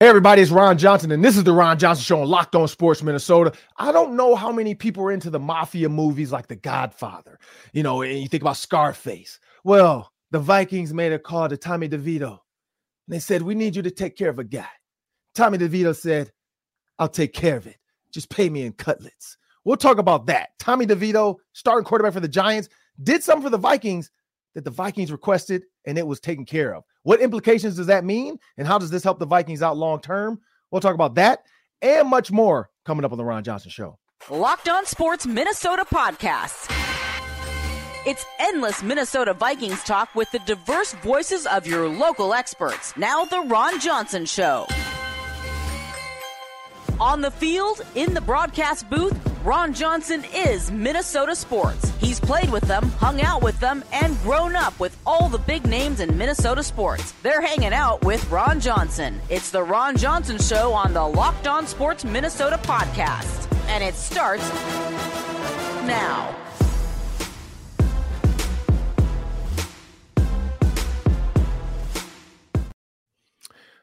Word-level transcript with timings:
Hey, 0.00 0.06
everybody, 0.06 0.42
it's 0.42 0.52
Ron 0.52 0.78
Johnson, 0.78 1.10
and 1.10 1.24
this 1.24 1.36
is 1.36 1.42
the 1.42 1.52
Ron 1.52 1.76
Johnson 1.76 2.04
Show 2.04 2.22
on 2.22 2.28
Locked 2.28 2.54
On 2.54 2.68
Sports 2.68 3.02
Minnesota. 3.02 3.52
I 3.78 3.90
don't 3.90 4.14
know 4.14 4.36
how 4.36 4.52
many 4.52 4.72
people 4.72 5.02
are 5.02 5.10
into 5.10 5.28
the 5.28 5.40
mafia 5.40 5.88
movies 5.88 6.30
like 6.30 6.46
The 6.46 6.54
Godfather, 6.54 7.36
you 7.72 7.82
know, 7.82 8.02
and 8.02 8.16
you 8.16 8.28
think 8.28 8.44
about 8.44 8.58
Scarface. 8.58 9.40
Well, 9.64 10.12
the 10.30 10.38
Vikings 10.38 10.94
made 10.94 11.12
a 11.12 11.18
call 11.18 11.48
to 11.48 11.56
Tommy 11.56 11.88
DeVito, 11.88 12.28
and 12.28 12.38
they 13.08 13.18
said, 13.18 13.42
We 13.42 13.56
need 13.56 13.74
you 13.74 13.82
to 13.82 13.90
take 13.90 14.16
care 14.16 14.28
of 14.28 14.38
a 14.38 14.44
guy. 14.44 14.68
Tommy 15.34 15.58
DeVito 15.58 15.96
said, 15.96 16.30
I'll 17.00 17.08
take 17.08 17.32
care 17.32 17.56
of 17.56 17.66
it. 17.66 17.78
Just 18.12 18.30
pay 18.30 18.48
me 18.48 18.62
in 18.62 18.74
cutlets. 18.74 19.36
We'll 19.64 19.76
talk 19.76 19.98
about 19.98 20.26
that. 20.26 20.50
Tommy 20.60 20.86
DeVito, 20.86 21.38
starting 21.54 21.84
quarterback 21.84 22.12
for 22.12 22.20
the 22.20 22.28
Giants, 22.28 22.68
did 23.02 23.24
something 23.24 23.42
for 23.42 23.50
the 23.50 23.58
Vikings 23.58 24.12
that 24.54 24.62
the 24.62 24.70
Vikings 24.70 25.10
requested, 25.10 25.64
and 25.86 25.98
it 25.98 26.06
was 26.06 26.20
taken 26.20 26.44
care 26.44 26.76
of. 26.76 26.84
What 27.08 27.22
implications 27.22 27.76
does 27.76 27.86
that 27.86 28.04
mean? 28.04 28.38
And 28.58 28.68
how 28.68 28.76
does 28.76 28.90
this 28.90 29.02
help 29.02 29.18
the 29.18 29.24
Vikings 29.24 29.62
out 29.62 29.78
long 29.78 29.98
term? 29.98 30.42
We'll 30.70 30.82
talk 30.82 30.94
about 30.94 31.14
that 31.14 31.42
and 31.80 32.06
much 32.06 32.30
more 32.30 32.68
coming 32.84 33.02
up 33.02 33.12
on 33.12 33.16
the 33.16 33.24
Ron 33.24 33.42
Johnson 33.44 33.70
Show. 33.70 33.96
Locked 34.28 34.68
On 34.68 34.84
Sports 34.84 35.26
Minnesota 35.26 35.86
Podcasts. 35.90 36.70
It's 38.06 38.26
endless 38.38 38.82
Minnesota 38.82 39.32
Vikings 39.32 39.82
talk 39.84 40.14
with 40.14 40.30
the 40.32 40.38
diverse 40.40 40.92
voices 41.02 41.46
of 41.46 41.66
your 41.66 41.88
local 41.88 42.34
experts. 42.34 42.94
Now, 42.94 43.24
the 43.24 43.40
Ron 43.40 43.80
Johnson 43.80 44.26
Show. 44.26 44.66
On 47.00 47.22
the 47.22 47.30
field, 47.30 47.80
in 47.94 48.12
the 48.12 48.20
broadcast 48.20 48.90
booth, 48.90 49.18
Ron 49.48 49.72
Johnson 49.72 50.26
is 50.34 50.70
Minnesota 50.70 51.34
sports. 51.34 51.90
He's 51.98 52.20
played 52.20 52.50
with 52.50 52.64
them, 52.64 52.90
hung 53.00 53.22
out 53.22 53.42
with 53.42 53.58
them, 53.60 53.82
and 53.94 54.14
grown 54.20 54.54
up 54.54 54.78
with 54.78 54.94
all 55.06 55.30
the 55.30 55.38
big 55.38 55.66
names 55.66 56.00
in 56.00 56.18
Minnesota 56.18 56.62
sports. 56.62 57.14
They're 57.22 57.40
hanging 57.40 57.72
out 57.72 58.04
with 58.04 58.30
Ron 58.30 58.60
Johnson. 58.60 59.18
It's 59.30 59.50
the 59.50 59.62
Ron 59.62 59.96
Johnson 59.96 60.36
Show 60.36 60.74
on 60.74 60.92
the 60.92 61.02
Locked 61.02 61.46
On 61.46 61.66
Sports 61.66 62.04
Minnesota 62.04 62.58
podcast. 62.62 63.50
And 63.68 63.82
it 63.82 63.94
starts 63.94 64.46
now. 65.86 66.47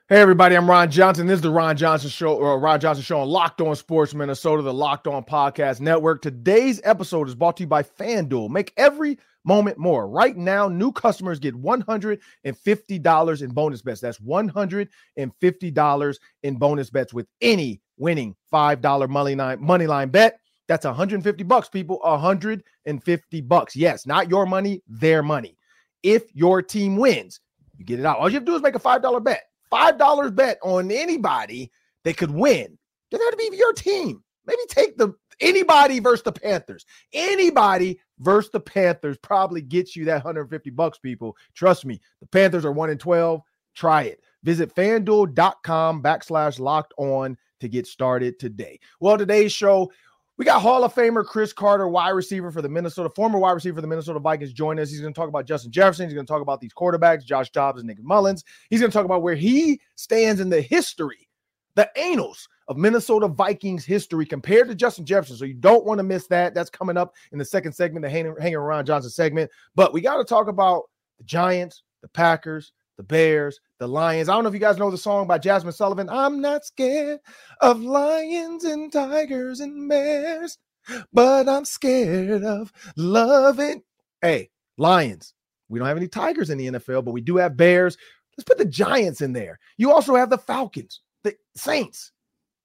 Hey 0.07 0.21
everybody, 0.21 0.55
I'm 0.55 0.69
Ron 0.69 0.91
Johnson. 0.91 1.25
This 1.25 1.37
is 1.37 1.41
the 1.41 1.49
Ron 1.49 1.75
Johnson 1.75 2.11
Show, 2.11 2.35
or 2.35 2.59
Ron 2.59 2.79
Johnson 2.79 3.03
Show 3.03 3.21
on 3.21 3.27
Locked 3.27 3.59
On 3.61 3.75
Sports 3.75 4.13
Minnesota, 4.13 4.61
the 4.61 4.71
Locked 4.71 5.07
On 5.07 5.23
Podcast 5.23 5.79
Network. 5.79 6.21
Today's 6.21 6.79
episode 6.83 7.27
is 7.27 7.33
brought 7.33 7.57
to 7.57 7.63
you 7.63 7.67
by 7.67 7.81
FanDuel. 7.81 8.51
Make 8.51 8.71
every 8.77 9.17
moment 9.45 9.79
more. 9.79 10.07
Right 10.07 10.37
now, 10.37 10.67
new 10.67 10.91
customers 10.91 11.39
get 11.39 11.59
$150 11.59 13.41
in 13.41 13.49
bonus 13.49 13.81
bets. 13.81 13.99
That's 13.99 14.19
$150 14.19 16.17
in 16.43 16.55
bonus 16.55 16.89
bets 16.91 17.11
with 17.11 17.27
any 17.41 17.81
winning 17.97 18.35
$5 18.53 19.09
money 19.09 19.33
line 19.33 19.59
money 19.59 19.87
line 19.87 20.09
bet. 20.09 20.39
That's 20.67 20.85
150 20.85 21.43
bucks, 21.45 21.67
people. 21.67 21.99
150 22.03 23.41
bucks. 23.41 23.75
Yes, 23.75 24.05
not 24.05 24.29
your 24.29 24.45
money, 24.45 24.83
their 24.87 25.23
money. 25.23 25.57
If 26.03 26.25
your 26.35 26.61
team 26.61 26.95
wins, 26.95 27.39
you 27.75 27.85
get 27.85 27.99
it 27.99 28.05
out. 28.05 28.19
All 28.19 28.29
you 28.29 28.35
have 28.35 28.45
to 28.45 28.51
do 28.51 28.55
is 28.55 28.61
make 28.61 28.75
a 28.75 28.79
$5 28.79 29.23
bet 29.23 29.45
five 29.69 29.97
dollars 29.97 30.31
bet 30.31 30.57
on 30.63 30.91
anybody 30.91 31.71
that 32.03 32.17
could 32.17 32.31
win. 32.31 32.77
Doesn't 33.11 33.25
have 33.25 33.37
to 33.37 33.49
be 33.51 33.57
your 33.57 33.73
team. 33.73 34.23
Maybe 34.45 34.61
take 34.69 34.97
the 34.97 35.13
anybody 35.39 35.99
versus 35.99 36.23
the 36.23 36.31
Panthers. 36.31 36.85
Anybody 37.13 37.99
versus 38.19 38.51
the 38.51 38.59
Panthers 38.59 39.17
probably 39.17 39.61
gets 39.61 39.95
you 39.95 40.05
that 40.05 40.23
150 40.23 40.69
bucks, 40.71 40.97
people. 40.97 41.35
Trust 41.53 41.85
me, 41.85 41.99
the 42.21 42.27
Panthers 42.27 42.65
are 42.65 42.71
one 42.71 42.89
in 42.89 42.97
12. 42.97 43.41
Try 43.75 44.03
it. 44.03 44.21
Visit 44.43 44.73
fanduel.com 44.75 46.03
backslash 46.03 46.59
locked 46.59 46.93
on 46.97 47.37
to 47.59 47.67
get 47.67 47.87
started 47.87 48.37
today. 48.39 48.79
Well, 48.99 49.17
today's 49.17 49.51
show, 49.51 49.91
we 50.37 50.43
got 50.43 50.61
Hall 50.61 50.83
of 50.83 50.93
Famer 50.93 51.25
Cris 51.25 51.53
Carter, 51.53 51.87
wide 51.87 52.09
receiver 52.09 52.51
for 52.51 52.61
the 52.61 52.69
Minnesota, 52.69 53.09
former 53.09 53.39
wide 53.39 53.53
receiver 53.53 53.75
for 53.75 53.81
the 53.81 53.87
Minnesota 53.87 54.19
Vikings, 54.19 54.51
join 54.51 54.79
us. 54.79 54.89
He's 54.89 54.99
going 54.99 55.13
to 55.13 55.17
talk 55.17 55.29
about 55.29 55.45
Justin 55.45 55.71
Jefferson. 55.71 56.07
He's 56.07 56.13
going 56.13 56.25
to 56.25 56.31
talk 56.31 56.41
about 56.41 56.59
these 56.59 56.73
quarterbacks, 56.73 57.23
Josh 57.23 57.49
Dobbs 57.51 57.79
and 57.79 57.87
Nick 57.87 58.03
Mullens. 58.03 58.43
He's 58.69 58.81
going 58.81 58.91
to 58.91 58.95
talk 58.95 59.05
about 59.05 59.21
where 59.21 59.35
he 59.35 59.79
stands 59.95 60.41
in 60.41 60.49
the 60.49 60.61
history, 60.61 61.29
the 61.75 61.89
annals 61.97 62.49
of 62.67 62.77
Minnesota 62.77 63.27
Vikings 63.27 63.85
history 63.85 64.25
compared 64.25 64.67
to 64.67 64.75
Justin 64.75 65.05
Jefferson. 65.05 65.37
So 65.37 65.45
you 65.45 65.53
don't 65.53 65.85
want 65.85 65.99
to 65.99 66.03
miss 66.03 66.27
that. 66.27 66.53
That's 66.53 66.69
coming 66.69 66.97
up 66.97 67.13
in 67.31 67.37
the 67.37 67.45
second 67.45 67.71
segment, 67.71 68.03
the 68.03 68.09
hanging, 68.09 68.35
hanging 68.39 68.55
around 68.55 68.85
Johnson 68.85 69.11
segment. 69.11 69.49
But 69.75 69.93
we 69.93 70.01
got 70.01 70.17
to 70.17 70.25
talk 70.25 70.47
about 70.47 70.83
the 71.17 71.23
Giants, 71.23 71.83
the 72.01 72.09
Packers, 72.09 72.73
the 72.97 73.03
Bears, 73.03 73.59
the 73.79 73.87
Lions. 73.87 74.29
I 74.29 74.33
don't 74.33 74.43
know 74.43 74.49
if 74.49 74.53
you 74.53 74.59
guys 74.59 74.77
know 74.77 74.91
the 74.91 74.97
song 74.97 75.27
by 75.27 75.39
Jazmine 75.39 75.73
Sullivan. 75.73 76.09
I'm 76.09 76.41
not 76.41 76.65
scared 76.65 77.19
of 77.61 77.81
lions 77.81 78.63
and 78.63 78.91
tigers 78.91 79.59
and 79.59 79.89
bears, 79.89 80.57
but 81.11 81.49
I'm 81.49 81.65
scared 81.65 82.43
of 82.43 82.71
loving. 82.95 83.83
Hey, 84.21 84.49
Lions. 84.77 85.33
We 85.67 85.79
don't 85.79 85.87
have 85.87 85.97
any 85.97 86.07
tigers 86.07 86.49
in 86.49 86.57
the 86.57 86.67
NFL, 86.67 87.05
but 87.05 87.11
we 87.11 87.21
do 87.21 87.37
have 87.37 87.57
bears. 87.57 87.97
Let's 88.37 88.47
put 88.47 88.57
the 88.57 88.65
Giants 88.65 89.21
in 89.21 89.33
there. 89.33 89.59
You 89.77 89.91
also 89.91 90.15
have 90.15 90.29
the 90.29 90.37
Falcons, 90.37 91.01
the 91.23 91.35
Saints. 91.55 92.11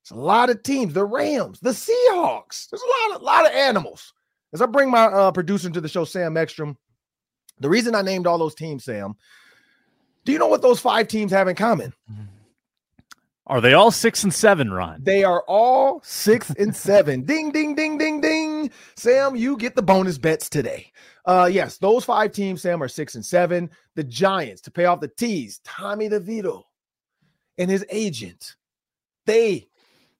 It's 0.02 0.10
a 0.10 0.16
lot 0.16 0.50
of 0.50 0.62
teams. 0.62 0.92
The 0.92 1.04
Rams, 1.04 1.60
the 1.60 1.70
Seahawks. 1.70 2.68
There's 2.68 2.82
a 2.82 3.10
lot 3.10 3.16
of 3.16 3.22
lot 3.22 3.46
of 3.46 3.52
animals. 3.52 4.12
As 4.52 4.60
I 4.60 4.66
bring 4.66 4.90
my 4.90 5.04
uh, 5.04 5.32
producer 5.32 5.68
into 5.68 5.80
the 5.80 5.88
show, 5.88 6.04
Sam 6.04 6.36
Ekstrom, 6.36 6.76
the 7.60 7.68
reason 7.68 7.94
I 7.94 8.02
named 8.02 8.26
all 8.26 8.38
those 8.38 8.54
teams, 8.54 8.84
Sam, 8.84 9.14
do 10.30 10.32
you 10.32 10.38
know 10.38 10.46
what 10.46 10.62
those 10.62 10.78
five 10.78 11.08
teams 11.08 11.32
have 11.32 11.48
in 11.48 11.56
common? 11.56 11.92
Are 13.48 13.60
they 13.60 13.72
all 13.72 13.90
six 13.90 14.22
and 14.22 14.32
seven, 14.32 14.72
Ron? 14.72 15.02
They 15.02 15.24
are 15.24 15.42
all 15.48 16.00
six 16.04 16.50
and 16.50 16.74
seven. 16.74 17.22
ding, 17.26 17.50
ding, 17.50 17.74
ding, 17.74 17.98
ding, 17.98 18.20
ding. 18.20 18.70
Sam, 18.94 19.34
you 19.34 19.56
get 19.56 19.74
the 19.74 19.82
bonus 19.82 20.18
bets 20.18 20.48
today. 20.48 20.92
Uh, 21.24 21.50
yes, 21.50 21.78
those 21.78 22.04
five 22.04 22.30
teams, 22.30 22.62
Sam, 22.62 22.80
are 22.80 22.86
six 22.86 23.16
and 23.16 23.26
seven. 23.26 23.70
The 23.96 24.04
Giants, 24.04 24.60
to 24.62 24.70
pay 24.70 24.84
off 24.84 25.00
the 25.00 25.08
T's, 25.08 25.60
Tommy 25.64 26.08
DeVito 26.08 26.62
and 27.58 27.68
his 27.68 27.84
agent, 27.90 28.54
they 29.26 29.66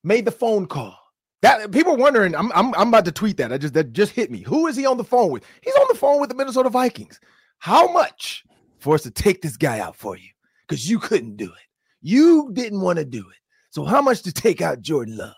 made 0.02 0.24
the 0.24 0.32
phone 0.32 0.66
call. 0.66 0.98
That 1.42 1.70
people 1.70 1.92
are 1.92 1.98
wondering. 1.98 2.34
I'm, 2.34 2.50
I'm 2.50 2.74
I'm 2.74 2.88
about 2.88 3.04
to 3.04 3.12
tweet 3.12 3.36
that. 3.36 3.52
I 3.52 3.58
just 3.58 3.74
that 3.74 3.92
just 3.92 4.10
hit 4.10 4.32
me. 4.32 4.40
Who 4.42 4.66
is 4.66 4.74
he 4.74 4.86
on 4.86 4.96
the 4.96 5.04
phone 5.04 5.30
with? 5.30 5.44
He's 5.62 5.76
on 5.76 5.86
the 5.88 5.94
phone 5.94 6.20
with 6.20 6.30
the 6.30 6.34
Minnesota 6.34 6.68
Vikings. 6.68 7.20
How 7.58 7.92
much 7.92 8.44
for 8.80 8.94
us 8.94 9.02
to 9.02 9.10
take 9.10 9.42
this 9.42 9.56
guy 9.56 9.78
out 9.80 9.96
for 9.96 10.16
you? 10.16 10.28
Because 10.66 10.88
you 10.88 10.98
couldn't 10.98 11.36
do 11.36 11.46
it. 11.46 11.66
You 12.02 12.50
didn't 12.52 12.80
want 12.80 12.98
to 12.98 13.04
do 13.04 13.20
it. 13.20 13.36
So 13.70 13.84
how 13.84 14.00
much 14.02 14.22
to 14.22 14.32
take 14.32 14.60
out 14.60 14.80
Jordan 14.80 15.16
Love? 15.16 15.34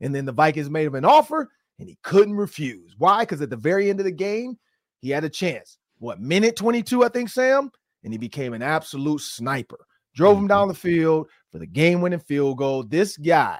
And 0.00 0.14
then 0.14 0.24
the 0.24 0.32
Vikings 0.32 0.70
made 0.70 0.86
him 0.86 0.94
an 0.94 1.04
offer 1.04 1.48
and 1.78 1.88
he 1.88 1.98
couldn't 2.02 2.34
refuse. 2.34 2.94
Why? 2.98 3.22
Because 3.22 3.40
at 3.40 3.50
the 3.50 3.56
very 3.56 3.90
end 3.90 4.00
of 4.00 4.04
the 4.04 4.12
game, 4.12 4.58
he 5.00 5.10
had 5.10 5.24
a 5.24 5.28
chance. 5.28 5.78
What 5.98 6.20
minute 6.20 6.56
22, 6.56 7.04
I 7.04 7.08
think, 7.08 7.28
Sam? 7.28 7.70
And 8.04 8.12
he 8.12 8.18
became 8.18 8.52
an 8.52 8.62
absolute 8.62 9.20
sniper. 9.20 9.86
Drove 10.14 10.36
him 10.36 10.42
Mm-hmm. 10.44 10.48
down 10.48 10.68
the 10.68 10.74
field 10.74 11.28
for 11.52 11.58
the 11.58 11.66
game-winning 11.66 12.20
field 12.20 12.58
goal. 12.58 12.82
This 12.82 13.16
guy, 13.16 13.58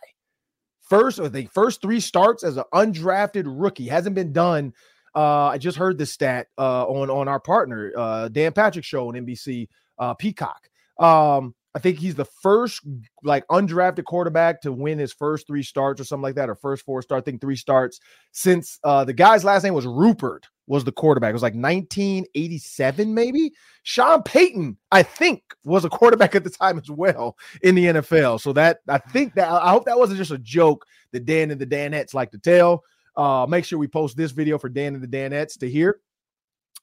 first 0.80 1.18
or 1.18 1.28
the 1.28 1.46
first 1.52 1.82
three 1.82 2.00
starts 2.00 2.44
as 2.44 2.56
an 2.56 2.64
undrafted 2.72 3.44
rookie, 3.46 3.88
hasn't 3.88 4.14
been 4.14 4.32
done. 4.32 4.72
Uh, 5.16 5.46
I 5.46 5.58
just 5.58 5.78
heard 5.78 5.96
this 5.96 6.12
stat 6.12 6.48
uh, 6.58 6.84
on 6.86 7.08
on 7.08 7.26
our 7.26 7.40
partner 7.40 7.90
uh, 7.96 8.28
Dan 8.28 8.52
Patrick 8.52 8.84
show 8.84 9.08
on 9.08 9.14
NBC 9.14 9.68
uh, 9.98 10.12
Peacock. 10.14 10.68
Um, 10.98 11.54
I 11.74 11.78
think 11.78 11.98
he's 11.98 12.14
the 12.14 12.24
first 12.24 12.80
like 13.22 13.46
undrafted 13.48 14.04
quarterback 14.04 14.62
to 14.62 14.72
win 14.72 14.98
his 14.98 15.12
first 15.12 15.46
three 15.46 15.62
starts 15.62 16.00
or 16.00 16.04
something 16.04 16.22
like 16.22 16.34
that, 16.36 16.48
or 16.48 16.54
first 16.54 16.84
four 16.84 17.02
start. 17.02 17.22
I 17.22 17.24
think 17.24 17.40
three 17.40 17.56
starts 17.56 18.00
since 18.32 18.78
uh, 18.84 19.04
the 19.04 19.12
guy's 19.12 19.44
last 19.44 19.62
name 19.62 19.74
was 19.74 19.86
Rupert 19.86 20.46
was 20.66 20.84
the 20.84 20.92
quarterback. 20.92 21.30
It 21.30 21.34
was 21.34 21.42
like 21.42 21.54
1987, 21.54 23.14
maybe. 23.14 23.52
Sean 23.84 24.22
Payton, 24.22 24.76
I 24.90 25.02
think, 25.02 25.42
was 25.64 25.84
a 25.84 25.90
quarterback 25.90 26.34
at 26.34 26.44
the 26.44 26.50
time 26.50 26.78
as 26.78 26.90
well 26.90 27.36
in 27.62 27.74
the 27.74 27.84
NFL. 27.86 28.40
So 28.40 28.52
that 28.54 28.80
I 28.88 28.98
think 28.98 29.34
that 29.34 29.48
I 29.48 29.70
hope 29.70 29.84
that 29.84 29.98
wasn't 29.98 30.18
just 30.18 30.30
a 30.30 30.38
joke 30.38 30.86
that 31.12 31.26
Dan 31.26 31.50
and 31.50 31.60
the 31.60 31.66
Danettes 31.66 32.14
like 32.14 32.32
to 32.32 32.38
tell. 32.38 32.84
Uh, 33.16 33.46
make 33.48 33.64
sure 33.64 33.78
we 33.78 33.88
post 33.88 34.16
this 34.16 34.32
video 34.32 34.58
for 34.58 34.68
Dan 34.68 34.94
and 34.94 35.02
the 35.02 35.08
Danettes 35.08 35.58
to 35.58 35.70
hear. 35.70 36.00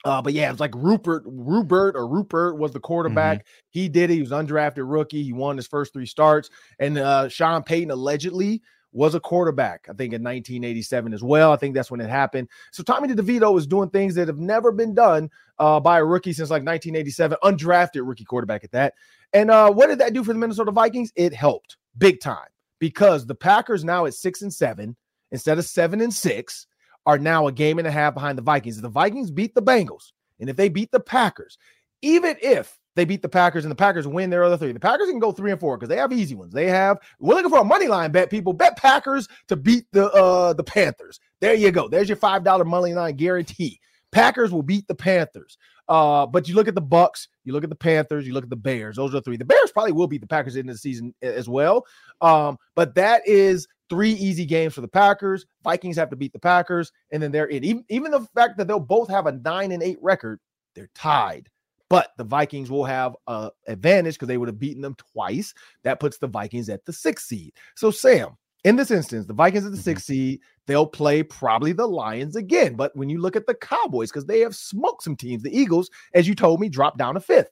Uh, 0.06 0.22
but 0.22 0.34
yeah, 0.34 0.52
it's 0.52 0.60
like 0.60 0.76
Rupert, 0.76 1.24
Rupert 1.26 1.96
or 1.96 2.08
Rupert 2.08 2.58
was 2.58 2.74
the 2.74 2.80
quarterback. 2.80 3.40
Mm-hmm. 3.40 3.50
He 3.70 3.90
did 3.90 4.10
it. 4.10 4.16
He 4.16 4.22
was 4.22 4.32
undrafted 4.32 4.84
rookie. 4.86 5.24
He 5.24 5.32
won 5.32 5.56
his 5.56 5.68
first 5.68 5.94
three 5.94 6.06
starts. 6.06 6.50
And 6.80 6.98
uh, 6.98 7.30
Sean 7.30 7.64
Payton 7.64 7.92
allegedly 7.92 8.62
was 8.92 9.16
a 9.16 9.20
quarterback, 9.20 9.88
I 9.90 9.94
think 9.94 10.14
in 10.14 10.22
1987 10.22 11.14
as 11.14 11.24
well. 11.24 11.52
I 11.52 11.56
think 11.56 11.74
that's 11.74 11.90
when 11.90 12.02
it 12.02 12.10
happened. 12.10 12.50
So 12.72 12.84
Tommy 12.84 13.08
DeVito 13.08 13.58
is 13.58 13.66
doing 13.66 13.90
things 13.90 14.14
that 14.16 14.28
have 14.28 14.38
never 14.38 14.72
been 14.72 14.94
done 14.94 15.30
uh, 15.58 15.80
by 15.80 16.00
a 16.00 16.06
rookie 16.06 16.34
since 16.34 16.50
like 16.50 16.64
1987, 16.64 17.38
undrafted 17.44 18.08
rookie 18.08 18.26
quarterback 18.26 18.64
at 18.64 18.72
that. 18.72 18.94
And 19.32 19.50
uh, 19.50 19.72
what 19.72 19.88
did 19.88 20.00
that 20.00 20.14
do 20.14 20.24
for 20.24 20.34
the 20.34 20.40
Minnesota 20.40 20.72
Vikings? 20.72 21.12
It 21.16 21.34
helped 21.34 21.78
big 21.98 22.20
time 22.20 22.50
because 22.80 23.26
the 23.26 23.36
Packers 23.36 23.84
now 23.84 24.06
at 24.06 24.14
six 24.14 24.42
and 24.44 24.54
seven 24.54 24.96
instead 25.34 25.58
of 25.58 25.66
seven 25.66 26.00
and 26.00 26.14
six 26.14 26.68
are 27.06 27.18
now 27.18 27.48
a 27.48 27.52
game 27.52 27.80
and 27.80 27.88
a 27.88 27.92
half 27.92 28.14
behind 28.14 28.38
the 28.38 28.42
Vikings. 28.42 28.78
If 28.78 28.84
the 28.84 28.90
Vikings 28.90 29.32
beat 29.32 29.54
the 29.54 29.62
Bengals 29.62 30.14
and 30.40 30.50
if 30.50 30.56
they 30.56 30.70
beat 30.70 30.92
the 30.92 31.02
Packers, 31.02 31.58
even 32.02 32.38
if 32.42 32.80
they 32.96 33.06
beat 33.06 33.22
the 33.22 33.30
Packers 33.30 33.66
and 33.66 33.72
the 33.72 33.76
Packers 33.76 34.08
win 34.08 34.30
their 34.30 34.44
other 34.44 34.58
three. 34.58 34.72
The 34.72 34.80
Packers 34.80 35.10
can 35.10 35.20
go 35.20 35.32
three 35.32 35.52
and 35.52 35.60
four 35.60 35.78
because 35.78 35.90
they 35.90 35.98
have 35.98 36.14
easy 36.14 36.36
ones. 36.36 36.54
They 36.54 36.68
have 36.68 37.00
we're 37.20 37.36
looking 37.36 37.50
for 37.50 37.60
a 37.60 37.64
money 37.64 37.88
line 37.88 38.12
bet. 38.12 38.30
People 38.30 38.54
bet 38.54 38.78
Packers 38.78 39.28
to 39.48 39.56
beat 39.56 39.86
the 39.92 40.12
uh 40.12 40.54
the 40.54 40.64
Panthers. 40.64 41.20
There 41.40 41.54
you 41.54 41.72
go. 41.72 41.88
There's 41.88 42.08
your 42.08 42.18
five 42.18 42.44
dollar 42.44 42.66
money 42.66 42.94
line 42.94 43.16
guarantee. 43.16 43.80
Packers 44.12 44.52
will 44.52 44.64
beat 44.64 44.88
the 44.88 44.96
Panthers. 44.96 45.58
Uh, 45.90 46.26
but 46.26 46.48
you 46.48 46.56
look 46.56 46.70
at 46.70 46.76
the 46.76 46.82
Bucks, 46.82 47.28
you 47.44 47.52
look 47.52 47.64
at 47.64 47.70
the 47.70 47.76
Panthers, 47.76 48.26
you 48.26 48.34
look 48.34 48.46
at 48.46 48.50
the 48.50 48.56
Bears. 48.56 48.96
Those 48.96 49.10
are 49.10 49.18
the 49.18 49.22
three. 49.22 49.38
The 49.38 49.44
Bears 49.44 49.72
probably 49.72 49.92
will 49.92 50.08
beat 50.08 50.22
the 50.22 50.28
Packers 50.28 50.56
in 50.56 50.68
the 50.68 50.78
season 50.78 51.14
as 51.22 51.50
well. 51.50 51.86
Um, 52.22 52.58
but 52.76 52.96
that 52.96 53.28
is 53.28 53.68
three 53.94 54.14
easy 54.14 54.44
games 54.44 54.74
for 54.74 54.82
the 54.82 54.88
Packers. 54.88 55.46
Vikings 55.64 55.98
have 55.98 56.10
to 56.10 56.16
beat 56.16 56.34
the 56.34 56.40
Packers, 56.40 56.92
and 57.12 57.22
then 57.22 57.32
they're 57.32 57.46
in. 57.46 57.64
Even, 57.64 57.86
even 57.90 58.12
the 58.12 58.28
fact 58.34 58.58
that 58.58 58.68
they'll 58.68 58.80
both 58.80 59.08
have 59.08 59.28
a 59.28 59.34
nine 59.34 59.72
and 59.72 59.84
eight 59.84 60.00
record, 60.02 60.40
they're 60.74 60.90
tied. 60.96 61.48
But 61.90 62.10
the 62.18 62.24
Vikings 62.24 62.72
will 62.72 62.86
have 62.86 63.16
a 63.28 63.52
advantage 63.68 64.16
because 64.16 64.28
they 64.28 64.38
would 64.38 64.50
have 64.50 64.58
beaten 64.58 64.82
them 64.82 64.96
twice. 65.14 65.54
That 65.84 66.00
puts 66.00 66.18
the 66.18 66.26
Vikings 66.26 66.68
at 66.70 66.84
the 66.86 66.94
sixth 66.94 67.28
seed. 67.28 67.54
So, 67.76 67.92
Sam, 67.92 68.30
in 68.64 68.78
this 68.78 68.90
instance, 68.90 69.28
the 69.28 69.34
Vikings 69.34 69.66
at 69.66 69.72
the 69.72 69.78
sixth 69.78 70.06
mm-hmm. 70.06 70.14
seed, 70.14 70.40
they'll 70.66 70.88
play 70.88 71.22
probably 71.22 71.72
the 71.72 71.88
Lions 71.88 72.36
again. 72.36 72.74
But 72.74 72.96
when 72.96 73.12
you 73.12 73.22
look 73.22 73.36
at 73.36 73.46
the 73.46 73.54
Cowboys, 73.54 74.10
because 74.10 74.26
they 74.26 74.40
have 74.40 74.56
smoked 74.56 75.04
some 75.04 75.16
teams, 75.16 75.44
the 75.44 75.56
Eagles, 75.56 75.92
as 76.16 76.28
you 76.28 76.34
told 76.34 76.60
me, 76.60 76.68
dropped 76.68 76.98
down 76.98 77.14
to 77.14 77.20
fifth. 77.20 77.52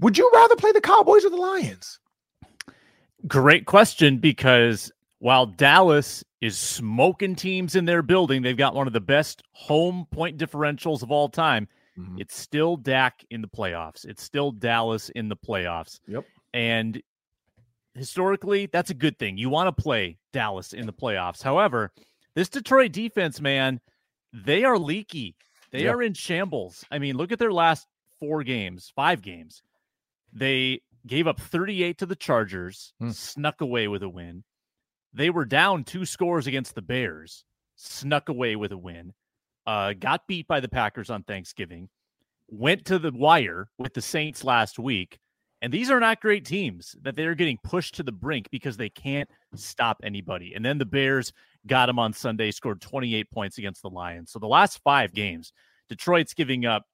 Would 0.00 0.18
you 0.18 0.28
rather 0.34 0.56
play 0.56 0.72
the 0.72 0.80
Cowboys 0.80 1.24
or 1.24 1.30
the 1.30 1.36
Lions? 1.36 2.00
Great 3.28 3.64
question 3.64 4.18
because 4.18 4.90
while 5.24 5.46
Dallas 5.46 6.22
is 6.42 6.58
smoking 6.58 7.34
teams 7.34 7.76
in 7.76 7.86
their 7.86 8.02
building, 8.02 8.42
they've 8.42 8.54
got 8.54 8.74
one 8.74 8.86
of 8.86 8.92
the 8.92 9.00
best 9.00 9.42
home 9.52 10.06
point 10.10 10.36
differentials 10.36 11.02
of 11.02 11.10
all 11.10 11.30
time. 11.30 11.66
Mm-hmm. 11.98 12.18
It's 12.18 12.36
still 12.36 12.76
Dak 12.76 13.24
in 13.30 13.40
the 13.40 13.48
playoffs. 13.48 14.04
It's 14.04 14.22
still 14.22 14.52
Dallas 14.52 15.08
in 15.08 15.30
the 15.30 15.36
playoffs. 15.36 15.98
Yep. 16.06 16.26
And 16.52 17.02
historically, 17.94 18.66
that's 18.66 18.90
a 18.90 18.94
good 18.94 19.18
thing. 19.18 19.38
You 19.38 19.48
want 19.48 19.74
to 19.74 19.82
play 19.82 20.18
Dallas 20.34 20.74
in 20.74 20.84
the 20.84 20.92
playoffs. 20.92 21.42
However, 21.42 21.90
this 22.34 22.50
Detroit 22.50 22.92
defense, 22.92 23.40
man, 23.40 23.80
they 24.30 24.62
are 24.64 24.78
leaky. 24.78 25.36
They 25.70 25.84
yep. 25.84 25.94
are 25.94 26.02
in 26.02 26.12
shambles. 26.12 26.84
I 26.90 26.98
mean, 26.98 27.16
look 27.16 27.32
at 27.32 27.38
their 27.38 27.50
last 27.50 27.86
four 28.20 28.42
games, 28.42 28.92
five 28.94 29.22
games. 29.22 29.62
They 30.34 30.82
gave 31.06 31.26
up 31.26 31.40
38 31.40 31.96
to 31.96 32.04
the 32.04 32.14
Chargers, 32.14 32.92
hmm. 33.00 33.08
snuck 33.08 33.62
away 33.62 33.88
with 33.88 34.02
a 34.02 34.08
win. 34.10 34.44
They 35.14 35.30
were 35.30 35.44
down 35.44 35.84
two 35.84 36.04
scores 36.04 36.46
against 36.46 36.74
the 36.74 36.82
Bears, 36.82 37.44
snuck 37.76 38.28
away 38.28 38.56
with 38.56 38.72
a 38.72 38.78
win 38.78 39.14
uh, 39.66 39.94
got 39.94 40.26
beat 40.26 40.46
by 40.46 40.60
the 40.60 40.68
Packers 40.68 41.10
on 41.10 41.22
Thanksgiving, 41.22 41.88
went 42.48 42.84
to 42.86 42.98
the 42.98 43.12
wire 43.12 43.68
with 43.78 43.94
the 43.94 44.02
Saints 44.02 44.44
last 44.44 44.78
week. 44.78 45.18
And 45.62 45.72
these 45.72 45.90
are 45.90 46.00
not 46.00 46.20
great 46.20 46.44
teams 46.44 46.94
that 47.02 47.16
they're 47.16 47.34
getting 47.34 47.58
pushed 47.64 47.94
to 47.94 48.02
the 48.02 48.12
brink 48.12 48.48
because 48.50 48.76
they 48.76 48.90
can't 48.90 49.30
stop 49.54 49.98
anybody. 50.02 50.52
And 50.54 50.62
then 50.62 50.76
the 50.76 50.84
Bears 50.84 51.32
got 51.66 51.86
them 51.86 51.98
on 51.98 52.12
Sunday, 52.12 52.50
scored 52.50 52.82
28 52.82 53.30
points 53.30 53.56
against 53.56 53.80
the 53.80 53.88
Lions. 53.88 54.30
So 54.30 54.38
the 54.38 54.46
last 54.46 54.80
five 54.84 55.14
games, 55.14 55.54
Detroit's 55.88 56.34
giving 56.34 56.66
up 56.66 56.84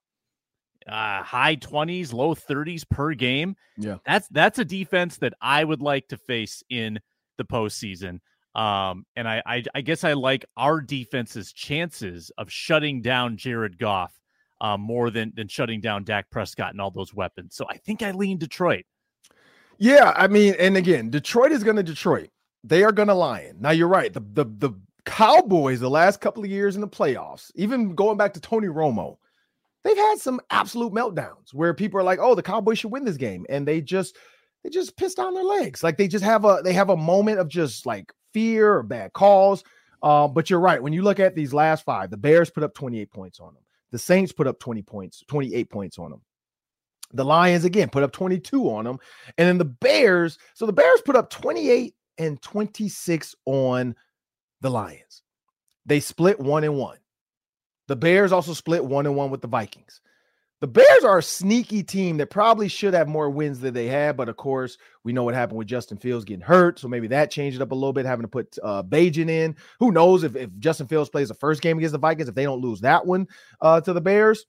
uh, 0.87 1.21
high 1.21 1.57
20s, 1.57 2.13
low 2.13 2.33
30s 2.33 2.89
per 2.89 3.13
game. 3.13 3.55
Yeah. 3.77 3.97
That's 4.05 4.29
that's 4.29 4.59
a 4.59 4.65
defense 4.65 5.17
that 5.17 5.33
I 5.41 5.65
would 5.65 5.81
like 5.81 6.07
to 6.07 6.17
face 6.17 6.63
in 6.69 6.99
the 7.41 7.55
postseason. 7.55 8.19
Um, 8.53 9.05
and 9.15 9.27
I, 9.27 9.41
I, 9.45 9.63
I 9.75 9.81
guess 9.81 10.03
I 10.03 10.13
like 10.13 10.45
our 10.57 10.81
defense's 10.81 11.53
chances 11.53 12.31
of 12.37 12.51
shutting 12.51 13.01
down 13.01 13.37
Jared 13.37 13.77
Goff 13.77 14.13
uh, 14.59 14.77
more 14.77 15.09
than 15.09 15.33
than 15.35 15.47
shutting 15.47 15.81
down 15.81 16.03
Dak 16.03 16.29
Prescott 16.29 16.71
and 16.71 16.79
all 16.79 16.91
those 16.91 17.13
weapons. 17.13 17.55
So 17.55 17.65
I 17.69 17.77
think 17.77 18.03
I 18.03 18.11
lean 18.11 18.37
Detroit. 18.37 18.85
Yeah, 19.77 20.13
I 20.15 20.27
mean, 20.27 20.53
and 20.59 20.77
again, 20.77 21.09
Detroit 21.09 21.51
is 21.51 21.63
going 21.63 21.77
to 21.77 21.83
Detroit. 21.83 22.29
They 22.63 22.83
are 22.83 22.91
going 22.91 23.07
to 23.07 23.15
Lion. 23.15 23.57
Now 23.59 23.71
you're 23.71 23.87
right. 23.87 24.13
The 24.13 24.19
the 24.33 24.45
the 24.45 24.71
Cowboys 25.05 25.79
the 25.79 25.89
last 25.89 26.21
couple 26.21 26.43
of 26.43 26.49
years 26.49 26.75
in 26.75 26.81
the 26.81 26.87
playoffs, 26.87 27.51
even 27.55 27.95
going 27.95 28.17
back 28.17 28.33
to 28.33 28.39
Tony 28.39 28.67
Romo, 28.67 29.17
they've 29.83 29.97
had 29.97 30.19
some 30.19 30.39
absolute 30.51 30.93
meltdowns 30.93 31.53
where 31.53 31.73
people 31.73 31.99
are 31.99 32.03
like, 32.03 32.19
"Oh, 32.21 32.35
the 32.35 32.43
Cowboys 32.43 32.77
should 32.77 32.91
win 32.91 33.05
this 33.05 33.17
game," 33.17 33.47
and 33.49 33.67
they 33.67 33.81
just 33.81 34.17
they 34.63 34.69
just 34.69 34.97
piss 34.97 35.15
down 35.15 35.33
their 35.33 35.43
legs. 35.43 35.83
Like 35.83 35.97
they 35.97 36.07
just 36.07 36.23
have 36.23 36.45
a 36.45 36.61
they 36.63 36.73
have 36.73 36.89
a 36.89 36.97
moment 36.97 37.39
of 37.39 37.47
just 37.47 37.85
like 37.85 38.13
fear 38.33 38.73
or 38.73 38.83
bad 38.83 39.13
calls. 39.13 39.63
Uh, 40.03 40.27
but 40.27 40.49
you're 40.49 40.59
right. 40.59 40.81
When 40.81 40.93
you 40.93 41.03
look 41.03 41.19
at 41.19 41.35
these 41.35 41.53
last 41.53 41.85
five, 41.85 42.09
the 42.09 42.17
Bears 42.17 42.49
put 42.49 42.63
up 42.63 42.73
28 42.73 43.11
points 43.11 43.39
on 43.39 43.53
them. 43.53 43.63
The 43.91 43.99
Saints 43.99 44.31
put 44.31 44.47
up 44.47 44.59
20 44.59 44.81
points, 44.81 45.23
28 45.27 45.69
points 45.69 45.99
on 45.99 46.11
them. 46.11 46.21
The 47.13 47.25
Lions 47.25 47.65
again 47.65 47.89
put 47.89 48.03
up 48.03 48.11
22 48.11 48.69
on 48.69 48.85
them. 48.85 48.99
And 49.37 49.47
then 49.47 49.57
the 49.57 49.65
Bears, 49.65 50.37
so 50.53 50.65
the 50.65 50.73
Bears 50.73 51.01
put 51.01 51.15
up 51.15 51.29
28 51.29 51.93
and 52.17 52.41
26 52.41 53.35
on 53.45 53.95
the 54.61 54.69
Lions. 54.69 55.23
They 55.85 55.99
split 55.99 56.39
one 56.39 56.63
and 56.63 56.77
one. 56.77 56.97
The 57.87 57.95
Bears 57.95 58.31
also 58.31 58.53
split 58.53 58.85
one 58.85 59.05
and 59.05 59.15
one 59.15 59.29
with 59.29 59.41
the 59.41 59.47
Vikings. 59.47 59.99
The 60.61 60.67
Bears 60.67 61.03
are 61.03 61.17
a 61.17 61.23
sneaky 61.23 61.81
team 61.81 62.17
that 62.17 62.29
probably 62.29 62.67
should 62.67 62.93
have 62.93 63.07
more 63.07 63.31
wins 63.31 63.59
than 63.59 63.73
they 63.73 63.87
had, 63.87 64.15
but 64.15 64.29
of 64.29 64.37
course, 64.37 64.77
we 65.03 65.11
know 65.11 65.23
what 65.23 65.33
happened 65.33 65.57
with 65.57 65.67
Justin 65.67 65.97
Fields 65.97 66.23
getting 66.23 66.45
hurt, 66.45 66.77
so 66.77 66.87
maybe 66.87 67.07
that 67.07 67.31
changed 67.31 67.55
it 67.55 67.63
up 67.63 67.71
a 67.71 67.75
little 67.75 67.93
bit, 67.93 68.05
having 68.05 68.21
to 68.21 68.27
put 68.27 68.59
uh, 68.61 68.83
Bagent 68.83 69.27
in. 69.27 69.55
Who 69.79 69.91
knows 69.91 70.23
if, 70.23 70.35
if 70.35 70.51
Justin 70.59 70.87
Fields 70.87 71.09
plays 71.09 71.29
the 71.29 71.33
first 71.33 71.63
game 71.63 71.79
against 71.79 71.93
the 71.93 71.97
Vikings, 71.97 72.29
if 72.29 72.35
they 72.35 72.43
don't 72.43 72.61
lose 72.61 72.81
that 72.81 73.07
one 73.07 73.27
uh, 73.59 73.81
to 73.81 73.91
the 73.91 74.01
Bears, 74.01 74.45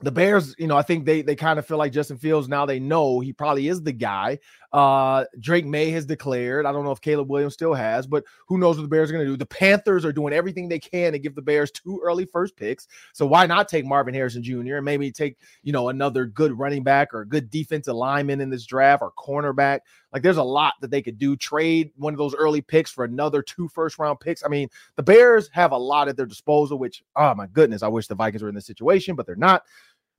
the 0.00 0.12
Bears, 0.12 0.54
you 0.58 0.66
know, 0.66 0.76
I 0.76 0.82
think 0.82 1.06
they 1.06 1.22
they 1.22 1.34
kind 1.34 1.58
of 1.58 1.66
feel 1.66 1.78
like 1.78 1.92
Justin 1.92 2.18
Fields 2.18 2.48
now 2.48 2.66
they 2.66 2.78
know 2.78 3.20
he 3.20 3.32
probably 3.32 3.68
is 3.68 3.82
the 3.82 3.92
guy. 3.92 4.38
Uh 4.72 5.24
Drake 5.40 5.64
Maye 5.64 5.90
has 5.90 6.04
declared. 6.04 6.66
I 6.66 6.72
don't 6.72 6.84
know 6.84 6.90
if 6.90 7.00
Caleb 7.00 7.30
Williams 7.30 7.54
still 7.54 7.72
has, 7.72 8.06
but 8.06 8.24
who 8.46 8.58
knows 8.58 8.76
what 8.76 8.82
the 8.82 8.88
Bears 8.88 9.08
are 9.08 9.14
going 9.14 9.24
to 9.24 9.30
do. 9.32 9.36
The 9.36 9.46
Panthers 9.46 10.04
are 10.04 10.12
doing 10.12 10.34
everything 10.34 10.68
they 10.68 10.78
can 10.78 11.12
to 11.12 11.18
give 11.18 11.34
the 11.34 11.40
Bears 11.40 11.70
two 11.70 12.00
early 12.04 12.26
first 12.26 12.56
picks. 12.56 12.86
So 13.14 13.26
why 13.26 13.46
not 13.46 13.68
take 13.68 13.86
Marvin 13.86 14.12
Harrison 14.12 14.42
Jr. 14.42 14.76
and 14.76 14.84
maybe 14.84 15.10
take, 15.10 15.38
you 15.62 15.72
know, 15.72 15.88
another 15.88 16.26
good 16.26 16.58
running 16.58 16.82
back 16.82 17.14
or 17.14 17.22
a 17.22 17.28
good 17.28 17.48
defensive 17.48 17.94
lineman 17.94 18.42
in 18.42 18.50
this 18.50 18.66
draft 18.66 19.02
or 19.02 19.12
cornerback. 19.12 19.80
Like 20.16 20.22
there's 20.22 20.38
a 20.38 20.42
lot 20.42 20.72
that 20.80 20.90
they 20.90 21.02
could 21.02 21.18
do. 21.18 21.36
Trade 21.36 21.90
one 21.94 22.14
of 22.14 22.16
those 22.16 22.34
early 22.34 22.62
picks 22.62 22.90
for 22.90 23.04
another 23.04 23.42
two 23.42 23.68
first 23.68 23.98
round 23.98 24.18
picks. 24.18 24.42
I 24.42 24.48
mean, 24.48 24.66
the 24.94 25.02
Bears 25.02 25.50
have 25.52 25.72
a 25.72 25.76
lot 25.76 26.08
at 26.08 26.16
their 26.16 26.24
disposal, 26.24 26.78
which, 26.78 27.02
oh 27.16 27.34
my 27.34 27.46
goodness, 27.48 27.82
I 27.82 27.88
wish 27.88 28.06
the 28.06 28.14
Vikings 28.14 28.42
were 28.42 28.48
in 28.48 28.54
this 28.54 28.64
situation, 28.64 29.14
but 29.14 29.26
they're 29.26 29.36
not. 29.36 29.64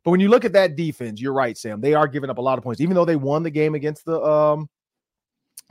But 0.03 0.11
when 0.11 0.19
you 0.19 0.29
look 0.29 0.45
at 0.45 0.53
that 0.53 0.75
defense, 0.75 1.19
you're 1.19 1.33
right, 1.33 1.57
Sam. 1.57 1.81
They 1.81 1.95
are 1.95 2.07
giving 2.07 2.29
up 2.29 2.37
a 2.37 2.41
lot 2.41 2.59
of 2.59 2.63
points, 2.63 2.79
even 2.79 2.93
though 2.93 3.05
they 3.05 3.15
won 3.15 3.41
the 3.41 3.49
game 3.49 3.73
against 3.73 4.05
the 4.05 4.21
um, 4.21 4.69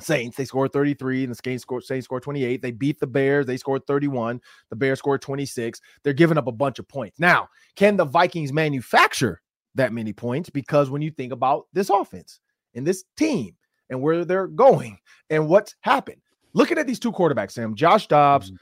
Saints. 0.01 0.37
They 0.37 0.45
scored 0.45 0.73
33, 0.73 1.23
and 1.23 1.31
the 1.31 1.39
Saints 1.45 1.63
scored, 1.63 1.85
Saints 1.85 2.07
scored 2.07 2.25
28. 2.25 2.61
They 2.61 2.73
beat 2.73 2.99
the 2.99 3.07
Bears. 3.07 3.47
They 3.47 3.57
scored 3.57 3.87
31. 3.87 4.41
The 4.71 4.77
Bears 4.77 4.99
scored 4.99 5.23
26. 5.23 5.81
They're 6.03 6.13
giving 6.13 6.37
up 6.37 6.49
a 6.49 6.53
bunch 6.53 6.81
of 6.81 6.89
points. 6.89 7.21
Now, 7.21 7.49
can 7.77 7.97
the 7.97 8.05
Vikings 8.05 8.53
manufacture 8.53 9.41
that 9.77 9.93
many 9.93 10.13
points? 10.13 10.51
Because 10.51 10.91
when 10.91 11.01
you 11.01 11.13
think 11.13 11.33
about 11.33 11.67
this 11.73 11.91
offense 11.91 12.41
and 12.75 12.85
this 12.85 13.05
team 13.17 13.55
and 13.91 14.01
where 14.01 14.25
they're 14.25 14.47
going 14.47 14.99
and 15.31 15.49
what's 15.49 15.75
happened, 15.81 16.21
looking 16.53 16.79
at 16.79 16.87
these 16.87 16.99
two 16.99 17.13
quarterbacks, 17.13 17.53
Sam, 17.53 17.75
Josh 17.75 18.07
Dobbs 18.07 18.49
mm-hmm. 18.51 18.57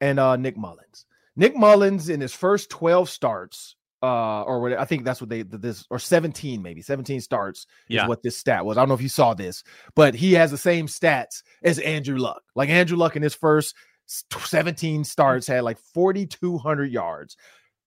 and 0.00 0.20
uh, 0.20 0.36
Nick 0.36 0.56
Mullens. 0.56 1.06
Nick 1.36 1.56
Mullens 1.56 2.08
in 2.08 2.20
his 2.20 2.34
first 2.34 2.70
12 2.70 3.08
starts 3.08 3.76
uh, 4.02 4.42
or 4.42 4.60
what 4.60 4.72
I 4.72 4.84
think 4.84 5.04
that's 5.04 5.20
what 5.20 5.30
they 5.30 5.42
this 5.42 5.86
or 5.88 5.98
17 5.98 6.60
maybe 6.60 6.82
17 6.82 7.20
starts 7.20 7.66
yeah. 7.88 8.02
is 8.02 8.08
what 8.08 8.22
this 8.22 8.36
stat 8.36 8.64
was. 8.64 8.76
I 8.76 8.80
don't 8.80 8.88
know 8.88 8.94
if 8.94 9.02
you 9.02 9.08
saw 9.08 9.32
this, 9.32 9.62
but 9.94 10.14
he 10.14 10.32
has 10.32 10.50
the 10.50 10.58
same 10.58 10.86
stats 10.86 11.42
as 11.62 11.78
Andrew 11.78 12.18
Luck. 12.18 12.42
Like 12.56 12.68
Andrew 12.68 12.96
Luck 12.96 13.14
in 13.14 13.22
his 13.22 13.34
first 13.34 13.76
17 14.06 15.04
starts 15.04 15.46
had 15.46 15.62
like 15.62 15.78
4,200 15.78 16.90
yards. 16.90 17.36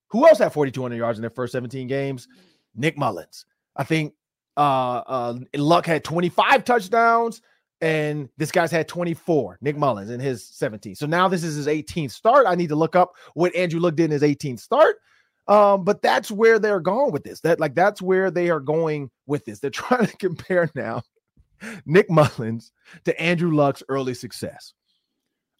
Who 0.10 0.26
else 0.26 0.40
had 0.40 0.54
4,200 0.54 0.96
yards 0.96 1.18
in 1.18 1.22
their 1.22 1.30
first 1.30 1.52
17 1.52 1.88
games? 1.88 2.28
Nick 2.76 2.98
Mullens. 2.98 3.46
I 3.76 3.84
think 3.84 4.14
uh, 4.58 5.04
uh, 5.06 5.40
Luck 5.56 5.86
had 5.86 6.04
25 6.04 6.64
touchdowns. 6.64 7.42
and 7.82 8.30
this 8.38 8.52
guy's 8.52 8.72
had 8.72 8.88
24, 8.88 9.60
Nick 9.62 9.76
Mullens 9.78 10.10
in 10.10 10.20
his 10.20 10.48
17. 10.48 10.96
So 10.96 11.06
now 11.06 11.28
this 11.28 11.44
is 11.44 11.56
his 11.56 11.68
18th 11.68 12.12
start. 12.12 12.46
I 12.48 12.56
need 12.56 12.70
to 12.70 12.76
look 12.76 12.96
up 12.96 13.14
what 13.34 13.56
Andrew 13.56 13.80
Luck 13.80 13.96
did 13.96 14.06
in 14.06 14.12
his 14.12 14.22
18th 14.22 14.60
start. 14.62 14.98
Um, 15.48 15.84
but 15.84 16.02
that's 16.02 16.32
where 16.32 16.58
they're 16.58 16.80
going 16.80 17.12
with 17.12 17.24
this. 17.24 17.42
That 17.42 17.60
like 17.60 17.76
that's 17.76 18.02
where 18.02 18.32
they 18.32 18.50
are 18.50 18.60
going 18.60 19.12
with 19.28 19.46
this. 19.46 19.60
They're 19.60 19.70
trying 19.72 20.08
to 20.08 20.18
compare 20.18 20.70
now 20.74 21.04
Nick 21.86 22.10
Mullens 22.10 22.72
to 23.04 23.22
Andrew 23.22 23.54
Luck's 23.54 23.84
early 23.90 24.14
success. 24.14 24.74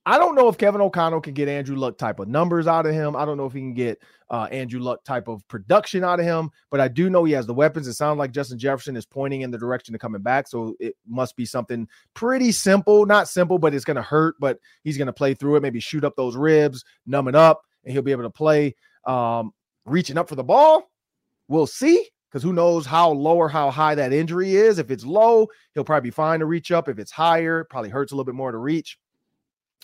I 0.08 0.20
don't 0.20 0.36
know 0.36 0.48
if 0.48 0.58
Kevin 0.60 0.82
O'Connell 0.82 1.20
can 1.20 1.34
get 1.34 1.48
Andrew 1.48 1.76
Luck 1.76 1.98
type 1.98 2.20
of 2.20 2.28
numbers 2.28 2.68
out 2.68 2.86
of 2.86 2.94
him. 2.94 3.16
I 3.16 3.26
don't 3.26 3.38
know 3.38 3.48
if 3.48 3.54
he 3.54 3.60
can 3.60 3.74
get 3.74 4.00
uh, 4.30 4.48
Andrew 4.52 4.80
Luck 4.80 5.04
type 5.04 5.28
of 5.28 5.48
production 5.48 6.04
out 6.04 6.20
of 6.20 6.26
him, 6.28 6.52
but 6.70 6.80
I 6.80 6.88
do 6.88 7.10
know 7.10 7.24
he 7.24 7.34
has 7.34 7.48
the 7.48 7.56
weapons. 7.56 7.88
It 7.88 7.94
sounds 7.94 8.20
like 8.20 8.32
Justin 8.32 8.60
Jefferson 8.60 8.96
is 8.96 9.06
pointing 9.06 9.42
in 9.42 9.50
the 9.50 9.58
direction 9.58 9.96
of 9.96 10.02
coming 10.02 10.22
back. 10.22 10.48
So 10.48 10.76
it 10.80 10.96
must 11.08 11.36
be 11.36 11.46
something 11.46 11.88
pretty 12.14 12.52
simple. 12.52 13.08
Not 13.08 13.28
simple, 13.28 13.58
but 13.58 13.74
it's 13.74 13.86
going 13.86 13.96
to 13.96 14.04
hurt, 14.04 14.36
but 14.40 14.60
he's 14.84 14.98
going 14.98 15.08
to 15.08 15.14
play 15.14 15.34
through 15.34 15.56
it, 15.56 15.62
maybe 15.64 15.80
shoot 15.80 16.04
up 16.04 16.16
those 16.16 16.36
ribs, 16.36 16.86
numb 17.08 17.28
it 17.28 17.36
up, 17.36 17.64
and 17.84 17.92
he'll 17.92 18.04
be 18.04 18.12
able 18.12 18.24
to 18.24 18.30
play. 18.30 18.76
Um, 19.08 19.54
reaching 19.86 20.20
up 20.20 20.30
for 20.30 20.36
the 20.36 20.44
ball, 20.44 20.92
we'll 21.48 21.68
see 21.68 22.08
because 22.30 22.44
who 22.44 22.54
knows 22.54 22.86
how 22.86 23.10
low 23.10 23.38
or 23.38 23.50
how 23.50 23.72
high 23.72 23.96
that 23.96 24.14
injury 24.14 24.56
is. 24.56 24.78
If 24.78 24.92
it's 24.92 25.06
low, 25.06 25.48
he'll 25.74 25.84
probably 25.84 26.10
be 26.10 26.14
fine 26.14 26.42
to 26.42 26.46
reach 26.46 26.72
up. 26.72 26.90
If 26.90 27.00
it's 27.00 27.12
higher, 27.12 27.64
probably 27.64 27.90
hurts 27.90 28.12
a 28.12 28.16
little 28.16 28.26
bit 28.26 28.36
more 28.36 28.52
to 28.52 28.58
reach. 28.60 29.00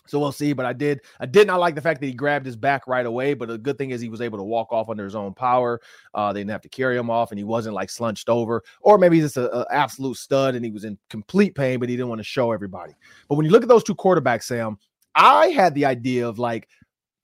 So 0.07 0.19
we'll 0.19 0.31
see. 0.31 0.53
But 0.53 0.65
I 0.65 0.73
did, 0.73 1.01
I 1.19 1.25
did 1.25 1.47
not 1.47 1.59
like 1.59 1.75
the 1.75 1.81
fact 1.81 1.99
that 1.99 2.07
he 2.07 2.13
grabbed 2.13 2.45
his 2.45 2.55
back 2.55 2.87
right 2.87 3.05
away. 3.05 3.33
But 3.33 3.47
the 3.47 3.57
good 3.57 3.77
thing 3.77 3.91
is 3.91 4.01
he 4.01 4.09
was 4.09 4.21
able 4.21 4.37
to 4.39 4.43
walk 4.43 4.71
off 4.71 4.89
under 4.89 5.03
his 5.03 5.15
own 5.15 5.33
power. 5.33 5.79
Uh, 6.13 6.33
they 6.33 6.39
didn't 6.41 6.51
have 6.51 6.61
to 6.61 6.69
carry 6.69 6.97
him 6.97 7.09
off, 7.09 7.31
and 7.31 7.37
he 7.37 7.43
wasn't 7.43 7.75
like 7.75 7.89
slunched 7.89 8.29
over. 8.29 8.63
Or 8.81 8.97
maybe 8.97 9.17
he's 9.19 9.33
just 9.33 9.37
an 9.37 9.65
absolute 9.71 10.17
stud 10.17 10.55
and 10.55 10.65
he 10.65 10.71
was 10.71 10.83
in 10.83 10.97
complete 11.09 11.55
pain, 11.55 11.79
but 11.79 11.89
he 11.89 11.95
didn't 11.95 12.09
want 12.09 12.19
to 12.19 12.25
show 12.25 12.51
everybody. 12.51 12.93
But 13.29 13.35
when 13.35 13.45
you 13.45 13.51
look 13.51 13.63
at 13.63 13.69
those 13.69 13.83
two 13.83 13.95
quarterbacks, 13.95 14.43
Sam, 14.43 14.77
I 15.15 15.47
had 15.47 15.75
the 15.75 15.85
idea 15.85 16.27
of 16.27 16.39
like, 16.39 16.67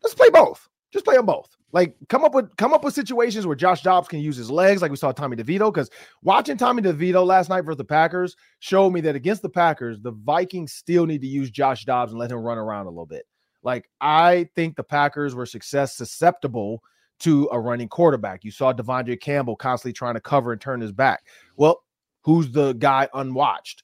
let's 0.03 0.15
play 0.15 0.29
both. 0.29 0.67
Just 0.91 1.05
play 1.05 1.15
them 1.15 1.25
both. 1.25 1.56
Like 1.73 1.95
come 2.07 2.23
up 2.23 2.33
with 2.33 2.55
come 2.55 2.73
up 2.73 2.83
with 2.83 2.93
situations 2.93 3.45
where 3.45 3.55
Josh 3.55 3.81
Dobbs 3.81 4.07
can 4.07 4.19
use 4.19 4.37
his 4.37 4.49
legs, 4.49 4.81
like 4.81 4.91
we 4.91 4.97
saw 4.97 5.11
Tommy 5.11 5.35
DeVito. 5.35 5.71
Because 5.71 5.89
watching 6.21 6.55
Tommy 6.55 6.81
DeVito 6.81 7.25
last 7.25 7.49
night 7.49 7.61
versus 7.61 7.77
the 7.77 7.83
Packers 7.83 8.37
showed 8.59 8.91
me 8.91 9.01
that 9.01 9.15
against 9.15 9.41
the 9.41 9.49
Packers, 9.49 9.99
the 9.99 10.11
Vikings 10.11 10.71
still 10.71 11.05
need 11.05 11.21
to 11.21 11.27
use 11.27 11.51
Josh 11.51 11.83
Dobbs 11.83 12.11
and 12.13 12.19
let 12.19 12.31
him 12.31 12.39
run 12.39 12.57
around 12.57 12.85
a 12.85 12.89
little 12.89 13.05
bit. 13.05 13.27
Like 13.63 13.89
I 13.99 14.47
think 14.55 14.77
the 14.77 14.83
Packers 14.83 15.35
were 15.35 15.45
success 15.45 15.97
susceptible 15.97 16.81
to 17.19 17.49
a 17.51 17.59
running 17.59 17.89
quarterback. 17.89 18.43
You 18.43 18.51
saw 18.51 18.71
De'Vondre 18.71 19.19
Campbell 19.19 19.55
constantly 19.55 19.93
trying 19.93 20.13
to 20.13 20.21
cover 20.21 20.51
and 20.51 20.61
turn 20.61 20.79
his 20.79 20.91
back. 20.91 21.25
Well, 21.57 21.83
who's 22.21 22.51
the 22.51 22.73
guy 22.73 23.09
unwatched? 23.13 23.83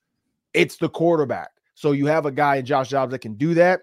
It's 0.54 0.78
the 0.78 0.90
quarterback. 0.90 1.50
So 1.76 1.92
you 1.92 2.06
have 2.06 2.26
a 2.26 2.32
guy 2.32 2.58
in 2.58 2.66
Josh 2.66 2.90
Dobbs 2.90 3.12
that 3.12 3.20
can 3.20 3.34
do 3.34 3.54
that. 3.56 3.82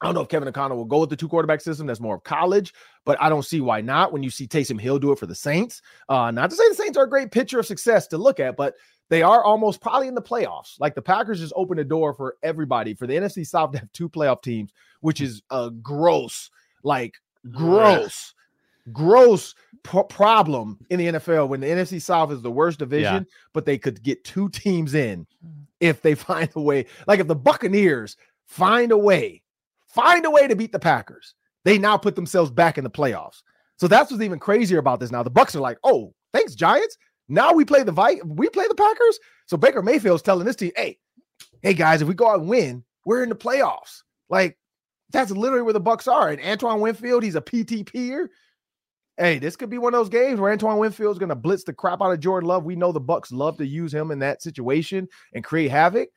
I 0.00 0.06
don't 0.06 0.14
know 0.14 0.22
if 0.22 0.28
Kevin 0.28 0.48
O'Connell 0.48 0.78
will 0.78 0.86
go 0.86 1.00
with 1.00 1.10
the 1.10 1.16
two 1.16 1.28
quarterback 1.28 1.60
system. 1.60 1.86
That's 1.86 2.00
more 2.00 2.16
of 2.16 2.24
college, 2.24 2.72
but 3.04 3.20
I 3.20 3.28
don't 3.28 3.44
see 3.44 3.60
why 3.60 3.82
not 3.82 4.12
when 4.12 4.22
you 4.22 4.30
see 4.30 4.46
Taysom 4.46 4.80
Hill 4.80 4.98
do 4.98 5.12
it 5.12 5.18
for 5.18 5.26
the 5.26 5.34
Saints. 5.34 5.82
Uh, 6.08 6.30
not 6.30 6.48
to 6.50 6.56
say 6.56 6.68
the 6.68 6.74
Saints 6.74 6.96
are 6.96 7.04
a 7.04 7.08
great 7.08 7.30
picture 7.30 7.58
of 7.58 7.66
success 7.66 8.06
to 8.08 8.18
look 8.18 8.40
at, 8.40 8.56
but 8.56 8.74
they 9.10 9.22
are 9.22 9.44
almost 9.44 9.82
probably 9.82 10.08
in 10.08 10.14
the 10.14 10.22
playoffs. 10.22 10.80
Like 10.80 10.94
the 10.94 11.02
Packers 11.02 11.40
just 11.40 11.52
opened 11.54 11.80
the 11.80 11.84
door 11.84 12.14
for 12.14 12.36
everybody 12.42 12.94
for 12.94 13.06
the 13.06 13.14
NFC 13.14 13.46
South 13.46 13.72
to 13.72 13.78
have 13.78 13.92
two 13.92 14.08
playoff 14.08 14.42
teams, 14.42 14.72
which 15.00 15.20
is 15.20 15.42
a 15.50 15.70
gross, 15.70 16.48
like 16.82 17.16
gross, 17.50 18.32
gross 18.92 19.54
problem 19.82 20.78
in 20.88 20.98
the 20.98 21.06
NFL 21.08 21.48
when 21.48 21.60
the 21.60 21.66
NFC 21.66 22.00
South 22.00 22.32
is 22.32 22.40
the 22.40 22.50
worst 22.50 22.78
division, 22.78 23.26
yeah. 23.28 23.34
but 23.52 23.66
they 23.66 23.76
could 23.76 24.02
get 24.02 24.24
two 24.24 24.48
teams 24.48 24.94
in 24.94 25.26
if 25.80 26.00
they 26.00 26.14
find 26.14 26.48
a 26.54 26.60
way. 26.60 26.86
Like 27.06 27.20
if 27.20 27.26
the 27.26 27.36
Buccaneers 27.36 28.16
find 28.46 28.92
a 28.92 28.98
way 28.98 29.42
find 29.94 30.24
a 30.24 30.30
way 30.30 30.46
to 30.46 30.56
beat 30.56 30.72
the 30.72 30.78
Packers. 30.78 31.34
They 31.64 31.78
now 31.78 31.96
put 31.96 32.16
themselves 32.16 32.50
back 32.50 32.78
in 32.78 32.84
the 32.84 32.90
playoffs. 32.90 33.42
So 33.78 33.88
that's 33.88 34.10
what's 34.10 34.22
even 34.22 34.38
crazier 34.38 34.78
about 34.78 35.00
this 35.00 35.10
now. 35.10 35.22
The 35.22 35.30
Bucks 35.30 35.54
are 35.54 35.60
like, 35.60 35.78
oh, 35.84 36.14
thanks, 36.32 36.54
Giants. 36.54 36.96
Now 37.28 37.52
we 37.52 37.64
play 37.64 37.82
the 37.82 37.92
Vi- 37.92 38.20
we 38.24 38.48
play 38.48 38.66
the 38.68 38.74
Packers. 38.74 39.18
So 39.46 39.56
Baker 39.56 39.82
Mayfield's 39.82 40.22
telling 40.22 40.46
this 40.46 40.56
team, 40.56 40.72
hey, 40.76 40.98
hey 41.62 41.74
guys, 41.74 42.02
if 42.02 42.08
we 42.08 42.14
go 42.14 42.28
out 42.28 42.40
and 42.40 42.48
win, 42.48 42.84
we're 43.04 43.22
in 43.22 43.28
the 43.28 43.36
playoffs. 43.36 44.02
Like 44.28 44.58
that's 45.12 45.30
literally 45.30 45.62
where 45.62 45.72
the 45.72 45.80
Bucks 45.80 46.08
are. 46.08 46.28
And 46.28 46.40
Antoine 46.40 46.80
Winfield, 46.80 47.22
he's 47.22 47.36
a 47.36 47.40
PTP 47.40 47.90
here. 47.92 48.30
Hey, 49.16 49.38
this 49.38 49.56
could 49.56 49.70
be 49.70 49.78
one 49.78 49.92
of 49.92 50.00
those 50.00 50.08
games 50.08 50.40
where 50.40 50.52
Antoine 50.52 50.78
Winfield's 50.78 51.18
going 51.18 51.28
to 51.28 51.34
blitz 51.34 51.64
the 51.64 51.72
crap 51.72 52.00
out 52.00 52.12
of 52.12 52.20
Jordan 52.20 52.48
Love. 52.48 52.64
We 52.64 52.76
know 52.76 52.90
the 52.90 53.00
Bucks 53.00 53.30
love 53.30 53.58
to 53.58 53.66
use 53.66 53.92
him 53.92 54.10
in 54.10 54.18
that 54.20 54.40
situation 54.42 55.08
and 55.34 55.44
create 55.44 55.70
havoc. 55.70 56.08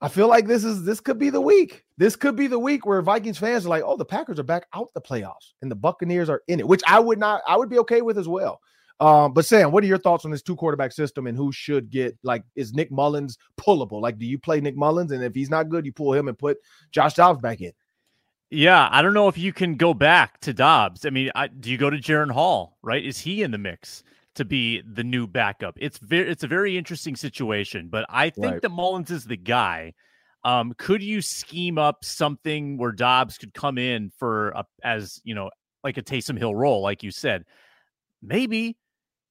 I 0.00 0.08
feel 0.08 0.28
like 0.28 0.46
this 0.46 0.64
is 0.64 0.84
this 0.84 1.00
could 1.00 1.18
be 1.18 1.30
the 1.30 1.40
week. 1.40 1.84
This 1.96 2.14
could 2.14 2.36
be 2.36 2.46
the 2.46 2.58
week 2.58 2.86
where 2.86 3.02
Vikings 3.02 3.38
fans 3.38 3.66
are 3.66 3.70
like, 3.70 3.82
"Oh, 3.84 3.96
the 3.96 4.04
Packers 4.04 4.38
are 4.38 4.44
back 4.44 4.66
out 4.72 4.92
the 4.94 5.00
playoffs, 5.00 5.54
and 5.60 5.70
the 5.70 5.76
Buccaneers 5.76 6.28
are 6.28 6.42
in 6.46 6.60
it," 6.60 6.68
which 6.68 6.82
I 6.86 7.00
would 7.00 7.18
not, 7.18 7.42
I 7.46 7.56
would 7.56 7.68
be 7.68 7.78
okay 7.80 8.02
with 8.02 8.16
as 8.16 8.28
well. 8.28 8.60
Um, 9.00 9.32
but 9.32 9.44
Sam, 9.44 9.70
what 9.70 9.84
are 9.84 9.88
your 9.88 9.98
thoughts 9.98 10.24
on 10.24 10.30
this 10.30 10.42
two 10.42 10.56
quarterback 10.56 10.92
system 10.92 11.26
and 11.26 11.36
who 11.36 11.52
should 11.52 11.90
get 11.90 12.16
like 12.22 12.42
is 12.56 12.74
Nick 12.74 12.90
Mullens 12.90 13.38
pullable? 13.56 14.00
Like, 14.00 14.18
do 14.18 14.26
you 14.26 14.38
play 14.38 14.60
Nick 14.60 14.76
Mullens, 14.76 15.10
and 15.10 15.22
if 15.22 15.34
he's 15.34 15.50
not 15.50 15.68
good, 15.68 15.84
you 15.84 15.92
pull 15.92 16.12
him 16.12 16.28
and 16.28 16.38
put 16.38 16.58
Josh 16.92 17.14
Dobbs 17.14 17.40
back 17.40 17.60
in? 17.60 17.72
Yeah, 18.50 18.88
I 18.90 19.02
don't 19.02 19.14
know 19.14 19.28
if 19.28 19.36
you 19.36 19.52
can 19.52 19.76
go 19.76 19.94
back 19.94 20.40
to 20.40 20.54
Dobbs. 20.54 21.04
I 21.04 21.10
mean, 21.10 21.30
I, 21.34 21.48
do 21.48 21.70
you 21.70 21.76
go 21.76 21.90
to 21.90 21.98
Jaren 21.98 22.30
Hall? 22.30 22.78
Right? 22.82 23.04
Is 23.04 23.18
he 23.18 23.42
in 23.42 23.50
the 23.50 23.58
mix? 23.58 24.02
To 24.38 24.44
be 24.44 24.80
the 24.82 25.04
new 25.04 25.26
backup. 25.26 25.76
It's 25.80 25.98
very 25.98 26.30
it's 26.30 26.44
a 26.44 26.48
very 26.48 26.78
interesting 26.78 27.16
situation, 27.16 27.88
but 27.90 28.06
I 28.08 28.30
think 28.30 28.46
right. 28.46 28.62
that 28.62 28.70
Mullens 28.70 29.10
is 29.10 29.24
the 29.24 29.36
guy. 29.36 29.94
Um, 30.44 30.72
could 30.78 31.02
you 31.02 31.20
scheme 31.20 31.76
up 31.76 32.04
something 32.04 32.78
where 32.78 32.92
Dobbs 32.92 33.36
could 33.36 33.52
come 33.52 33.76
in 33.76 34.10
for 34.16 34.50
a, 34.50 34.64
as 34.84 35.20
you 35.24 35.34
know, 35.34 35.50
like 35.82 35.98
a 35.98 36.02
Taysom 36.02 36.38
Hill 36.38 36.54
role, 36.54 36.80
like 36.82 37.02
you 37.02 37.10
said? 37.10 37.44
Maybe, 38.22 38.76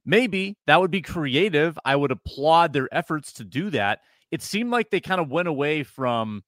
maybe 0.06 0.58
that 0.68 0.80
would 0.82 0.92
be 0.92 1.02
creative. 1.02 1.80
I 1.86 1.96
would 1.96 2.12
applaud 2.12 2.74
their 2.74 2.90
efforts 2.92 3.32
to 3.34 3.46
do 3.46 3.70
that. 3.70 4.00
It 4.30 4.42
seemed 4.42 4.72
like 4.72 4.90
they 4.90 5.00
kind 5.00 5.22
of 5.22 5.30
went 5.30 5.48
away 5.48 5.84
from 5.84 6.44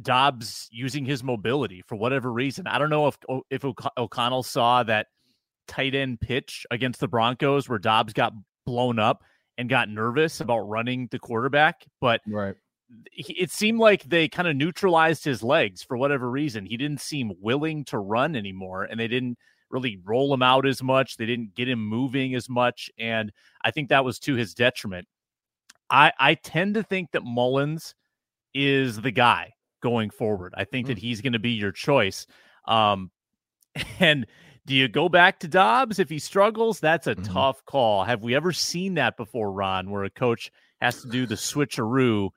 Dobbs 0.00 0.68
using 0.70 1.04
his 1.04 1.24
mobility 1.24 1.82
for 1.82 1.96
whatever 1.96 2.32
reason. 2.32 2.68
I 2.68 2.78
don't 2.78 2.90
know 2.90 3.08
if 3.08 3.18
if 3.50 3.64
O'Connell 3.64 4.44
saw 4.44 4.84
that 4.84 5.08
tight 5.68 5.94
end 5.94 6.20
pitch 6.20 6.66
against 6.70 7.00
the 7.00 7.08
Broncos 7.08 7.68
where 7.68 7.78
Dobbs 7.78 8.12
got 8.12 8.32
blown 8.66 8.98
up 8.98 9.22
and 9.56 9.68
got 9.68 9.88
nervous 9.88 10.40
about 10.40 10.60
running 10.60 11.08
the 11.10 11.18
quarterback, 11.18 11.84
but 12.00 12.20
right. 12.26 12.54
It 13.12 13.50
seemed 13.50 13.80
like 13.80 14.04
they 14.04 14.28
kind 14.28 14.48
of 14.48 14.56
neutralized 14.56 15.22
his 15.22 15.42
legs 15.42 15.82
for 15.82 15.98
whatever 15.98 16.30
reason. 16.30 16.64
He 16.64 16.78
didn't 16.78 17.02
seem 17.02 17.34
willing 17.38 17.84
to 17.86 17.98
run 17.98 18.34
anymore, 18.34 18.84
and 18.84 18.98
they 18.98 19.08
didn't 19.08 19.36
really 19.68 20.00
roll 20.06 20.32
him 20.32 20.42
out 20.42 20.66
as 20.66 20.82
much. 20.82 21.18
They 21.18 21.26
didn't 21.26 21.54
get 21.54 21.68
him 21.68 21.86
moving 21.86 22.34
as 22.34 22.48
much, 22.48 22.90
and 22.98 23.30
I 23.62 23.72
think 23.72 23.90
that 23.90 24.06
was 24.06 24.18
to 24.20 24.36
his 24.36 24.54
detriment. 24.54 25.06
I 25.90 26.12
I 26.18 26.34
tend 26.34 26.76
to 26.76 26.82
think 26.82 27.10
that 27.10 27.24
Mullens 27.24 27.94
is 28.54 28.98
the 28.98 29.10
guy 29.10 29.52
going 29.82 30.08
forward. 30.08 30.54
I 30.56 30.64
think 30.64 30.86
mm. 30.86 30.88
that 30.88 30.98
he's 30.98 31.20
going 31.20 31.34
to 31.34 31.38
be 31.38 31.50
your 31.50 31.72
choice. 31.72 32.26
Um, 32.66 33.10
and 34.00 34.26
do 34.68 34.74
you 34.74 34.86
go 34.86 35.08
back 35.08 35.40
to 35.40 35.48
Dobbs 35.48 35.98
if 35.98 36.10
he 36.10 36.18
struggles? 36.18 36.78
That's 36.78 37.06
a 37.06 37.14
mm-hmm. 37.14 37.32
tough 37.32 37.64
call. 37.64 38.04
Have 38.04 38.22
we 38.22 38.36
ever 38.36 38.52
seen 38.52 38.94
that 38.94 39.16
before, 39.16 39.50
Ron, 39.50 39.90
where 39.90 40.04
a 40.04 40.10
coach 40.10 40.52
has 40.82 41.00
to 41.00 41.08
do 41.08 41.24
the 41.26 41.36
switcheroo 41.36 42.28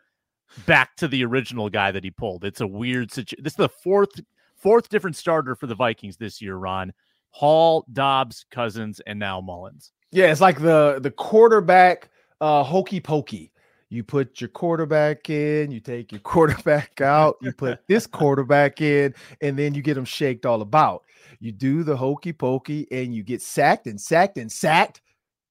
back 0.66 0.96
to 0.96 1.10
the 1.10 1.26
original 1.26 1.70
guy 1.70 1.92
that 1.92 2.06
he 2.06 2.10
pulled? 2.10 2.46
It's 2.46 2.62
a 2.62 2.68
weird 2.68 3.12
situation. 3.12 3.44
This 3.44 3.54
is 3.54 3.58
the 3.58 3.68
fourth 3.68 4.12
fourth 4.56 4.88
different 4.88 5.18
starter 5.18 5.56
for 5.56 5.68
the 5.68 5.76
Vikings 5.76 6.16
this 6.16 6.42
year, 6.42 6.56
Ron. 6.56 6.94
Hall, 7.32 7.86
Dobbs, 7.92 8.46
Cousins, 8.50 9.02
and 9.06 9.20
now 9.20 9.42
Mullens. 9.42 9.92
Yeah, 10.12 10.32
it's 10.32 10.42
like 10.42 10.62
the 10.62 11.00
the 11.02 11.12
quarterback 11.12 12.10
uh 12.40 12.64
hokey 12.64 13.02
pokey. 13.02 13.52
You 13.92 14.06
put 14.06 14.40
your 14.40 14.48
quarterback 14.48 15.30
in, 15.30 15.70
you 15.70 15.82
take 15.82 16.14
your 16.14 16.22
quarterback 16.24 17.02
out, 17.02 17.36
you 17.42 17.52
put 17.52 17.86
this 17.88 18.08
quarterback 18.08 18.80
in, 18.80 19.14
and 19.42 19.60
then 19.60 19.74
you 19.74 19.82
get 19.82 19.96
them 19.96 20.06
shaked 20.06 20.46
all 20.46 20.62
about. 20.62 21.04
You 21.42 21.52
do 21.52 21.84
the 21.84 21.98
hokey 21.98 22.32
pokey 22.32 22.88
and 22.90 23.14
you 23.14 23.22
get 23.22 23.42
sacked 23.42 23.88
and 23.88 24.00
sacked 24.00 24.38
and 24.38 24.50
sacked. 24.50 25.02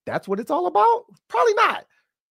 That's 0.06 0.26
what 0.26 0.40
it's 0.40 0.50
all 0.50 0.66
about? 0.66 1.04
Probably 1.28 1.52
not. 1.54 1.84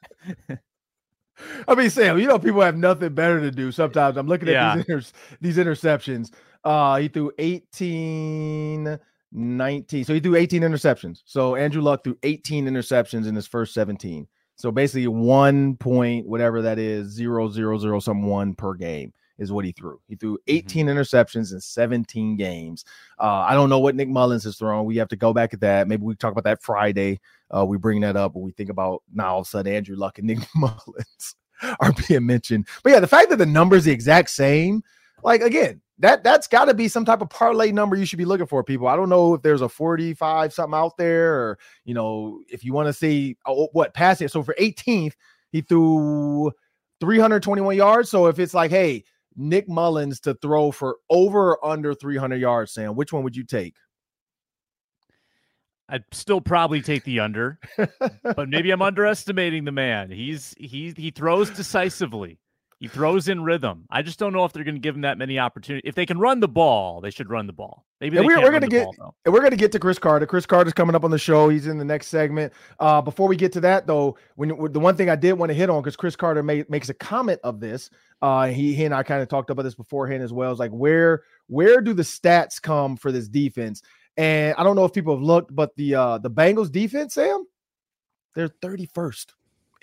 I 1.68 1.76
mean, 1.76 1.90
Sam, 1.90 2.18
you 2.20 2.28
know, 2.28 2.40
people 2.40 2.62
have 2.62 2.78
nothing 2.78 3.14
better 3.14 3.40
to 3.42 3.52
do. 3.52 3.72
Sometimes 3.72 4.18
I'm 4.18 4.28
looking 4.28 4.48
at 4.50 4.54
Yeah. 4.54 4.76
these, 4.76 4.86
inter- 4.88 5.18
these 5.42 5.58
interceptions. 5.58 6.32
Uh, 6.64 6.98
he 6.98 7.08
threw 7.10 7.32
18, 7.40 9.00
19. 9.32 10.06
So 10.06 10.14
he 10.14 10.20
threw 10.20 10.36
18 10.36 10.62
interceptions. 10.62 11.22
So 11.26 11.56
Andrew 11.56 11.82
Luck 11.82 12.04
threw 12.04 12.18
18 12.24 12.66
interceptions 12.68 13.28
in 13.28 13.36
his 13.36 13.48
first 13.48 13.74
17. 13.74 14.28
So 14.56 14.72
basically, 14.72 15.08
one 15.08 15.76
point, 15.78 16.28
whatever 16.28 16.62
that 16.62 16.78
is, 16.80 17.08
zero, 17.10 17.50
zero, 17.50 17.78
zero, 17.80 18.00
some 18.00 18.24
one 18.28 18.54
per 18.54 18.76
game 18.76 19.12
is 19.44 19.52
what 19.52 19.66
he 19.66 19.72
threw. 19.72 20.00
He 20.08 20.16
threw 20.16 20.40
18 20.48 20.88
interceptions 20.88 21.54
in 21.54 21.60
17 21.60 22.36
games. 22.36 22.84
Uh, 23.20 23.46
I 23.48 23.54
don't 23.54 23.70
know 23.70 23.80
what 23.80 23.96
Nick 23.96 24.10
Mullens 24.10 24.44
has 24.46 24.58
thrown. 24.58 24.86
We 24.86 24.98
have 24.98 25.10
to 25.10 25.16
go 25.16 25.34
back 25.34 25.54
at 25.54 25.60
that. 25.60 25.88
Maybe 25.88 26.04
we 26.04 26.16
talk 26.16 26.32
about 26.32 26.46
that 26.46 26.64
Friday. 26.64 27.20
Uh, 27.56 27.66
we 27.66 27.78
bring 27.78 28.02
that 28.02 28.16
up 28.16 28.34
when 28.34 28.44
we 28.44 28.52
think 28.52 28.70
about 28.70 29.04
now 29.14 29.34
all 29.34 29.42
of 29.42 29.48
a 29.48 29.50
sudden 29.50 29.74
Andrew 29.74 29.96
Luck 29.96 30.18
and 30.18 30.28
Nick 30.28 30.40
Mullens 30.56 31.36
are 31.80 31.94
being 32.08 32.26
mentioned. 32.26 32.68
But 32.84 32.94
yeah, 32.94 33.00
the 33.00 33.08
fact 33.08 33.30
that 33.30 33.38
the 33.38 33.46
number 33.46 33.76
is 33.76 33.86
the 33.86 33.92
exact 33.92 34.30
same, 34.30 34.84
like 35.24 35.42
again, 35.42 35.82
that 36.00 36.24
that's 36.24 36.48
got 36.48 36.66
to 36.66 36.74
be 36.74 36.88
some 36.88 37.06
type 37.06 37.22
of 37.22 37.30
parlay 37.30 37.72
number 37.72 37.96
you 37.96 38.06
should 38.06 38.18
be 38.18 38.26
looking 38.26 38.48
for, 38.48 38.64
people. 38.64 38.88
I 38.88 38.96
don't 38.96 39.10
know 39.10 39.36
if 39.36 39.42
there's 39.42 39.62
a 39.62 39.70
45 39.70 40.54
something 40.54 40.78
out 40.78 40.98
there, 40.98 41.34
or 41.34 41.60
you 41.86 41.94
know, 41.94 42.42
if 42.50 42.64
you 42.64 42.74
want 42.74 42.88
to 42.88 42.94
see 42.94 43.38
oh, 43.46 43.70
what 43.74 43.94
passing. 43.94 44.28
So 44.28 44.44
for 44.44 44.56
18th, 44.60 45.14
he 45.52 45.62
threw 45.62 46.52
321 47.00 47.76
yards. 47.76 48.10
So 48.10 48.28
if 48.28 48.40
it's 48.40 48.54
like, 48.54 48.72
hey, 48.72 49.04
Nick 49.36 49.68
Mullens 49.68 50.20
to 50.22 50.34
throw 50.36 50.72
for 50.72 50.98
over 51.10 51.56
or 51.56 51.66
under 51.66 51.94
300 51.94 52.38
yards, 52.38 52.74
Sam, 52.74 52.96
which 52.96 53.14
one 53.14 53.24
would 53.24 53.36
you 53.36 53.44
take? 53.44 53.76
I'd 55.90 56.06
still 56.12 56.42
probably 56.42 56.82
take 56.82 57.04
the 57.04 57.20
under, 57.20 57.60
but 58.24 58.50
maybe 58.50 58.72
I'm 58.72 58.82
underestimating 58.82 59.66
the 59.66 59.72
man. 59.72 60.10
He's 60.10 60.56
he 60.58 60.94
he 60.96 61.12
throws 61.12 61.50
decisively. 61.50 62.40
He 62.84 62.90
throws 62.90 63.30
in 63.30 63.42
rhythm. 63.42 63.86
I 63.90 64.02
just 64.02 64.20
don't 64.20 64.34
know 64.34 64.44
if 64.44 64.52
they're 64.52 64.66
going 64.66 64.76
to 64.76 64.82
give 64.82 64.94
him 64.94 65.04
that 65.04 65.18
many 65.18 65.40
opportunities. 65.40 65.88
If 65.88 65.96
they 65.96 66.06
can 66.06 66.20
run 66.20 66.42
the 66.42 66.50
ball, 66.50 67.00
they 67.00 67.12
should 67.12 67.30
run 67.30 67.48
the 67.48 67.54
ball. 67.54 67.86
Maybe 68.02 68.18
And 68.18 68.26
we're- 68.28 68.44
we're 68.44 68.52
gonna 68.52 68.68
get- 68.68 68.90
ball. 68.98 69.16
And 69.24 69.34
we're 69.34 69.40
going 69.40 69.52
to 69.52 69.58
get 69.58 69.72
to 69.72 69.80
Cris 69.80 69.98
Carter. 69.98 70.26
Cris 70.26 70.46
Carter's 70.46 70.74
coming 70.74 70.94
up 70.94 71.06
on 71.06 71.10
the 71.12 71.18
show. 71.18 71.48
He's 71.48 71.68
in 71.68 71.78
the 71.78 71.86
next 71.86 72.08
segment. 72.08 72.52
Uh, 72.82 73.02
before 73.02 73.30
we 73.30 73.38
get 73.38 73.54
to 73.54 73.62
that, 73.62 73.88
though, 73.88 74.18
when 74.36 74.50
the 74.74 74.82
one 74.82 74.98
thing 74.98 75.10
I 75.10 75.16
did 75.16 75.32
want 75.32 75.50
to 75.50 75.54
hit 75.54 75.70
on 75.70 75.82
because 75.82 75.96
Cris 75.96 76.18
Carter 76.18 76.44
made, 76.44 76.70
makes 76.70 76.90
a 76.90 76.94
comment 76.94 77.40
of 77.46 77.62
this. 77.62 77.90
Uh, 78.22 78.48
he, 78.48 78.74
he 78.74 78.84
and 78.84 78.94
I 78.94 79.02
kind 79.02 79.22
of 79.22 79.30
talked 79.30 79.50
about 79.50 79.64
this 79.64 79.76
beforehand 79.76 80.22
as 80.22 80.34
well. 80.34 80.52
It's 80.52 80.60
like 80.60 80.72
where 80.72 81.24
where 81.48 81.80
do 81.80 81.94
the 81.94 82.04
stats 82.04 82.62
come 82.62 82.98
for 82.98 83.14
this 83.14 83.30
defense? 83.30 83.82
And 84.18 84.56
I 84.58 84.64
don't 84.64 84.76
know 84.76 84.84
if 84.84 84.92
people 84.92 85.16
have 85.16 85.24
looked, 85.24 85.56
but 85.56 85.74
the 85.78 85.96
uh, 85.96 86.18
the 86.18 86.30
Bengals 86.30 86.70
defense, 86.70 87.14
Sam, 87.14 87.46
they're 88.36 88.50
31st 88.50 89.28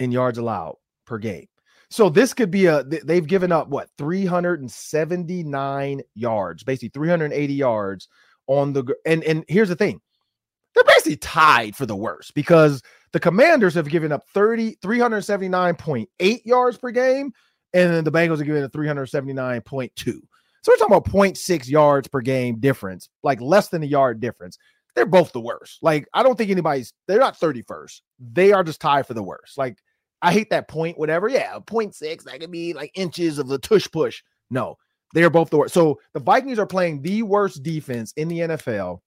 in 0.01 0.12
yards 0.12 0.37
allowed 0.37 0.77
per 1.07 1.16
game. 1.16 1.46
So 1.90 2.09
this 2.09 2.33
could 2.33 2.50
be 2.50 2.66
a 2.66 2.85
they- 2.85 3.00
they've 3.00 3.26
given 3.26 3.53
up 3.53 3.68
what 3.68 3.90
379 3.98 6.03
yards, 6.14 6.62
basically 6.62 6.90
380 6.90 7.55
yards 7.55 8.09
on 8.46 8.72
the 8.72 8.94
and 9.05 9.24
and 9.24 9.44
here's 9.48 9.68
the 9.68 9.76
thing. 9.76 10.00
They're 10.74 10.85
basically 10.85 11.16
tied 11.16 11.74
for 11.74 11.87
the 11.87 11.96
worst 11.96 12.35
because 12.35 12.83
the 13.12 13.20
Commanders 13.20 13.74
have 13.74 13.88
given 13.88 14.12
up 14.12 14.22
30 14.33 14.76
379.8 14.76 16.40
yards 16.44 16.79
per 16.79 16.92
game 16.92 17.33
and 17.74 17.92
then 17.92 18.05
the 18.05 18.12
Bengals 18.12 18.40
are 18.40 18.44
giving 18.44 18.62
it 18.62 18.72
379.2. 18.72 20.20
So 20.62 20.68
we're 20.68 20.76
talking 20.76 20.94
about 20.94 21.11
0.6 21.11 21.68
yards 21.68 22.07
per 22.09 22.20
game 22.20 22.61
difference, 22.61 23.09
like 23.22 23.40
less 23.40 23.68
than 23.68 23.83
a 23.83 23.87
yard 23.87 24.20
difference. 24.20 24.59
They're 24.94 25.07
both 25.07 25.33
the 25.33 25.40
worst. 25.40 25.79
Like 25.83 26.07
I 26.14 26.22
don't 26.22 26.37
think 26.37 26.50
anybody's 26.50 26.92
they're 27.09 27.18
not 27.18 27.38
31st. 27.38 28.00
They 28.33 28.53
are 28.53 28.62
just 28.62 28.81
tied 28.81 29.07
for 29.07 29.14
the 29.14 29.22
worst. 29.22 29.59
Like 29.59 29.79
I 30.22 30.33
hate 30.33 30.50
that 30.50 30.68
point, 30.68 30.98
whatever. 30.98 31.28
Yeah, 31.28 31.59
0.6, 31.59 32.24
that 32.24 32.40
could 32.40 32.50
be 32.50 32.72
like 32.74 32.90
inches 32.94 33.38
of 33.38 33.48
the 33.48 33.59
tush 33.59 33.88
push. 33.90 34.22
No, 34.50 34.76
they're 35.14 35.30
both 35.30 35.50
the 35.50 35.59
worst. 35.59 35.74
So 35.74 36.00
the 36.12 36.20
Vikings 36.20 36.59
are 36.59 36.66
playing 36.66 37.02
the 37.02 37.22
worst 37.22 37.62
defense 37.62 38.12
in 38.16 38.28
the 38.28 38.40
NFL. 38.40 39.00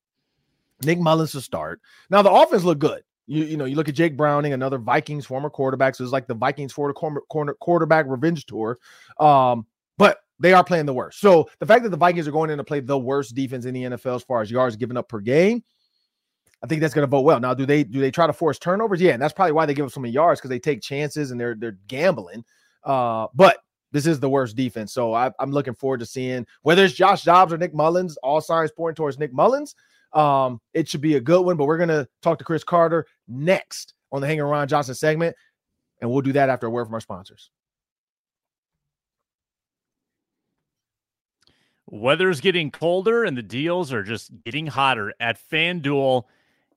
Nick 0.83 0.99
Mullens 0.99 1.31
to 1.31 1.41
start. 1.41 1.81
Now 2.09 2.21
the 2.21 2.31
offense 2.31 2.63
looked 2.63 2.81
good. 2.81 3.03
You, 3.25 3.45
you 3.45 3.57
know, 3.57 3.65
you 3.65 3.75
look 3.75 3.87
at 3.87 3.95
Jake 3.95 4.17
Browning, 4.17 4.53
another 4.53 4.77
Vikings 4.77 5.25
former 5.25 5.49
quarterback. 5.49 5.95
So 5.95 6.03
it's 6.03 6.11
like 6.11 6.27
the 6.27 6.33
Vikings 6.33 6.73
for 6.73 6.89
the 6.89 6.93
corner, 6.93 7.21
corner 7.29 7.53
quarterback 7.53 8.05
revenge 8.07 8.45
tour. 8.45 8.79
Um, 9.19 9.65
but 9.97 10.19
they 10.39 10.53
are 10.53 10.63
playing 10.63 10.87
the 10.87 10.93
worst. 10.93 11.19
So 11.19 11.49
the 11.59 11.65
fact 11.65 11.83
that 11.83 11.89
the 11.89 11.97
Vikings 11.97 12.27
are 12.27 12.31
going 12.31 12.49
in 12.49 12.57
to 12.57 12.63
play 12.63 12.81
the 12.81 12.97
worst 12.97 13.33
defense 13.35 13.65
in 13.65 13.73
the 13.73 13.83
NFL 13.83 14.15
as 14.15 14.23
far 14.23 14.41
as 14.41 14.51
yards 14.51 14.75
given 14.75 14.97
up 14.97 15.07
per 15.07 15.19
game, 15.19 15.63
I 16.63 16.67
think 16.67 16.79
that's 16.79 16.93
going 16.93 17.03
to 17.03 17.09
vote 17.09 17.21
well. 17.21 17.41
Now, 17.41 17.53
do 17.53 17.65
they 17.65 17.83
do 17.83 17.99
they 17.99 18.09
try 18.09 18.25
to 18.25 18.31
force 18.31 18.57
turnovers? 18.57 19.01
Yeah, 19.01 19.11
and 19.11 19.21
that's 19.21 19.33
probably 19.33 19.51
why 19.51 19.65
they 19.65 19.73
give 19.73 19.85
up 19.85 19.91
so 19.91 19.99
many 19.99 20.13
yards 20.13 20.39
because 20.39 20.49
they 20.49 20.59
take 20.59 20.81
chances 20.81 21.31
and 21.31 21.39
they're 21.39 21.55
they're 21.55 21.77
gambling. 21.87 22.45
Uh, 22.85 23.27
but 23.33 23.57
this 23.91 24.07
is 24.07 24.19
the 24.21 24.29
worst 24.29 24.55
defense, 24.55 24.93
so 24.93 25.13
I, 25.13 25.31
I'm 25.39 25.51
looking 25.51 25.75
forward 25.75 25.99
to 25.99 26.05
seeing 26.05 26.47
whether 26.61 26.85
it's 26.85 26.93
Josh 26.93 27.23
Dobbs 27.23 27.51
or 27.51 27.57
Nick 27.57 27.73
Mullens. 27.73 28.17
All 28.23 28.39
signs 28.39 28.71
point 28.71 28.95
towards 28.95 29.19
Nick 29.19 29.33
Mullens. 29.33 29.75
Um, 30.13 30.61
it 30.73 30.87
should 30.87 31.01
be 31.01 31.15
a 31.15 31.21
good 31.21 31.41
one. 31.41 31.57
But 31.57 31.65
we're 31.65 31.77
gonna 31.77 32.07
talk 32.21 32.37
to 32.39 32.45
Cris 32.45 32.63
Carter 32.63 33.05
next 33.27 33.93
on 34.13 34.21
the 34.21 34.27
Hanging 34.27 34.43
Ron 34.43 34.69
Johnson 34.69 34.95
segment, 34.95 35.35
and 35.99 36.09
we'll 36.09 36.21
do 36.21 36.31
that 36.31 36.49
after 36.49 36.67
a 36.67 36.69
word 36.69 36.85
from 36.85 36.93
our 36.93 37.01
sponsors. 37.01 37.49
Weather's 41.87 42.41
getting 42.41 42.71
colder 42.71 43.23
and 43.23 43.37
the 43.37 43.43
deals 43.43 43.93
are 43.93 44.01
just 44.01 44.31
getting 44.45 44.65
hotter 44.65 45.13
at 45.19 45.37
FanDuel. 45.51 46.23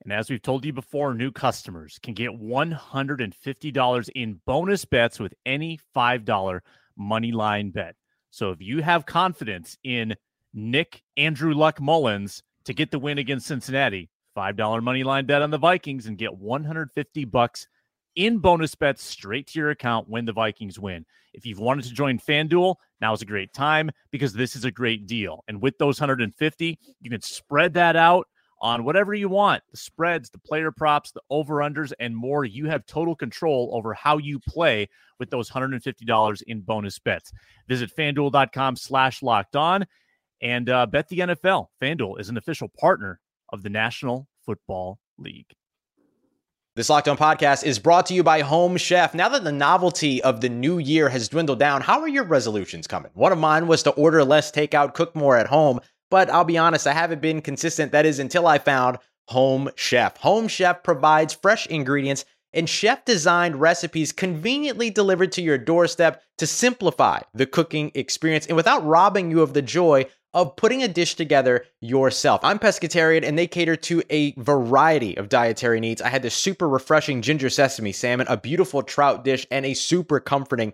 And 0.07 0.13
as 0.13 0.29
we've 0.29 0.41
told 0.41 0.63
you 0.63 0.71
before, 0.71 1.13
new 1.13 1.33
customers 1.33 1.99
can 2.01 2.13
get 2.13 2.31
$150 2.31 4.09
in 4.15 4.39
bonus 4.45 4.85
bets 4.85 5.19
with 5.19 5.33
any 5.45 5.81
$5 5.93 6.59
money 6.95 7.33
line 7.33 7.71
bet. 7.71 7.93
So 8.29 8.51
if 8.51 8.61
you 8.61 8.81
have 8.81 9.05
confidence 9.05 9.77
in 9.83 10.15
Nick 10.53 11.03
Andrew 11.17 11.53
Luck 11.53 11.81
Mullens 11.81 12.41
to 12.63 12.73
get 12.73 12.89
the 12.89 12.99
win 12.99 13.17
against 13.17 13.47
Cincinnati, 13.47 14.09
$5 14.37 14.81
money 14.81 15.03
line 15.03 15.25
bet 15.25 15.41
on 15.41 15.51
the 15.51 15.57
Vikings 15.57 16.05
and 16.05 16.17
get 16.17 16.37
150 16.37 17.25
bucks 17.25 17.67
in 18.15 18.37
bonus 18.37 18.75
bets 18.75 19.03
straight 19.03 19.47
to 19.47 19.59
your 19.59 19.71
account 19.71 20.07
when 20.07 20.23
the 20.23 20.31
Vikings 20.31 20.79
win. 20.79 21.05
If 21.33 21.45
you've 21.45 21.59
wanted 21.59 21.83
to 21.83 21.93
join 21.93 22.17
FanDuel, 22.17 22.75
now 23.01 23.11
is 23.11 23.21
a 23.21 23.25
great 23.25 23.51
time 23.51 23.91
because 24.11 24.31
this 24.31 24.55
is 24.55 24.63
a 24.63 24.71
great 24.71 25.05
deal. 25.05 25.43
And 25.49 25.61
with 25.61 25.77
those 25.77 25.99
150, 25.99 26.79
you 27.01 27.09
can 27.09 27.21
spread 27.21 27.73
that 27.73 27.97
out 27.97 28.25
on 28.59 28.83
whatever 28.83 29.13
you 29.13 29.29
want 29.29 29.63
the 29.71 29.77
spreads, 29.77 30.29
the 30.29 30.39
player 30.39 30.71
props, 30.71 31.11
the 31.11 31.21
over 31.29 31.55
unders, 31.55 31.93
and 31.99 32.15
more. 32.15 32.45
You 32.45 32.67
have 32.67 32.85
total 32.85 33.15
control 33.15 33.69
over 33.73 33.93
how 33.93 34.17
you 34.17 34.39
play 34.39 34.89
with 35.19 35.29
those 35.29 35.49
$150 35.49 36.41
in 36.43 36.61
bonus 36.61 36.99
bets. 36.99 37.31
Visit 37.67 37.95
fanduel.com 37.95 38.75
slash 38.75 39.21
locked 39.21 39.55
on 39.55 39.85
and 40.41 40.69
uh, 40.69 40.85
bet 40.85 41.07
the 41.09 41.19
NFL. 41.19 41.67
FanDuel 41.81 42.19
is 42.19 42.29
an 42.29 42.37
official 42.37 42.69
partner 42.69 43.19
of 43.51 43.63
the 43.63 43.69
National 43.69 44.27
Football 44.45 44.99
League. 45.17 45.53
This 46.75 46.91
Locked 46.91 47.07
On 47.07 47.17
podcast 47.17 47.63
is 47.63 47.79
brought 47.79 48.05
to 48.05 48.13
you 48.13 48.21
by 48.21 48.41
Home 48.41 48.77
Chef. 48.77 49.15
Now 49.15 49.29
that 49.29 49.43
the 49.43 49.51
novelty 49.51 50.21
of 50.21 50.41
the 50.41 50.49
new 50.49 50.77
year 50.77 51.09
has 51.09 51.27
dwindled 51.27 51.57
down, 51.57 51.81
how 51.81 52.01
are 52.01 52.07
your 52.07 52.23
resolutions 52.23 52.85
coming? 52.85 53.09
One 53.15 53.31
of 53.31 53.39
mine 53.39 53.65
was 53.65 53.81
to 53.83 53.89
order 53.91 54.23
less 54.23 54.51
takeout, 54.51 54.93
cook 54.93 55.15
more 55.15 55.35
at 55.35 55.47
home, 55.47 55.79
but 56.09 56.29
I'll 56.29 56.43
be 56.43 56.57
honest, 56.57 56.87
I 56.87 56.93
haven't 56.93 57.21
been 57.21 57.41
consistent. 57.41 57.91
That 57.91 58.05
is 58.05 58.19
until 58.19 58.47
I 58.47 58.57
found 58.57 58.97
Home 59.29 59.69
Chef. 59.75 60.17
Home 60.17 60.47
Chef 60.47 60.83
provides 60.83 61.33
fresh 61.33 61.67
ingredients 61.67 62.25
and 62.53 62.69
chef 62.69 63.03
designed 63.05 63.59
recipes 63.59 64.11
conveniently 64.11 64.89
delivered 64.89 65.31
to 65.33 65.41
your 65.41 65.57
doorstep 65.57 66.23
to 66.37 66.47
simplify 66.47 67.19
the 67.33 67.45
cooking 67.45 67.91
experience 67.93 68.47
and 68.47 68.55
without 68.55 68.85
robbing 68.85 69.29
you 69.29 69.41
of 69.41 69.53
the 69.53 69.61
joy 69.61 70.05
of 70.33 70.55
putting 70.55 70.83
a 70.83 70.87
dish 70.87 71.15
together 71.15 71.65
yourself. 71.81 72.41
I'm 72.43 72.59
pescatarian 72.59 73.25
and 73.25 73.37
they 73.37 73.47
cater 73.47 73.75
to 73.75 74.03
a 74.09 74.33
variety 74.33 75.17
of 75.17 75.29
dietary 75.29 75.79
needs. 75.79 76.01
I 76.01 76.09
had 76.09 76.21
this 76.21 76.35
super 76.35 76.67
refreshing 76.69 77.21
ginger 77.21 77.49
sesame 77.49 77.91
salmon, 77.91 78.27
a 78.29 78.37
beautiful 78.37 78.83
trout 78.83 79.23
dish, 79.23 79.47
and 79.49 79.65
a 79.65 79.73
super 79.73 80.19
comforting 80.19 80.73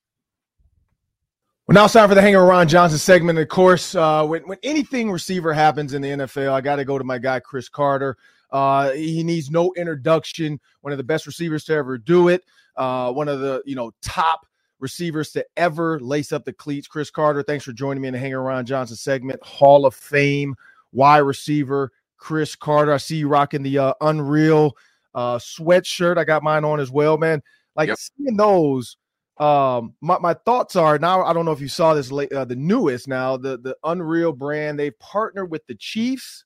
Well, 1.71 1.75
now 1.75 1.85
it's 1.85 1.93
time 1.93 2.09
for 2.09 2.15
the 2.15 2.21
Hanging 2.21 2.37
Ron 2.37 2.67
Johnson 2.67 2.99
segment. 2.99 3.39
Of 3.39 3.47
course, 3.47 3.95
uh, 3.95 4.25
when, 4.25 4.41
when 4.41 4.57
anything 4.61 5.09
receiver 5.09 5.53
happens 5.53 5.93
in 5.93 6.01
the 6.01 6.09
NFL, 6.09 6.51
I 6.51 6.59
got 6.59 6.75
to 6.75 6.83
go 6.83 6.97
to 6.97 7.03
my 7.05 7.17
guy, 7.17 7.39
Cris 7.39 7.69
Carter. 7.69 8.17
Uh, 8.51 8.91
he 8.91 9.23
needs 9.23 9.49
no 9.49 9.71
introduction. 9.77 10.59
One 10.81 10.91
of 10.91 10.97
the 10.97 11.05
best 11.05 11.25
receivers 11.25 11.63
to 11.63 11.73
ever 11.73 11.97
do 11.97 12.27
it. 12.27 12.43
Uh, 12.75 13.13
one 13.13 13.29
of 13.29 13.39
the 13.39 13.63
you 13.65 13.77
know 13.77 13.93
top 14.01 14.45
receivers 14.79 15.31
to 15.31 15.45
ever 15.55 15.97
lace 16.01 16.33
up 16.33 16.43
the 16.43 16.51
cleats. 16.51 16.89
Cris 16.89 17.09
Carter, 17.09 17.41
thanks 17.41 17.63
for 17.63 17.71
joining 17.71 18.01
me 18.01 18.09
in 18.09 18.15
the 18.15 18.19
Hanging 18.19 18.35
Ron 18.35 18.65
Johnson 18.65 18.97
segment. 18.97 19.41
Hall 19.41 19.85
of 19.85 19.95
Fame 19.95 20.55
wide 20.91 21.19
receiver 21.19 21.93
Cris 22.17 22.53
Carter. 22.53 22.91
I 22.91 22.97
see 22.97 23.15
you 23.15 23.29
rocking 23.29 23.63
the 23.63 23.77
uh, 23.77 23.93
Unreal 24.01 24.75
uh, 25.15 25.37
sweatshirt. 25.37 26.17
I 26.17 26.25
got 26.25 26.43
mine 26.43 26.65
on 26.65 26.81
as 26.81 26.91
well, 26.91 27.17
man. 27.17 27.41
Like 27.77 27.87
yep. 27.87 27.97
seeing 27.97 28.35
those. 28.35 28.97
Um, 29.41 29.95
my, 30.01 30.19
my 30.19 30.35
thoughts 30.35 30.75
are 30.75 30.99
now. 30.99 31.23
I 31.23 31.33
don't 31.33 31.45
know 31.45 31.51
if 31.51 31.59
you 31.59 31.67
saw 31.67 31.95
this, 31.95 32.11
uh, 32.11 32.45
the 32.45 32.55
newest 32.55 33.07
now, 33.07 33.37
the 33.37 33.57
the 33.57 33.75
Unreal 33.83 34.33
brand. 34.33 34.77
They've 34.77 34.97
partnered 34.99 35.49
with 35.49 35.65
the 35.65 35.73
Chiefs, 35.73 36.45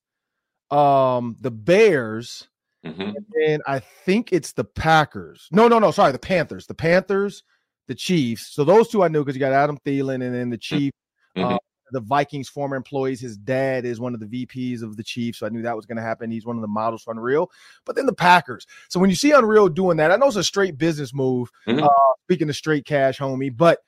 um, 0.72 1.36
the 1.42 1.52
Bears, 1.52 2.48
mm-hmm. 2.86 3.12
and 3.46 3.62
I 3.68 3.80
think 3.80 4.32
it's 4.32 4.54
the 4.54 4.64
Packers. 4.64 5.50
No, 5.52 5.68
no, 5.68 5.78
no. 5.78 5.92
Sorry, 5.92 6.14
the 6.14 6.20
Panthers. 6.20 6.68
The 6.68 6.74
Panthers, 6.74 7.44
the 7.90 7.96
Chiefs. 7.96 8.54
So 8.54 8.64
those 8.64 8.88
two 8.88 9.04
I 9.04 9.10
knew 9.10 9.26
because 9.26 9.36
you 9.36 9.42
got 9.42 9.52
Adam 9.52 9.78
Thielen 9.86 10.24
and 10.26 10.34
then 10.34 10.50
the 10.50 10.58
mm-hmm. 10.58 10.76
Chiefs. 10.78 10.98
Mm-hmm. 11.38 11.56
Uh, 11.56 11.58
the 11.92 12.00
Vikings 12.00 12.50
former 12.50 12.76
employees. 12.76 13.20
His 13.20 13.38
dad 13.38 13.86
is 13.86 14.00
one 14.00 14.14
of 14.14 14.20
the 14.20 14.46
VPs 14.46 14.82
of 14.82 14.98
the 14.98 15.04
Chiefs, 15.04 15.40
so 15.40 15.46
I 15.46 15.50
knew 15.50 15.62
that 15.62 15.76
was 15.76 15.86
going 15.86 15.98
to 15.98 16.04
happen. 16.04 16.32
He's 16.32 16.46
one 16.46 16.56
of 16.56 16.62
the 16.62 16.68
models 16.68 17.04
for 17.04 17.12
Unreal. 17.12 17.52
But 17.86 17.96
then 17.96 18.06
the 18.06 18.14
Packers. 18.14 18.66
So 18.90 19.00
when 19.00 19.10
you 19.10 19.16
see 19.16 19.32
Unreal 19.32 19.70
doing 19.70 19.98
that, 19.98 20.12
I 20.12 20.16
know 20.16 20.28
it's 20.28 20.36
a 20.36 20.44
straight 20.44 20.78
business 20.78 21.14
move. 21.14 21.50
Mm-hmm. 21.68 21.84
Uh, 21.84 22.14
speaking 22.24 22.50
of 22.50 22.56
straight 22.56 22.86
cash, 22.86 23.20
homie, 23.20 23.56
but 23.56 23.80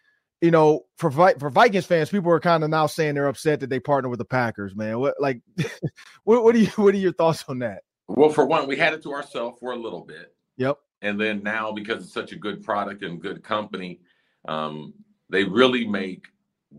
you 0.41 0.51
know, 0.51 0.85
for 0.97 1.09
for 1.11 1.49
Vikings 1.49 1.85
fans, 1.85 2.09
people 2.09 2.31
are 2.31 2.39
kind 2.39 2.63
of 2.63 2.69
now 2.69 2.85
saying 2.85 3.15
they're 3.15 3.27
upset 3.27 3.59
that 3.61 3.69
they 3.69 3.79
partner 3.79 4.09
with 4.09 4.19
the 4.19 4.25
Packers. 4.25 4.75
Man, 4.75 4.99
what 4.99 5.15
like, 5.19 5.41
what, 6.23 6.43
what 6.43 6.55
are 6.55 6.59
you 6.59 6.67
what 6.75 6.93
are 6.93 6.97
your 6.97 7.13
thoughts 7.13 7.43
on 7.47 7.59
that? 7.59 7.83
Well, 8.07 8.29
for 8.29 8.45
one, 8.45 8.67
we 8.67 8.77
had 8.77 8.93
it 8.93 9.03
to 9.03 9.13
ourselves 9.13 9.57
for 9.59 9.73
a 9.73 9.75
little 9.75 10.05
bit. 10.05 10.33
Yep. 10.57 10.77
And 11.01 11.19
then 11.19 11.43
now, 11.43 11.71
because 11.71 12.03
it's 12.03 12.13
such 12.13 12.31
a 12.31 12.37
good 12.37 12.63
product 12.63 13.03
and 13.03 13.21
good 13.21 13.43
company, 13.43 13.99
um, 14.47 14.93
they 15.29 15.43
really 15.43 15.85
make 15.85 16.25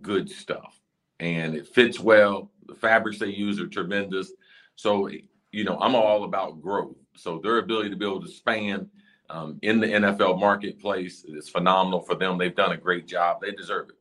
good 0.01 0.29
stuff 0.31 0.78
and 1.21 1.55
it 1.55 1.67
fits 1.67 1.99
well. 1.99 2.51
The 2.67 2.75
fabrics 2.75 3.19
they 3.19 3.27
use 3.27 3.61
are 3.61 3.67
tremendous. 3.67 4.33
So, 4.77 5.09
you 5.53 5.65
know, 5.65 5.79
I'm 5.81 5.95
all 5.95 6.25
about 6.25 6.61
growth. 6.61 6.97
So 7.17 7.41
their 7.43 7.59
ability 7.59 7.91
to 7.91 7.97
be 7.97 8.05
able 8.05 8.23
to 8.23 8.29
span 8.29 8.89
um, 9.31 9.59
in 9.63 9.81
the 9.81 9.87
NFL 9.87 10.39
marketplace 10.39 11.25
is 11.25 11.49
phenomenal 11.49 12.01
for 12.01 12.15
them. 12.15 12.39
They've 12.39 12.55
done 12.55 12.73
a 12.73 12.77
great 12.77 13.07
job. 13.07 13.39
They 13.41 13.53
deserve 13.53 13.89
it. 13.91 13.97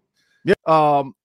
Yeah. 0.46 1.00
Um, 1.00 1.16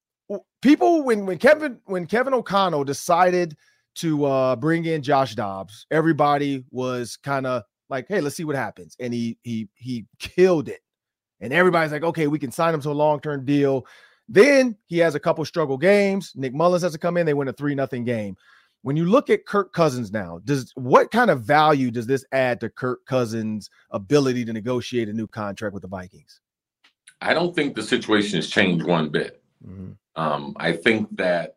people 0.60 1.04
when 1.04 1.26
when 1.26 1.38
Kevin 1.38 1.78
when 1.84 2.06
Kevin 2.06 2.34
O'Connell 2.34 2.84
decided 2.84 3.56
to 3.96 4.24
uh, 4.24 4.56
bring 4.56 4.86
in 4.86 5.02
Josh 5.02 5.34
Dobbs, 5.34 5.86
everybody 5.90 6.64
was 6.70 7.16
kind 7.16 7.46
of 7.46 7.62
like, 7.88 8.06
"Hey, 8.08 8.20
let's 8.20 8.36
see 8.36 8.44
what 8.44 8.56
happens," 8.56 8.96
and 8.98 9.12
he 9.12 9.38
he 9.42 9.68
he 9.74 10.06
killed 10.18 10.68
it. 10.68 10.80
And 11.40 11.52
everybody's 11.52 11.92
like, 11.92 12.02
"Okay, 12.02 12.26
we 12.26 12.38
can 12.38 12.50
sign 12.50 12.74
him 12.74 12.80
to 12.80 12.90
a 12.90 12.92
long 12.92 13.20
term 13.20 13.44
deal." 13.44 13.86
Then 14.28 14.76
he 14.86 14.98
has 14.98 15.14
a 15.14 15.20
couple 15.20 15.44
struggle 15.44 15.76
games. 15.76 16.32
Nick 16.34 16.54
Mullens 16.54 16.82
has 16.82 16.92
to 16.92 16.98
come 16.98 17.16
in. 17.16 17.26
They 17.26 17.34
win 17.34 17.48
a 17.48 17.52
three 17.52 17.74
nothing 17.74 18.04
game. 18.04 18.36
When 18.82 18.96
you 18.96 19.06
look 19.06 19.30
at 19.30 19.46
Kirk 19.46 19.72
Cousins 19.72 20.10
now, 20.10 20.40
does 20.44 20.72
what 20.74 21.10
kind 21.12 21.30
of 21.30 21.42
value 21.42 21.90
does 21.90 22.06
this 22.06 22.24
add 22.32 22.60
to 22.60 22.68
Kirk 22.68 23.04
Cousins' 23.06 23.70
ability 23.90 24.44
to 24.44 24.52
negotiate 24.52 25.08
a 25.08 25.12
new 25.12 25.28
contract 25.28 25.72
with 25.72 25.82
the 25.82 25.88
Vikings? 25.88 26.40
I 27.20 27.32
don't 27.32 27.54
think 27.54 27.76
the 27.76 27.82
situation 27.82 28.36
has 28.36 28.48
changed 28.48 28.84
one 28.84 29.08
bit. 29.08 29.40
Mm-hmm. 29.64 29.92
Um, 30.16 30.54
I 30.56 30.72
think 30.72 31.16
that 31.16 31.56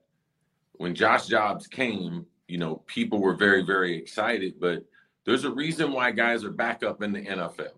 when 0.73 0.93
Josh 0.93 1.27
Dobbs 1.27 1.65
came, 1.65 2.27
you 2.47 2.59
know, 2.59 2.83
people 2.85 3.19
were 3.19 3.33
very, 3.33 3.63
very 3.63 3.97
excited, 3.97 4.59
but 4.59 4.85
there's 5.25 5.43
a 5.43 5.51
reason 5.51 5.91
why 5.91 6.11
guys 6.11 6.43
are 6.43 6.51
back 6.51 6.83
up 6.83 7.01
in 7.01 7.11
the 7.11 7.21
NFL. 7.21 7.71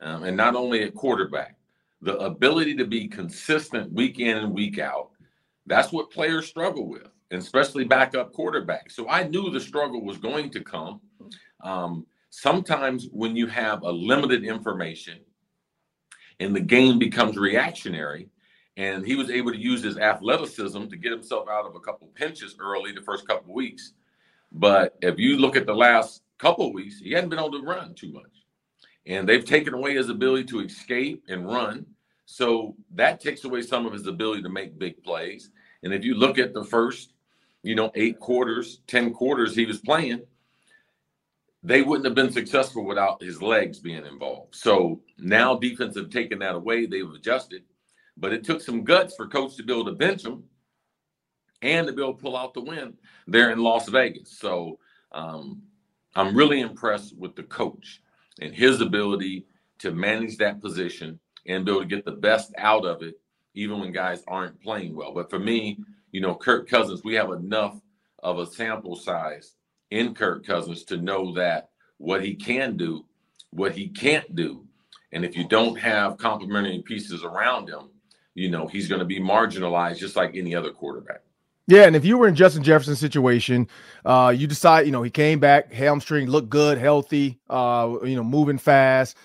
Um, 0.00 0.24
and 0.24 0.36
not 0.36 0.54
only 0.54 0.82
at 0.82 0.94
quarterback, 0.94 1.56
the 2.02 2.18
ability 2.18 2.74
to 2.76 2.84
be 2.84 3.06
consistent 3.06 3.92
week 3.92 4.18
in 4.18 4.36
and 4.36 4.52
week 4.52 4.78
out. 4.78 5.10
That's 5.66 5.92
what 5.92 6.10
players 6.10 6.48
struggle 6.48 6.88
with, 6.88 7.06
especially 7.30 7.84
backup 7.84 8.34
quarterbacks. 8.34 8.92
So 8.92 9.08
I 9.08 9.24
knew 9.24 9.50
the 9.50 9.60
struggle 9.60 10.04
was 10.04 10.18
going 10.18 10.50
to 10.50 10.60
come. 10.60 11.00
Um, 11.62 12.04
sometimes 12.30 13.08
when 13.12 13.36
you 13.36 13.46
have 13.46 13.82
a 13.82 13.90
limited 13.90 14.44
information 14.44 15.20
and 16.40 16.54
the 16.54 16.60
game 16.60 16.98
becomes 16.98 17.36
reactionary, 17.36 18.28
and 18.76 19.06
he 19.06 19.14
was 19.14 19.30
able 19.30 19.52
to 19.52 19.58
use 19.58 19.82
his 19.82 19.98
athleticism 19.98 20.86
to 20.86 20.96
get 20.96 21.12
himself 21.12 21.46
out 21.48 21.66
of 21.66 21.76
a 21.76 21.80
couple 21.80 22.08
pinches 22.14 22.56
early 22.58 22.90
the 22.90 23.02
first 23.02 23.28
couple 23.28 23.54
weeks. 23.54 23.92
But 24.50 24.96
if 25.02 25.18
you 25.18 25.36
look 25.36 25.56
at 25.56 25.66
the 25.66 25.74
last 25.74 26.22
couple 26.38 26.72
weeks, 26.72 26.98
he 26.98 27.12
hadn't 27.12 27.28
been 27.28 27.38
able 27.38 27.52
to 27.52 27.62
run 27.66 27.94
too 27.94 28.10
much 28.12 28.42
and 29.06 29.28
they've 29.28 29.44
taken 29.44 29.74
away 29.74 29.94
his 29.94 30.08
ability 30.08 30.44
to 30.44 30.60
escape 30.60 31.24
and 31.28 31.46
run. 31.46 31.86
So 32.32 32.74
that 32.94 33.20
takes 33.20 33.44
away 33.44 33.60
some 33.60 33.84
of 33.84 33.92
his 33.92 34.06
ability 34.06 34.40
to 34.44 34.48
make 34.48 34.78
big 34.78 35.04
plays. 35.04 35.50
And 35.82 35.92
if 35.92 36.02
you 36.02 36.14
look 36.14 36.38
at 36.38 36.54
the 36.54 36.64
first, 36.64 37.12
you 37.62 37.74
know, 37.74 37.92
eight 37.94 38.18
quarters, 38.20 38.80
10 38.86 39.12
quarters 39.12 39.54
he 39.54 39.66
was 39.66 39.80
playing, 39.80 40.22
they 41.62 41.82
wouldn't 41.82 42.06
have 42.06 42.14
been 42.14 42.32
successful 42.32 42.86
without 42.86 43.22
his 43.22 43.42
legs 43.42 43.80
being 43.80 44.06
involved. 44.06 44.54
So 44.54 45.02
now 45.18 45.56
defense 45.56 45.94
have 45.94 46.08
taken 46.08 46.38
that 46.38 46.54
away. 46.54 46.86
They've 46.86 47.06
adjusted, 47.06 47.64
but 48.16 48.32
it 48.32 48.44
took 48.44 48.62
some 48.62 48.82
guts 48.82 49.14
for 49.14 49.28
coach 49.28 49.56
to 49.56 49.62
be 49.62 49.74
able 49.74 49.84
to 49.84 49.92
bench 49.92 50.24
him 50.24 50.44
and 51.60 51.86
to 51.86 51.92
be 51.92 52.00
able 52.00 52.14
to 52.14 52.22
pull 52.22 52.38
out 52.38 52.54
the 52.54 52.62
win 52.62 52.94
there 53.26 53.50
in 53.50 53.58
Las 53.58 53.90
Vegas. 53.90 54.38
So 54.38 54.78
um, 55.12 55.60
I'm 56.16 56.34
really 56.34 56.60
impressed 56.60 57.14
with 57.14 57.36
the 57.36 57.42
coach 57.42 58.00
and 58.40 58.54
his 58.54 58.80
ability 58.80 59.44
to 59.80 59.90
manage 59.92 60.38
that 60.38 60.62
position 60.62 61.20
and 61.46 61.64
be 61.64 61.70
able 61.70 61.80
to 61.82 61.86
get 61.86 62.04
the 62.04 62.12
best 62.12 62.52
out 62.58 62.84
of 62.84 63.02
it, 63.02 63.20
even 63.54 63.80
when 63.80 63.92
guys 63.92 64.22
aren't 64.28 64.60
playing 64.62 64.94
well. 64.94 65.12
But 65.12 65.30
for 65.30 65.38
me, 65.38 65.78
you 66.12 66.20
know, 66.20 66.34
Kirk 66.34 66.68
Cousins, 66.68 67.02
we 67.04 67.14
have 67.14 67.30
enough 67.30 67.80
of 68.22 68.38
a 68.38 68.46
sample 68.46 68.96
size 68.96 69.54
in 69.90 70.14
Kirk 70.14 70.46
Cousins 70.46 70.84
to 70.84 70.96
know 70.96 71.32
that 71.34 71.70
what 71.98 72.24
he 72.24 72.34
can 72.34 72.76
do, 72.76 73.04
what 73.50 73.72
he 73.72 73.88
can't 73.88 74.34
do. 74.34 74.64
And 75.12 75.24
if 75.24 75.36
you 75.36 75.46
don't 75.46 75.78
have 75.78 76.16
complementary 76.16 76.82
pieces 76.82 77.22
around 77.22 77.68
him, 77.68 77.90
you 78.34 78.50
know, 78.50 78.66
he's 78.66 78.88
going 78.88 79.00
to 79.00 79.04
be 79.04 79.20
marginalized 79.20 79.98
just 79.98 80.16
like 80.16 80.34
any 80.34 80.54
other 80.54 80.70
quarterback. 80.70 81.20
Yeah, 81.68 81.84
and 81.84 81.94
if 81.94 82.04
you 82.04 82.18
were 82.18 82.26
in 82.26 82.34
Justin 82.34 82.62
Jefferson's 82.62 82.98
situation, 82.98 83.68
uh, 84.04 84.34
you 84.36 84.46
decide, 84.46 84.84
you 84.86 84.92
know, 84.92 85.02
he 85.02 85.10
came 85.10 85.38
back, 85.38 85.72
hamstring, 85.72 86.28
looked 86.28 86.48
good, 86.50 86.76
healthy, 86.76 87.38
uh, 87.48 87.98
you 88.02 88.16
know, 88.16 88.24
moving 88.24 88.58
fast, 88.58 89.16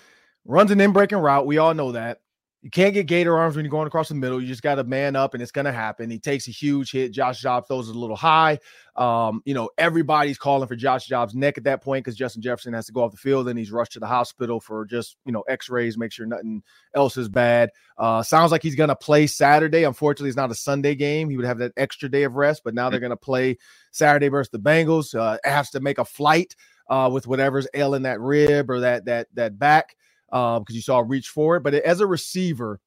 runs 0.48 0.70
an 0.72 0.80
in 0.80 0.92
breaking 0.92 1.18
route. 1.18 1.46
We 1.46 1.58
all 1.58 1.74
know 1.74 1.92
that. 1.92 2.18
You 2.62 2.70
can't 2.70 2.92
get 2.92 3.06
gator 3.06 3.38
arms 3.38 3.54
when 3.54 3.64
you're 3.64 3.70
going 3.70 3.86
across 3.86 4.08
the 4.08 4.16
middle. 4.16 4.40
You 4.40 4.48
just 4.48 4.62
got 4.62 4.74
to 4.74 4.84
man 4.84 5.14
up, 5.14 5.32
and 5.32 5.40
it's 5.40 5.52
going 5.52 5.66
to 5.66 5.72
happen. 5.72 6.10
He 6.10 6.18
takes 6.18 6.48
a 6.48 6.50
huge 6.50 6.90
hit. 6.90 7.12
Josh 7.12 7.40
Dobbs 7.40 7.68
throws 7.68 7.88
it 7.88 7.94
a 7.94 7.98
little 7.98 8.16
high. 8.16 8.58
Um, 8.96 9.42
you 9.44 9.54
know, 9.54 9.70
everybody's 9.78 10.38
calling 10.38 10.66
for 10.66 10.74
Josh 10.74 11.06
Dobbs' 11.06 11.36
neck 11.36 11.56
at 11.56 11.64
that 11.64 11.84
point 11.84 12.04
because 12.04 12.16
Justin 12.16 12.42
Jefferson 12.42 12.72
has 12.72 12.86
to 12.86 12.92
go 12.92 13.04
off 13.04 13.12
the 13.12 13.16
field. 13.16 13.48
and 13.48 13.56
he's 13.56 13.70
rushed 13.70 13.92
to 13.92 14.00
the 14.00 14.08
hospital 14.08 14.58
for 14.58 14.84
just 14.86 15.16
you 15.24 15.30
know 15.30 15.42
X-rays, 15.42 15.96
make 15.96 16.10
sure 16.10 16.26
nothing 16.26 16.64
else 16.96 17.16
is 17.16 17.28
bad. 17.28 17.70
Uh, 17.96 18.24
sounds 18.24 18.50
like 18.50 18.62
he's 18.62 18.74
going 18.74 18.88
to 18.88 18.96
play 18.96 19.28
Saturday. 19.28 19.84
Unfortunately, 19.84 20.28
it's 20.28 20.36
not 20.36 20.50
a 20.50 20.56
Sunday 20.56 20.96
game. 20.96 21.30
He 21.30 21.36
would 21.36 21.46
have 21.46 21.58
that 21.58 21.72
extra 21.76 22.08
day 22.08 22.24
of 22.24 22.34
rest, 22.34 22.62
but 22.64 22.74
now 22.74 22.90
they're 22.90 22.98
going 22.98 23.10
to 23.10 23.16
play 23.16 23.56
Saturday 23.92 24.26
versus 24.26 24.50
the 24.50 24.58
Bengals. 24.58 25.14
Uh, 25.14 25.38
has 25.44 25.70
to 25.70 25.80
make 25.80 25.98
a 25.98 26.04
flight 26.04 26.56
uh, 26.90 27.08
with 27.12 27.28
whatever's 27.28 27.68
ailing 27.72 28.02
that 28.02 28.20
rib 28.20 28.68
or 28.68 28.80
that 28.80 29.04
that 29.04 29.28
that 29.34 29.60
back 29.60 29.94
because 30.30 30.58
um, 30.58 30.64
you 30.68 30.80
saw 30.80 31.02
reach 31.06 31.28
forward. 31.28 31.62
But 31.62 31.74
as 31.74 32.00
a 32.00 32.06
receiver, 32.06 32.80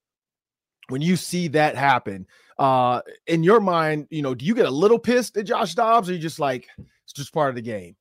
when 0.89 1.01
you 1.01 1.15
see 1.15 1.47
that 1.49 1.75
happen, 1.75 2.27
uh, 2.57 3.01
in 3.27 3.43
your 3.43 3.59
mind, 3.59 4.07
you 4.09 4.21
know, 4.21 4.35
do 4.35 4.45
you 4.45 4.53
get 4.53 4.65
a 4.65 4.71
little 4.71 4.99
pissed 4.99 5.37
at 5.37 5.45
Josh 5.45 5.73
Dobbs, 5.73 6.09
or 6.09 6.13
you 6.13 6.19
just 6.19 6.39
like 6.39 6.67
it's 7.03 7.13
just 7.13 7.33
part 7.33 7.49
of 7.49 7.55
the 7.55 7.61
game? 7.61 7.95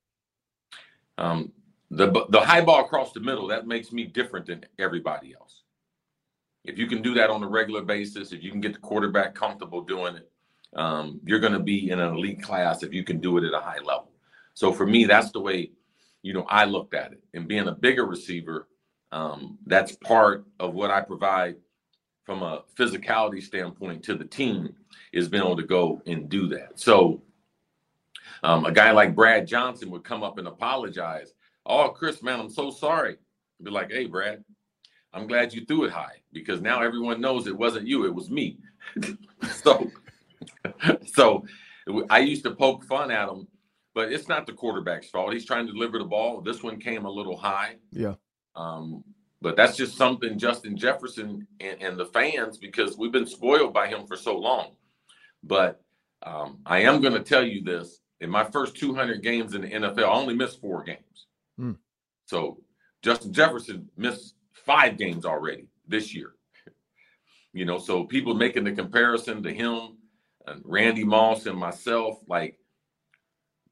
Um, 1.17 1.51
the 1.89 2.25
the 2.29 2.39
high 2.39 2.61
ball 2.61 2.85
across 2.85 3.11
the 3.11 3.19
middle 3.19 3.47
that 3.47 3.67
makes 3.67 3.91
me 3.91 4.05
different 4.05 4.45
than 4.45 4.65
everybody 4.79 5.33
else. 5.33 5.63
If 6.63 6.77
you 6.77 6.87
can 6.87 7.01
do 7.01 7.13
that 7.15 7.29
on 7.29 7.43
a 7.43 7.47
regular 7.47 7.81
basis, 7.81 8.31
if 8.31 8.43
you 8.43 8.51
can 8.51 8.61
get 8.61 8.73
the 8.73 8.79
quarterback 8.79 9.33
comfortable 9.33 9.81
doing 9.81 10.15
it, 10.15 10.29
um, 10.75 11.19
you're 11.25 11.39
going 11.39 11.53
to 11.53 11.59
be 11.59 11.89
in 11.89 11.99
an 11.99 12.13
elite 12.13 12.41
class 12.41 12.83
if 12.83 12.93
you 12.93 13.03
can 13.03 13.19
do 13.19 13.37
it 13.37 13.43
at 13.43 13.53
a 13.53 13.59
high 13.59 13.79
level. 13.79 14.11
So 14.53 14.71
for 14.71 14.85
me, 14.85 15.05
that's 15.05 15.31
the 15.31 15.39
way, 15.39 15.71
you 16.21 16.33
know, 16.33 16.45
I 16.47 16.65
looked 16.65 16.93
at 16.93 17.13
it. 17.13 17.23
And 17.33 17.47
being 17.47 17.67
a 17.67 17.71
bigger 17.71 18.05
receiver, 18.05 18.67
um, 19.11 19.57
that's 19.65 19.95
part 19.95 20.45
of 20.59 20.73
what 20.73 20.91
I 20.91 21.01
provide 21.01 21.55
from 22.25 22.43
a 22.43 22.63
physicality 22.77 23.41
standpoint 23.41 24.03
to 24.03 24.15
the 24.15 24.25
team 24.25 24.73
is 25.11 25.27
being 25.27 25.43
able 25.43 25.57
to 25.57 25.63
go 25.63 26.01
and 26.05 26.29
do 26.29 26.47
that. 26.47 26.79
So 26.79 27.21
um, 28.43 28.65
a 28.65 28.71
guy 28.71 28.91
like 28.91 29.15
Brad 29.15 29.47
Johnson 29.47 29.91
would 29.91 30.03
come 30.03 30.23
up 30.23 30.37
and 30.37 30.47
apologize. 30.47 31.33
Oh, 31.65 31.89
Cris, 31.89 32.23
man, 32.23 32.39
I'm 32.39 32.49
so 32.49 32.71
sorry. 32.71 33.17
I'd 33.59 33.65
be 33.65 33.71
like, 33.71 33.91
hey, 33.91 34.05
Brad, 34.05 34.43
I'm 35.13 35.27
glad 35.27 35.53
you 35.53 35.65
threw 35.65 35.83
it 35.83 35.91
high 35.91 36.21
because 36.31 36.61
now 36.61 36.81
everyone 36.81 37.21
knows 37.21 37.47
it 37.47 37.57
wasn't 37.57 37.87
you, 37.87 38.05
it 38.05 38.15
was 38.15 38.29
me. 38.29 38.57
so, 39.51 39.91
so 41.13 41.45
I 42.09 42.19
used 42.19 42.43
to 42.43 42.51
poke 42.51 42.85
fun 42.85 43.11
at 43.11 43.29
him, 43.29 43.47
but 43.93 44.11
it's 44.11 44.27
not 44.27 44.47
the 44.47 44.53
quarterback's 44.53 45.09
fault. 45.09 45.33
He's 45.33 45.45
trying 45.45 45.67
to 45.67 45.73
deliver 45.73 45.99
the 45.99 46.05
ball. 46.05 46.41
This 46.41 46.63
one 46.63 46.79
came 46.79 47.05
a 47.05 47.11
little 47.11 47.37
high. 47.37 47.75
Yeah. 47.91 48.15
Um, 48.55 49.03
but 49.41 49.55
that's 49.55 49.75
just 49.75 49.97
something 49.97 50.37
Justin 50.37 50.77
Jefferson 50.77 51.47
and, 51.59 51.81
and, 51.81 51.97
the 51.97 52.05
fans, 52.05 52.57
because 52.57 52.97
we've 52.97 53.11
been 53.11 53.25
spoiled 53.25 53.73
by 53.73 53.87
him 53.87 54.05
for 54.05 54.15
so 54.15 54.37
long. 54.37 54.73
But 55.43 55.81
um, 56.23 56.59
I 56.65 56.79
am 56.81 57.01
going 57.01 57.13
to 57.13 57.23
tell 57.23 57.43
you 57.43 57.63
this: 57.63 57.99
in 58.19 58.29
my 58.29 58.43
first 58.43 58.75
200 58.77 59.23
games 59.23 59.55
in 59.55 59.61
the 59.61 59.69
NFL, 59.69 60.03
I 60.03 60.11
only 60.11 60.35
missed 60.35 60.61
four 60.61 60.83
games. 60.83 61.27
Mm. 61.59 61.77
So 62.25 62.59
Justin 63.01 63.33
Jefferson 63.33 63.89
missed 63.97 64.35
five 64.53 64.97
games 64.97 65.25
already 65.25 65.67
this 65.87 66.13
year. 66.13 66.33
You 67.53 67.65
know, 67.65 67.79
so 67.79 68.05
people 68.05 68.33
making 68.33 68.63
the 68.63 68.71
comparison 68.71 69.43
to 69.43 69.53
him 69.53 69.97
and 70.47 70.61
Randy 70.63 71.03
Moss 71.03 71.45
and 71.45 71.57
myself, 71.57 72.19
like, 72.27 72.57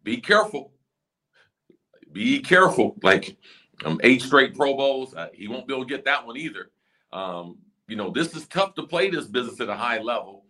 be 0.04 0.18
careful. 0.18 0.74
Be 2.12 2.40
careful. 2.40 2.98
Like, 3.04 3.38
um, 3.86 4.00
eight 4.04 4.22
straight 4.22 4.56
Pro 4.56 4.76
Bowls. 4.76 5.14
Uh, 5.14 5.30
he 5.34 5.48
won't 5.48 5.68
be 5.68 5.74
able 5.74 5.86
to 5.86 5.90
get 5.90 6.06
that 6.06 6.26
one 6.26 6.38
either. 6.38 6.72
Um, 7.12 7.58
you 7.88 7.96
know, 7.96 8.12
this 8.12 8.36
is 8.36 8.48
tough 8.48 8.76
to 8.76 8.84
play 8.84 9.10
this 9.10 9.26
business 9.26 9.60
at 9.60 9.70
a 9.70 9.76
high 9.76 10.00
level. 10.00 10.46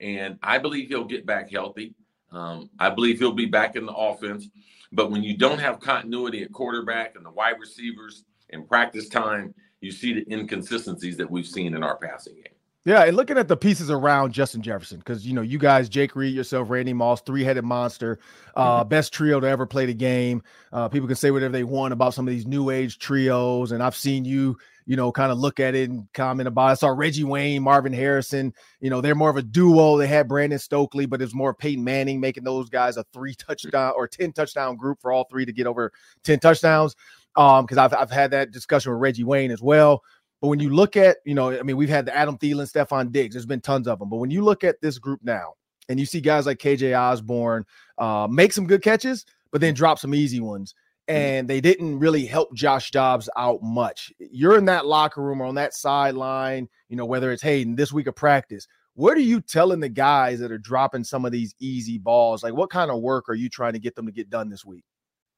And 0.00 0.38
I 0.42 0.58
believe 0.58 0.88
he'll 0.88 1.04
get 1.04 1.26
back 1.26 1.50
healthy. 1.50 1.94
Um, 2.32 2.70
I 2.78 2.90
believe 2.90 3.18
he'll 3.18 3.32
be 3.32 3.46
back 3.46 3.76
in 3.76 3.86
the 3.86 3.92
offense. 3.92 4.48
But 4.92 5.10
when 5.10 5.22
you 5.22 5.36
don't 5.36 5.58
have 5.58 5.80
continuity 5.80 6.42
at 6.42 6.52
quarterback 6.52 7.14
and 7.16 7.24
the 7.24 7.30
wide 7.30 7.60
receivers 7.60 8.24
in 8.48 8.66
practice 8.66 9.08
time, 9.08 9.54
you 9.80 9.92
see 9.92 10.12
the 10.12 10.32
inconsistencies 10.32 11.16
that 11.16 11.30
we've 11.30 11.46
seen 11.46 11.74
in 11.74 11.82
our 11.82 11.96
passing 11.96 12.34
game. 12.34 12.59
Yeah, 12.86 13.04
and 13.04 13.14
looking 13.14 13.36
at 13.36 13.46
the 13.46 13.58
pieces 13.58 13.90
around 13.90 14.32
Justin 14.32 14.62
Jefferson, 14.62 14.98
because 14.98 15.26
you 15.26 15.34
know 15.34 15.42
you 15.42 15.58
guys, 15.58 15.86
Jake 15.90 16.16
Reed, 16.16 16.34
yourself, 16.34 16.70
Randy 16.70 16.94
Moss, 16.94 17.20
three-headed 17.20 17.62
monster, 17.62 18.18
uh, 18.56 18.80
mm-hmm. 18.80 18.88
best 18.88 19.12
trio 19.12 19.38
to 19.38 19.46
ever 19.46 19.66
play 19.66 19.84
the 19.84 19.92
game. 19.92 20.42
Uh, 20.72 20.88
people 20.88 21.06
can 21.06 21.16
say 21.16 21.30
whatever 21.30 21.52
they 21.52 21.62
want 21.62 21.92
about 21.92 22.14
some 22.14 22.26
of 22.26 22.32
these 22.32 22.46
new 22.46 22.70
age 22.70 22.98
trios, 22.98 23.72
and 23.72 23.82
I've 23.82 23.94
seen 23.94 24.24
you, 24.24 24.56
you 24.86 24.96
know, 24.96 25.12
kind 25.12 25.30
of 25.30 25.36
look 25.36 25.60
at 25.60 25.74
it 25.74 25.90
and 25.90 26.10
comment 26.14 26.48
about. 26.48 26.68
It. 26.68 26.70
I 26.70 26.74
saw 26.74 26.88
Reggie 26.88 27.22
Wayne, 27.22 27.62
Marvin 27.62 27.92
Harrison. 27.92 28.54
You 28.80 28.88
know, 28.88 29.02
they're 29.02 29.14
more 29.14 29.28
of 29.28 29.36
a 29.36 29.42
duo. 29.42 29.98
They 29.98 30.06
had 30.06 30.26
Brandon 30.26 30.58
Stokley, 30.58 31.04
but 31.04 31.20
it's 31.20 31.34
more 31.34 31.52
Peyton 31.52 31.84
Manning 31.84 32.18
making 32.18 32.44
those 32.44 32.70
guys 32.70 32.96
a 32.96 33.04
three 33.12 33.34
touchdown 33.34 33.92
or 33.94 34.08
ten 34.08 34.32
touchdown 34.32 34.76
group 34.76 35.02
for 35.02 35.12
all 35.12 35.26
three 35.30 35.44
to 35.44 35.52
get 35.52 35.66
over 35.66 35.92
ten 36.24 36.38
touchdowns. 36.38 36.96
Um, 37.36 37.64
because 37.64 37.78
I've 37.78 37.94
I've 37.94 38.10
had 38.10 38.30
that 38.30 38.52
discussion 38.52 38.90
with 38.90 39.00
Reggie 39.00 39.22
Wayne 39.22 39.50
as 39.50 39.60
well. 39.60 40.02
But 40.40 40.48
when 40.48 40.60
you 40.60 40.70
look 40.70 40.96
at, 40.96 41.18
you 41.24 41.34
know, 41.34 41.50
I 41.50 41.62
mean, 41.62 41.76
we've 41.76 41.88
had 41.88 42.06
the 42.06 42.16
Adam 42.16 42.38
Thielen, 42.38 42.70
Stefon 42.70 43.12
Diggs, 43.12 43.34
there's 43.34 43.46
been 43.46 43.60
tons 43.60 43.86
of 43.86 43.98
them. 43.98 44.08
But 44.08 44.16
when 44.16 44.30
you 44.30 44.42
look 44.42 44.64
at 44.64 44.80
this 44.80 44.98
group 44.98 45.20
now 45.22 45.54
and 45.88 46.00
you 46.00 46.06
see 46.06 46.20
guys 46.20 46.46
like 46.46 46.58
KJ 46.58 46.98
Osborne 46.98 47.64
uh, 47.98 48.26
make 48.30 48.52
some 48.52 48.66
good 48.66 48.82
catches, 48.82 49.26
but 49.52 49.60
then 49.60 49.74
drop 49.74 49.98
some 49.98 50.14
easy 50.14 50.40
ones, 50.40 50.74
mm-hmm. 51.08 51.20
and 51.20 51.48
they 51.48 51.60
didn't 51.60 51.98
really 51.98 52.24
help 52.24 52.54
Josh 52.54 52.90
Dobbs 52.90 53.28
out 53.36 53.62
much. 53.62 54.12
You're 54.18 54.56
in 54.56 54.64
that 54.66 54.86
locker 54.86 55.22
room 55.22 55.42
or 55.42 55.46
on 55.46 55.56
that 55.56 55.74
sideline, 55.74 56.68
you 56.88 56.96
know, 56.96 57.06
whether 57.06 57.32
it's 57.32 57.42
Hayden 57.42 57.76
this 57.76 57.92
week 57.92 58.06
of 58.06 58.16
practice. 58.16 58.66
What 58.94 59.16
are 59.16 59.22
you 59.22 59.40
telling 59.40 59.80
the 59.80 59.88
guys 59.88 60.40
that 60.40 60.50
are 60.50 60.58
dropping 60.58 61.04
some 61.04 61.24
of 61.24 61.32
these 61.32 61.54
easy 61.60 61.98
balls? 61.98 62.42
Like, 62.42 62.54
what 62.54 62.70
kind 62.70 62.90
of 62.90 63.00
work 63.00 63.28
are 63.28 63.34
you 63.34 63.48
trying 63.48 63.72
to 63.74 63.78
get 63.78 63.94
them 63.94 64.06
to 64.06 64.12
get 64.12 64.30
done 64.30 64.48
this 64.48 64.64
week? 64.64 64.84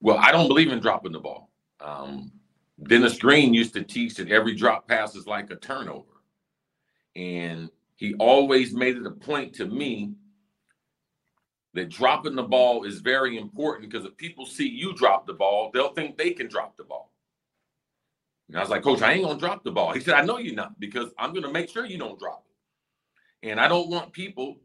Well, 0.01 0.17
I 0.17 0.31
don't 0.31 0.47
believe 0.47 0.71
in 0.71 0.79
dropping 0.79 1.13
the 1.13 1.19
ball. 1.19 1.49
Um, 1.79 2.31
Dennis 2.87 3.17
Green 3.17 3.53
used 3.53 3.73
to 3.73 3.83
teach 3.83 4.15
that 4.15 4.29
every 4.29 4.55
drop 4.55 4.87
pass 4.87 5.15
is 5.15 5.27
like 5.27 5.49
a 5.51 5.55
turnover. 5.55 6.05
And 7.15 7.69
he 7.95 8.13
always 8.15 8.73
made 8.73 8.97
it 8.97 9.05
a 9.05 9.11
point 9.11 9.53
to 9.55 9.65
me 9.65 10.13
that 11.73 11.89
dropping 11.89 12.35
the 12.35 12.43
ball 12.43 12.83
is 12.83 12.99
very 12.99 13.37
important 13.37 13.91
because 13.91 14.05
if 14.05 14.15
people 14.17 14.45
see 14.45 14.67
you 14.67 14.93
drop 14.93 15.25
the 15.25 15.33
ball, 15.33 15.71
they'll 15.73 15.93
think 15.93 16.17
they 16.17 16.31
can 16.31 16.47
drop 16.47 16.77
the 16.77 16.83
ball. 16.83 17.11
And 18.47 18.57
I 18.57 18.61
was 18.61 18.69
like, 18.69 18.83
Coach, 18.83 19.01
I 19.01 19.13
ain't 19.13 19.25
gonna 19.25 19.39
drop 19.39 19.63
the 19.63 19.71
ball. 19.71 19.93
He 19.93 19.99
said, 19.99 20.15
I 20.15 20.25
know 20.25 20.37
you're 20.37 20.53
not 20.53 20.79
because 20.79 21.09
I'm 21.17 21.33
gonna 21.33 21.51
make 21.51 21.69
sure 21.69 21.85
you 21.85 21.97
don't 21.97 22.19
drop 22.19 22.45
it. 22.45 23.49
And 23.49 23.59
I 23.59 23.67
don't 23.67 23.89
want 23.89 24.13
people 24.13 24.57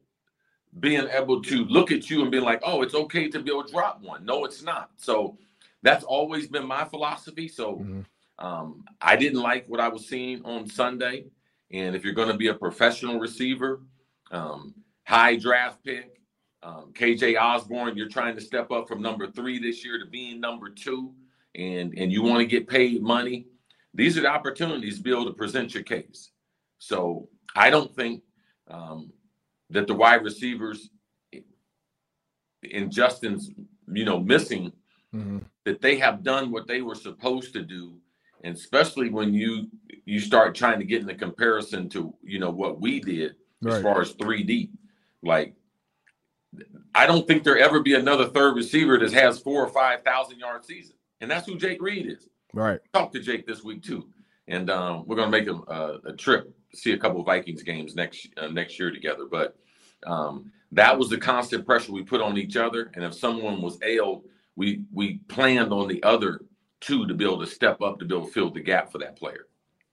being 0.80 1.08
able 1.08 1.42
to 1.42 1.64
look 1.64 1.90
at 1.90 2.10
you 2.10 2.22
and 2.22 2.30
be 2.30 2.40
like, 2.40 2.60
oh, 2.62 2.82
it's 2.82 2.94
okay 2.94 3.28
to 3.28 3.40
be 3.40 3.50
able 3.50 3.64
to 3.64 3.72
drop 3.72 4.02
one. 4.02 4.24
No, 4.24 4.44
it's 4.44 4.62
not. 4.62 4.90
So 4.96 5.38
that's 5.82 6.04
always 6.04 6.48
been 6.48 6.66
my 6.66 6.84
philosophy. 6.84 7.48
So 7.48 7.76
mm-hmm. 7.76 8.44
um, 8.44 8.84
I 9.00 9.16
didn't 9.16 9.40
like 9.40 9.68
what 9.68 9.80
I 9.80 9.88
was 9.88 10.08
seeing 10.08 10.44
on 10.44 10.68
Sunday. 10.68 11.26
And 11.70 11.94
if 11.94 12.04
you're 12.04 12.14
going 12.14 12.28
to 12.28 12.36
be 12.36 12.48
a 12.48 12.54
professional 12.54 13.18
receiver, 13.18 13.82
um, 14.30 14.74
high 15.04 15.36
draft 15.36 15.84
pick, 15.84 16.20
um, 16.62 16.92
KJ 16.92 17.40
Osborne, 17.40 17.96
you're 17.96 18.08
trying 18.08 18.34
to 18.34 18.40
step 18.40 18.70
up 18.70 18.88
from 18.88 19.00
number 19.00 19.30
three 19.30 19.58
this 19.58 19.84
year 19.84 19.98
to 19.98 20.06
being 20.06 20.40
number 20.40 20.70
two, 20.70 21.14
and 21.54 21.94
and 21.96 22.10
you 22.10 22.22
want 22.22 22.40
to 22.40 22.46
get 22.46 22.66
paid 22.66 23.00
money. 23.00 23.46
These 23.94 24.18
are 24.18 24.22
the 24.22 24.28
opportunities 24.28 24.96
to 24.96 25.02
be 25.02 25.10
able 25.10 25.26
to 25.26 25.32
present 25.32 25.72
your 25.72 25.84
case. 25.84 26.30
So 26.78 27.28
I 27.54 27.70
don't 27.70 27.94
think 27.94 28.22
um, 28.68 29.12
that 29.70 29.86
the 29.86 29.94
wide 29.94 30.24
receivers 30.24 30.90
in 32.62 32.90
Justin's, 32.90 33.50
you 33.92 34.04
know, 34.04 34.18
missing 34.18 34.72
mm-hmm. 35.14 35.38
that 35.64 35.80
they 35.80 35.96
have 35.96 36.22
done 36.22 36.50
what 36.50 36.66
they 36.66 36.82
were 36.82 36.94
supposed 36.94 37.52
to 37.52 37.62
do 37.62 37.94
and 38.44 38.54
especially 38.54 39.10
when 39.10 39.34
you 39.34 39.68
you 40.04 40.20
start 40.20 40.54
trying 40.54 40.78
to 40.78 40.84
get 40.84 41.00
in 41.00 41.06
the 41.06 41.14
comparison 41.14 41.88
to 41.88 42.14
you 42.22 42.38
know 42.38 42.50
what 42.50 42.80
we 42.80 43.00
did 43.00 43.34
right. 43.62 43.76
as 43.76 43.82
far 43.82 44.00
as 44.00 44.14
3d 44.14 44.70
like 45.22 45.54
i 46.94 47.06
don't 47.06 47.26
think 47.26 47.44
there 47.44 47.58
ever 47.58 47.80
be 47.80 47.94
another 47.94 48.26
third 48.26 48.54
receiver 48.54 48.98
that 48.98 49.12
has 49.12 49.38
four 49.38 49.64
or 49.64 49.68
five 49.68 50.02
thousand 50.02 50.38
yard 50.38 50.64
season 50.64 50.94
and 51.20 51.30
that's 51.30 51.46
who 51.46 51.56
jake 51.56 51.80
reed 51.82 52.06
is 52.06 52.28
right 52.52 52.80
talk 52.92 53.12
to 53.12 53.20
jake 53.20 53.46
this 53.46 53.62
week 53.62 53.82
too 53.82 54.08
and 54.46 54.70
um, 54.70 55.04
we're 55.06 55.16
going 55.16 55.30
to 55.30 55.38
make 55.38 55.46
a, 55.46 55.72
a, 55.72 55.98
a, 56.06 56.12
trip 56.16 56.50
see 56.72 56.92
a 56.92 56.98
couple 56.98 57.22
vikings 57.22 57.62
games 57.62 57.94
next 57.94 58.28
uh, 58.38 58.46
next 58.46 58.78
year 58.78 58.90
together 58.90 59.26
but 59.30 59.56
um, 60.06 60.50
that 60.72 60.96
was 60.96 61.10
the 61.10 61.18
constant 61.18 61.66
pressure 61.66 61.92
we 61.92 62.02
put 62.02 62.20
on 62.20 62.38
each 62.38 62.56
other 62.56 62.90
and 62.94 63.04
if 63.04 63.14
someone 63.14 63.60
was 63.60 63.78
ailed 63.82 64.24
we 64.58 64.82
we 64.92 65.18
planned 65.28 65.72
on 65.72 65.88
the 65.88 66.02
other 66.02 66.40
two 66.80 67.06
to 67.06 67.14
be 67.14 67.24
able 67.24 67.40
to 67.40 67.46
step 67.46 67.80
up 67.80 67.98
to 67.98 68.04
be 68.04 68.14
able 68.14 68.26
to 68.26 68.32
fill 68.32 68.50
the 68.50 68.60
gap 68.60 68.92
for 68.92 68.98
that 68.98 69.16
player. 69.16 69.46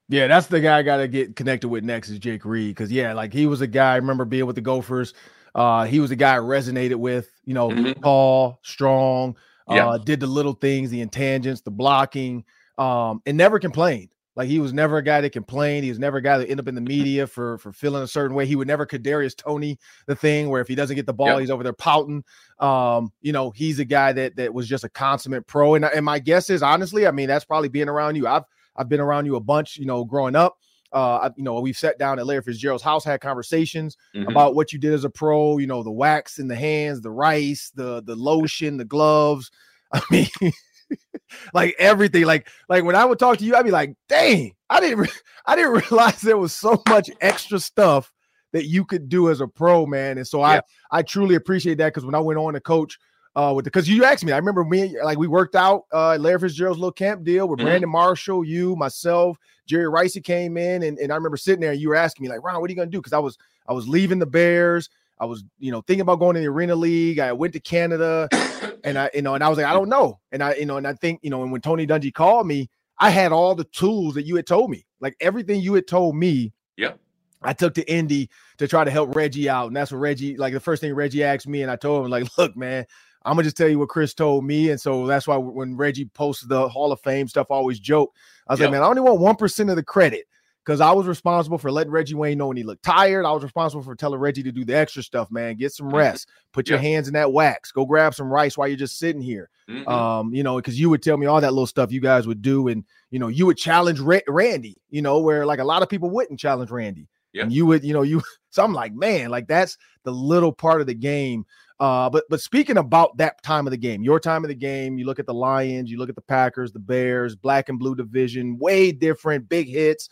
Yeah, 0.10 0.28
that's 0.28 0.48
the 0.48 0.60
guy 0.60 0.80
I 0.80 0.84
got 0.84 0.98
to 0.98 1.08
get 1.08 1.36
connected 1.36 1.70
with 1.70 1.84
next 1.84 2.10
is 2.10 2.20
Jake 2.20 2.44
Reed 2.44 2.76
because 2.76 2.92
yeah, 2.92 3.14
like 3.14 3.32
he 3.32 3.48
was 3.48 3.62
a 3.62 3.68
guy 3.68 3.94
I 3.94 3.96
remember 3.98 4.26
being 4.26 4.46
with 4.46 4.56
the 4.56 4.62
Gophers. 4.62 5.14
Uh, 5.54 5.86
he 5.86 6.00
was 6.00 6.12
a 6.12 6.16
guy 6.16 6.36
I 6.36 6.40
resonated 6.40 6.96
with. 6.96 7.30
You 7.46 7.54
know, 7.54 7.70
mm-hmm. 7.70 8.02
tall, 8.02 8.60
strong. 8.64 9.38
Uh, 9.68 9.74
yeah. 9.74 9.98
did 10.04 10.20
the 10.20 10.28
little 10.28 10.54
things, 10.54 10.92
the 10.92 11.02
intangents, 11.02 11.62
the 11.62 11.72
blocking, 11.72 12.44
um, 12.78 13.22
and 13.26 13.36
never 13.36 13.58
complained. 13.58 14.10
Like 14.36 14.50
he 14.50 14.60
was 14.60 14.74
never 14.74 14.98
a 14.98 15.04
guy 15.04 15.22
that 15.22 15.32
complained. 15.32 15.86
He 15.86 15.90
was 15.90 16.00
never 16.00 16.18
a 16.18 16.22
guy 16.22 16.38
that 16.38 16.50
end 16.50 16.60
up 16.60 16.68
in 16.68 16.76
the 16.76 16.82
media 16.82 17.26
for 17.26 17.58
for 17.58 17.72
feeling 17.72 18.04
a 18.04 18.08
certain 18.08 18.36
way. 18.36 18.46
He 18.46 18.56
would 18.56 18.68
never 18.68 18.86
Kadarius 18.86 19.36
Toney 19.36 19.80
the 20.08 20.16
thing 20.16 20.50
where 20.50 20.62
if 20.62 20.68
he 20.68 20.76
doesn't 20.76 20.96
get 20.96 21.06
the 21.06 21.14
ball, 21.14 21.28
yep. 21.28 21.40
he's 21.40 21.52
over 21.52 21.64
there 21.64 21.74
pouting. 21.74 22.24
Um, 22.60 23.12
you 23.22 23.32
know, 23.32 23.52
he's 23.52 23.80
a 23.80 23.86
guy 23.86 24.12
that 24.14 24.36
that 24.36 24.54
was 24.54 24.68
just 24.68 24.84
a 24.84 24.90
consummate 24.90 25.48
pro. 25.48 25.76
And 25.76 25.86
and 25.86 26.04
my 26.04 26.20
guess 26.20 26.50
is 26.50 26.64
honestly, 26.64 27.08
I 27.08 27.12
mean, 27.12 27.28
that's 27.28 27.46
probably 27.46 27.70
being 27.70 27.90
around 27.90 28.16
you. 28.16 28.28
I've 28.28 28.44
I've 28.76 28.90
been 28.90 29.00
around 29.00 29.26
you 29.26 29.38
a 29.38 29.42
bunch, 29.42 29.78
you 29.78 29.86
know, 29.86 30.04
growing 30.04 30.36
up. 30.36 30.58
Uh, 30.92 31.30
you 31.36 31.44
know, 31.44 31.60
we've 31.60 31.78
sat 31.78 31.98
down 31.98 32.20
at 32.20 32.26
Larry 32.26 32.42
Fitzgerald's 32.42 32.84
house, 32.84 33.04
had 33.04 33.20
conversations 33.20 33.98
mm-hmm. 34.16 34.30
about 34.30 34.56
what 34.56 34.72
you 34.72 34.80
did 34.80 34.94
as 34.94 35.04
a 35.04 35.10
pro. 35.10 35.58
You 35.58 35.68
know, 35.68 35.84
the 35.84 35.92
wax 35.92 36.40
in 36.40 36.48
the 36.48 36.56
hands, 36.56 37.02
the 37.02 37.12
rice, 37.12 37.72
the 37.74 38.02
the 38.04 38.16
lotion, 38.16 38.78
the 38.78 38.86
gloves. 38.86 39.50
I 39.94 40.02
mean, 40.12 40.52
like 41.54 41.76
everything. 41.80 42.26
Like 42.26 42.50
like 42.70 42.84
when 42.84 42.96
I 42.96 43.06
would 43.06 43.20
talk 43.20 43.38
to 43.38 43.46
you, 43.46 43.56
I'd 43.56 43.66
be 43.66 43.72
like, 43.72 43.96
dang, 44.08 44.54
I 44.70 44.80
didn't 44.80 45.00
re- 45.00 45.10
I 45.46 45.56
didn't 45.56 45.72
realize 45.90 46.22
there 46.22 46.38
was 46.38 46.54
so 46.54 46.82
much 46.88 47.10
extra 47.22 47.60
stuff 47.60 48.12
that 48.54 48.66
you 48.66 48.86
could 48.86 49.10
do 49.10 49.30
as 49.30 49.42
a 49.42 49.48
pro, 49.48 49.86
man. 49.86 50.18
And 50.18 50.28
so 50.28 50.40
yeah. 50.40 50.62
I 50.92 51.00
I 51.00 51.02
truly 51.02 51.36
appreciate 51.36 51.78
that 51.80 51.94
because 51.94 52.06
when 52.06 52.16
I 52.16 52.20
went 52.20 52.40
on 52.40 52.54
to 52.54 52.60
coach 52.60 52.98
uh 53.36 53.54
with 53.56 53.66
because 53.66 53.90
you 53.90 54.04
asked 54.06 54.24
me, 54.24 54.32
I 54.32 54.38
remember 54.38 54.64
me 54.64 54.98
like 55.04 55.18
we 55.18 55.28
worked 55.28 55.56
out 55.56 55.84
uh 55.92 56.18
Larry 56.20 56.40
Fitzgerald's 56.40 56.80
little 56.80 56.92
camp 56.92 57.24
deal 57.24 57.48
with 57.48 57.60
mm-hmm. 57.60 57.68
Brandon 57.68 57.90
Marshall, 57.90 58.44
you, 58.46 58.76
myself, 58.76 59.38
Jerry 59.66 59.90
Rice 59.90 60.18
came 60.24 60.58
in, 60.58 60.84
and, 60.84 60.98
and 61.00 61.12
I 61.12 61.16
remember 61.16 61.38
sitting 61.38 61.62
there 61.62 61.72
and 61.72 61.82
you 61.82 61.90
were 61.90 61.96
asking 61.96 62.24
me, 62.24 62.30
like, 62.30 62.44
Ron, 62.44 62.62
what 62.62 62.70
are 62.70 62.72
you 62.72 62.78
gonna 62.78 62.90
do? 62.90 63.00
Because 63.00 63.14
I 63.14 63.20
was 63.20 63.38
I 63.68 63.74
was 63.74 63.88
leaving 63.88 64.20
the 64.20 64.26
Bears. 64.26 64.90
I 65.20 65.26
was, 65.26 65.44
you 65.60 65.72
know, 65.72 65.82
thinking 65.82 66.02
about 66.02 66.20
going 66.20 66.36
to 66.36 66.42
the 66.42 66.48
Arena 66.48 66.76
League. 66.76 67.20
I 67.20 67.32
went 67.32 67.54
to 67.54 67.60
Canada, 67.60 68.28
and 68.84 68.98
I, 68.98 69.10
you 69.14 69.22
know, 69.22 69.36
and 69.36 69.44
I 69.44 69.50
was 69.50 69.58
like, 69.58 69.68
I 69.68 69.74
don't 69.74 69.90
know. 69.90 70.20
And 70.32 70.44
I, 70.44 70.56
you 70.56 70.66
know, 70.66 70.78
and 70.78 70.88
I 70.88 70.94
think, 70.94 71.20
you 71.24 71.30
know, 71.30 71.44
and 71.44 71.52
when 71.52 71.62
Tony 71.62 71.88
Dungy 71.88 72.14
called 72.14 72.48
me, 72.48 72.70
I 73.00 73.10
had 73.10 73.32
all 73.32 73.56
the 73.56 73.64
tools 73.66 74.16
that 74.16 74.24
you 74.24 74.36
had 74.36 74.48
told 74.48 74.70
me, 74.70 74.86
like 75.00 75.16
everything 75.20 75.62
you 75.62 75.74
had 75.74 75.88
told 75.88 76.16
me. 76.16 76.54
Yep. 76.78 77.00
I 77.42 77.54
took 77.54 77.76
to 77.76 77.92
Indy 77.92 78.30
to 78.58 78.68
try 78.68 78.84
to 78.84 78.92
help 78.92 79.16
Reggie 79.16 79.50
out, 79.50 79.68
and 79.68 79.76
that's 79.76 79.92
what 79.92 80.00
Reggie, 80.00 80.36
like 80.36 80.54
the 80.54 80.60
first 80.60 80.82
thing 80.82 80.94
Reggie 80.94 81.24
asked 81.24 81.48
me, 81.48 81.62
and 81.62 81.70
I 81.70 81.76
told 81.76 82.04
him, 82.04 82.12
like, 82.12 82.26
look, 82.38 82.58
man, 82.58 82.86
I'm 83.24 83.34
gonna 83.34 83.44
just 83.44 83.58
tell 83.58 83.68
you 83.68 83.80
what 83.80 83.90
Cris 83.90 84.14
told 84.14 84.46
me, 84.46 84.70
and 84.70 84.80
so 84.80 85.06
that's 85.06 85.28
why 85.28 85.38
when 85.38 85.78
Reggie 85.78 86.06
posted 86.06 86.50
the 86.50 86.68
Hall 86.68 86.92
of 86.92 87.00
Fame 87.02 87.28
stuff, 87.28 87.48
I 87.50 87.56
always 87.56 87.80
joke. 87.80 88.14
I 88.48 88.54
was 88.54 88.60
yep. 88.60 88.68
like, 88.68 88.74
man, 88.74 88.84
I 88.84 88.88
only 88.88 89.02
want 89.02 89.20
one 89.20 89.36
percent 89.36 89.70
of 89.70 89.76
the 89.76 89.84
credit 89.84 90.26
because 90.66 90.82
I 90.82 90.92
was 90.92 91.06
responsible 91.06 91.58
for 91.58 91.72
letting 91.72 91.92
Reggie 91.92 92.16
Wayne 92.16 92.38
know 92.38 92.48
when 92.48 92.58
he 92.58 92.64
looked 92.64 92.84
tired. 92.84 93.26
I 93.26 93.32
was 93.32 93.44
responsible 93.44 93.84
for 93.84 93.96
telling 93.96 94.20
Reggie 94.20 94.44
to 94.44 94.52
do 94.52 94.66
the 94.66 94.76
extra 94.76 95.04
stuff, 95.04 95.30
man. 95.30 95.56
Get 95.56 95.74
some 95.74 95.88
mm-hmm. 95.88 95.98
rest. 95.98 96.30
Put 96.54 96.70
your 96.70 96.80
hands 96.80 97.08
in 97.08 97.14
that 97.14 97.32
wax. 97.32 97.72
Go 97.72 97.86
grab 97.86 98.16
some 98.16 98.32
rice 98.32 98.58
while 98.58 98.68
you're 98.68 98.78
just 98.78 98.98
sitting 98.98 99.22
here. 99.22 99.50
Mm-hmm. 99.70 99.88
Um, 99.88 100.34
you 100.34 100.44
know, 100.44 100.56
because 100.56 100.80
you 100.80 100.90
would 100.90 101.04
tell 101.04 101.18
me 101.18 101.28
all 101.28 101.42
that 101.42 101.54
little 101.54 101.68
stuff 101.68 101.92
you 101.92 102.02
guys 102.02 102.28
would 102.28 102.42
do, 102.42 102.68
and 102.68 102.84
you 103.12 103.20
know, 103.20 103.28
you 103.28 103.46
would 103.46 103.58
challenge 103.58 104.00
Ra- 104.00 104.20
Randy. 104.28 104.78
You 104.90 105.02
know, 105.02 105.20
where 105.20 105.46
like 105.46 105.60
a 105.60 105.64
lot 105.64 105.84
of 105.84 105.90
people 105.90 106.10
wouldn't 106.10 106.40
challenge 106.40 106.72
Randy. 106.72 107.08
Yeah. 107.34 107.44
And 107.44 107.54
you 107.54 107.66
would, 107.66 107.84
you 107.84 107.94
know, 107.94 108.02
you. 108.02 108.22
So 108.52 108.64
I'm 108.64 108.72
like, 108.72 108.94
man, 108.94 109.32
like 109.32 109.50
that's 109.50 109.78
the 110.06 110.12
little 110.12 110.54
part 110.54 110.80
of 110.80 110.88
the 110.88 110.94
game 110.94 111.46
uh, 111.80 112.10
but 112.10 112.24
but 112.30 112.40
speaking 112.40 112.78
about 112.78 113.18
that 113.18 113.42
time 113.44 113.68
of 113.68 113.72
the 113.72 113.78
game, 113.78 114.02
your 114.02 114.20
time 114.20 114.46
of 114.46 114.48
the 114.48 114.56
game, 114.56 114.98
you 114.98 115.06
look 115.06 115.20
at 115.20 115.26
the 115.26 115.34
Lions, 115.34 115.92
you 115.92 115.98
look 115.98 116.10
at 116.10 116.16
the 116.16 116.22
Packers, 116.22 116.72
the 116.72 116.80
Bears, 116.80 117.36
black 117.36 117.68
and 117.68 117.78
blue 117.78 117.96
division, 117.96 118.58
way 118.58 118.94
different, 118.94 119.50
big 119.50 119.68
hits, 119.68 120.08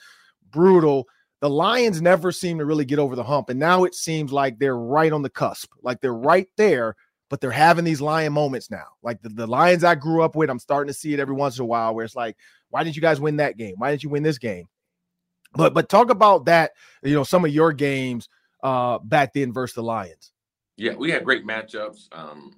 brutal. 0.54 1.08
The 1.42 1.50
Lions 1.50 2.02
never 2.02 2.32
seem 2.32 2.60
to 2.60 2.66
really 2.66 2.86
get 2.86 3.00
over 3.00 3.18
the 3.18 3.24
hump, 3.24 3.50
and 3.50 3.60
now 3.60 3.84
it 3.84 3.96
seems 3.96 4.32
like 4.32 4.60
they're 4.60 4.78
right 4.78 5.12
on 5.12 5.24
the 5.24 5.30
cusp, 5.30 5.74
like 5.82 6.00
they're 6.00 6.14
right 6.14 6.48
there, 6.56 6.96
but 7.30 7.42
they're 7.42 7.52
having 7.52 7.84
these 7.84 8.00
Lion 8.00 8.32
moments 8.32 8.72
now. 8.72 8.86
Like 9.02 9.22
the, 9.22 9.30
the 9.30 9.48
Lions 9.48 9.84
I 9.84 9.96
grew 9.96 10.24
up 10.24 10.36
with, 10.36 10.50
I'm 10.50 10.60
starting 10.60 10.88
to 10.88 10.98
see 10.98 11.14
it 11.14 11.20
every 11.20 11.36
once 11.36 11.58
in 11.58 11.64
a 11.64 11.66
while 11.66 11.94
where 11.94 12.06
it's 12.06 12.16
like, 12.16 12.38
why 12.70 12.84
didn't 12.84 12.96
you 12.96 13.02
guys 13.02 13.20
win 13.20 13.38
that 13.38 13.58
game? 13.58 13.76
Why 13.78 13.92
didn't 13.92 14.04
you 14.04 14.10
win 14.10 14.24
this 14.24 14.38
game? 14.38 14.68
But 15.54 15.74
but 15.74 15.90
talk 15.90 16.10
about 16.10 16.46
that, 16.46 16.72
you 17.04 17.14
know, 17.14 17.24
some 17.24 17.44
of 17.44 17.52
your 17.52 17.74
games 17.74 18.30
uh 18.64 19.00
back 19.00 19.34
then 19.34 19.52
versus 19.52 19.76
the 19.76 19.84
Lions. 19.84 20.32
Yeah, 20.78 20.94
we 20.96 21.12
had 21.12 21.26
great 21.26 21.46
matchups. 21.46 22.08
Um, 22.12 22.56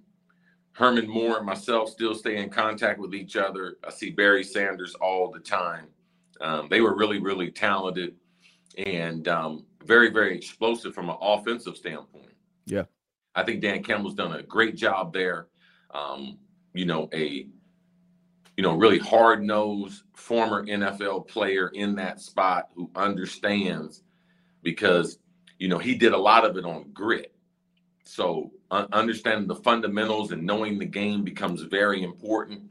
Herman 0.74 1.08
Moore 1.08 1.38
and 1.38 1.46
myself 1.46 1.90
still 1.90 2.14
stay 2.14 2.38
in 2.38 2.50
contact 2.50 3.00
with 3.00 3.16
each 3.16 3.38
other. 3.38 3.78
I 3.86 3.92
see 3.92 4.12
Barry 4.12 4.44
Sanders 4.44 4.94
all 4.96 5.32
the 5.32 5.40
time. 5.40 5.88
Um, 6.42 6.68
they 6.70 6.82
were 6.82 6.96
really, 6.96 7.20
really 7.20 7.52
talented 7.52 8.16
and 8.78 9.28
um, 9.28 9.66
very, 9.84 10.10
very 10.12 10.36
explosive 10.36 10.94
from 10.94 11.10
an 11.10 11.18
offensive 11.22 11.78
standpoint. 11.78 12.34
Yeah. 12.66 12.84
I 13.36 13.44
think 13.44 13.62
Dan 13.62 13.84
Campbell's 13.84 14.16
done 14.16 14.34
a 14.34 14.44
great 14.44 14.76
job 14.76 15.14
there. 15.14 15.48
Um, 15.94 16.38
you 16.74 16.86
know, 16.86 17.10
a 17.14 17.48
you 18.58 18.64
know, 18.64 18.76
really 18.76 19.00
hard 19.00 19.44
nosed 19.44 20.04
former 20.14 20.66
NFL 20.66 21.28
player 21.28 21.70
in 21.70 21.96
that 21.96 22.22
spot 22.22 22.70
who 22.74 22.90
understands 22.96 24.04
because, 24.64 25.20
you 25.60 25.68
know, 25.68 25.78
he 25.78 25.96
did 25.96 26.14
a 26.14 26.18
lot 26.18 26.46
of 26.46 26.58
it 26.58 26.66
on 26.66 26.90
grit. 26.94 27.34
So 28.06 28.52
uh, 28.72 28.86
understanding 28.94 29.48
the 29.48 29.56
fundamentals 29.56 30.32
and 30.32 30.44
knowing 30.44 30.80
the 30.80 30.86
game 30.86 31.24
becomes 31.24 31.64
very 31.64 32.04
important, 32.04 32.62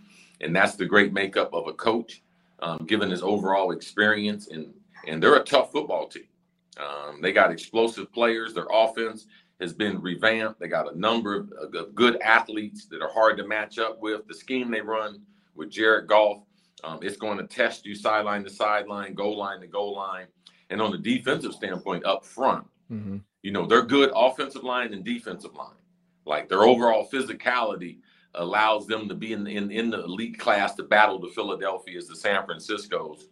and 0.41 0.57
that's 0.57 0.77
the 0.77 0.87
great 0.87 1.13
makeup 1.13 1.53
of 1.53 1.67
a 1.69 1.73
coach, 1.73 2.23
um, 2.61 2.85
given 2.87 3.11
his 3.11 3.23
overall 3.23 3.71
experience. 3.73 4.49
and 4.49 4.73
And 5.07 5.23
they're 5.23 5.37
a 5.37 5.45
tough 5.45 5.73
football 5.73 6.09
team. 6.09 6.29
Um, 6.77 7.21
they 7.23 7.33
got 7.33 7.53
explosive 7.53 8.13
players. 8.13 8.53
Their 8.55 8.67
offense 8.71 9.27
has 9.61 9.73
been 9.73 10.01
revamped. 10.01 10.59
They 10.59 10.69
got 10.69 10.93
a 10.93 10.99
number 10.99 11.37
of, 11.37 11.53
of, 11.75 11.95
good 11.95 12.21
athletes 12.21 12.87
that 12.87 13.01
are 13.01 13.13
hard 13.13 13.37
to 13.37 13.47
match 13.47 13.79
up 13.79 14.01
with. 14.01 14.27
The 14.27 14.35
scheme 14.35 14.71
they 14.71 14.81
run 14.81 15.23
with 15.55 15.71
Jared 15.71 16.09
Goff, 16.09 16.43
um, 16.83 16.99
it's 17.03 17.17
going 17.17 17.39
to 17.39 17.47
test 17.47 17.87
you 17.87 17.95
sideline 17.95 18.43
to 18.43 18.51
sideline, 18.51 19.15
goal 19.15 19.39
line 19.39 19.61
to 19.61 19.69
goal 19.69 19.95
line, 19.95 20.27
and 20.71 20.83
on 20.83 20.91
the 20.91 20.99
defensive 20.99 21.53
standpoint, 21.53 22.05
up 22.05 22.25
front. 22.25 22.67
Mm-hmm 22.91 23.19
you 23.45 23.53
know, 23.53 23.67
they're 23.67 23.83
good 23.83 24.11
offensive 24.17 24.65
line 24.65 24.95
and 24.95 25.05
defensive 25.05 25.55
line. 25.55 25.77
Like 26.25 26.49
their 26.49 26.63
overall 26.63 27.07
physicality 27.13 27.99
allows 28.35 28.87
them 28.87 29.09
to 29.09 29.15
be 29.15 29.33
in, 29.33 29.47
in, 29.47 29.71
in 29.71 29.91
the 29.91 30.05
elite 30.05 30.39
class 30.39 30.75
to 30.75 30.83
battle 30.83 31.19
the 31.19 31.29
Philadelphia's, 31.29 32.09
the 32.09 32.17
San 32.17 32.45
Francisco's. 32.45 33.29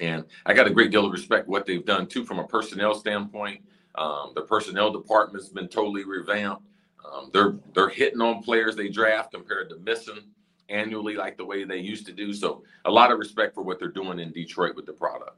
And 0.00 0.24
I 0.44 0.54
got 0.54 0.66
a 0.66 0.70
great 0.70 0.90
deal 0.90 1.06
of 1.06 1.12
respect 1.12 1.48
what 1.48 1.66
they've 1.66 1.84
done 1.84 2.06
too 2.06 2.24
from 2.24 2.38
a 2.38 2.46
personnel 2.46 2.94
standpoint. 2.94 3.62
Um, 3.94 4.32
the 4.34 4.42
personnel 4.42 4.90
department's 4.90 5.48
been 5.48 5.68
totally 5.68 6.04
revamped. 6.04 6.62
Um, 7.04 7.30
they're 7.32 7.56
they're 7.74 7.88
hitting 7.88 8.20
on 8.20 8.42
players 8.42 8.74
they 8.74 8.88
draft 8.88 9.32
compared 9.32 9.68
to 9.70 9.76
missing 9.76 10.20
annually 10.68 11.14
like 11.14 11.36
the 11.36 11.44
way 11.44 11.64
they 11.64 11.78
used 11.78 12.06
to 12.06 12.12
do. 12.12 12.32
So 12.32 12.64
a 12.86 12.90
lot 12.90 13.12
of 13.12 13.18
respect 13.18 13.54
for 13.54 13.62
what 13.62 13.78
they're 13.78 13.88
doing 13.88 14.18
in 14.18 14.32
Detroit 14.32 14.74
with 14.74 14.86
the 14.86 14.92
product. 14.92 15.36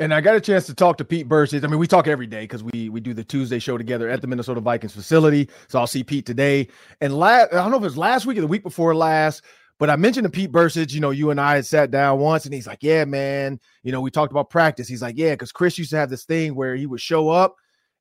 And 0.00 0.14
I 0.14 0.22
got 0.22 0.34
a 0.34 0.40
chance 0.40 0.64
to 0.64 0.74
talk 0.74 0.96
to 0.96 1.04
Pete 1.04 1.28
Bercich. 1.28 1.62
I 1.62 1.66
mean, 1.66 1.78
we 1.78 1.86
talk 1.86 2.08
every 2.08 2.26
day 2.26 2.44
because 2.44 2.64
we 2.64 2.88
we 2.88 3.00
do 3.00 3.12
the 3.12 3.22
Tuesday 3.22 3.58
show 3.58 3.76
together 3.76 4.08
at 4.08 4.22
the 4.22 4.26
Minnesota 4.26 4.58
Vikings 4.58 4.94
facility. 4.94 5.46
So 5.68 5.78
I'll 5.78 5.86
see 5.86 6.02
Pete 6.02 6.24
today. 6.24 6.68
And 7.02 7.14
last, 7.18 7.52
I 7.52 7.56
don't 7.56 7.70
know 7.70 7.76
if 7.76 7.82
it 7.82 7.84
was 7.84 7.98
last 7.98 8.24
week 8.24 8.38
or 8.38 8.40
the 8.40 8.46
week 8.46 8.62
before 8.62 8.94
last, 8.94 9.44
but 9.78 9.90
I 9.90 9.96
mentioned 9.96 10.24
to 10.24 10.30
Pete 10.30 10.50
Bercich, 10.50 10.94
you 10.94 11.00
know, 11.00 11.10
you 11.10 11.30
and 11.30 11.38
I 11.38 11.56
had 11.56 11.66
sat 11.66 11.90
down 11.90 12.18
once, 12.18 12.46
and 12.46 12.54
he's 12.54 12.66
like, 12.66 12.82
"Yeah, 12.82 13.04
man, 13.04 13.60
you 13.82 13.92
know, 13.92 14.00
we 14.00 14.10
talked 14.10 14.32
about 14.32 14.48
practice." 14.48 14.88
He's 14.88 15.02
like, 15.02 15.18
"Yeah," 15.18 15.32
because 15.32 15.52
Cris 15.52 15.76
used 15.76 15.90
to 15.90 15.98
have 15.98 16.08
this 16.08 16.24
thing 16.24 16.54
where 16.54 16.74
he 16.76 16.86
would 16.86 17.00
show 17.02 17.28
up, 17.28 17.56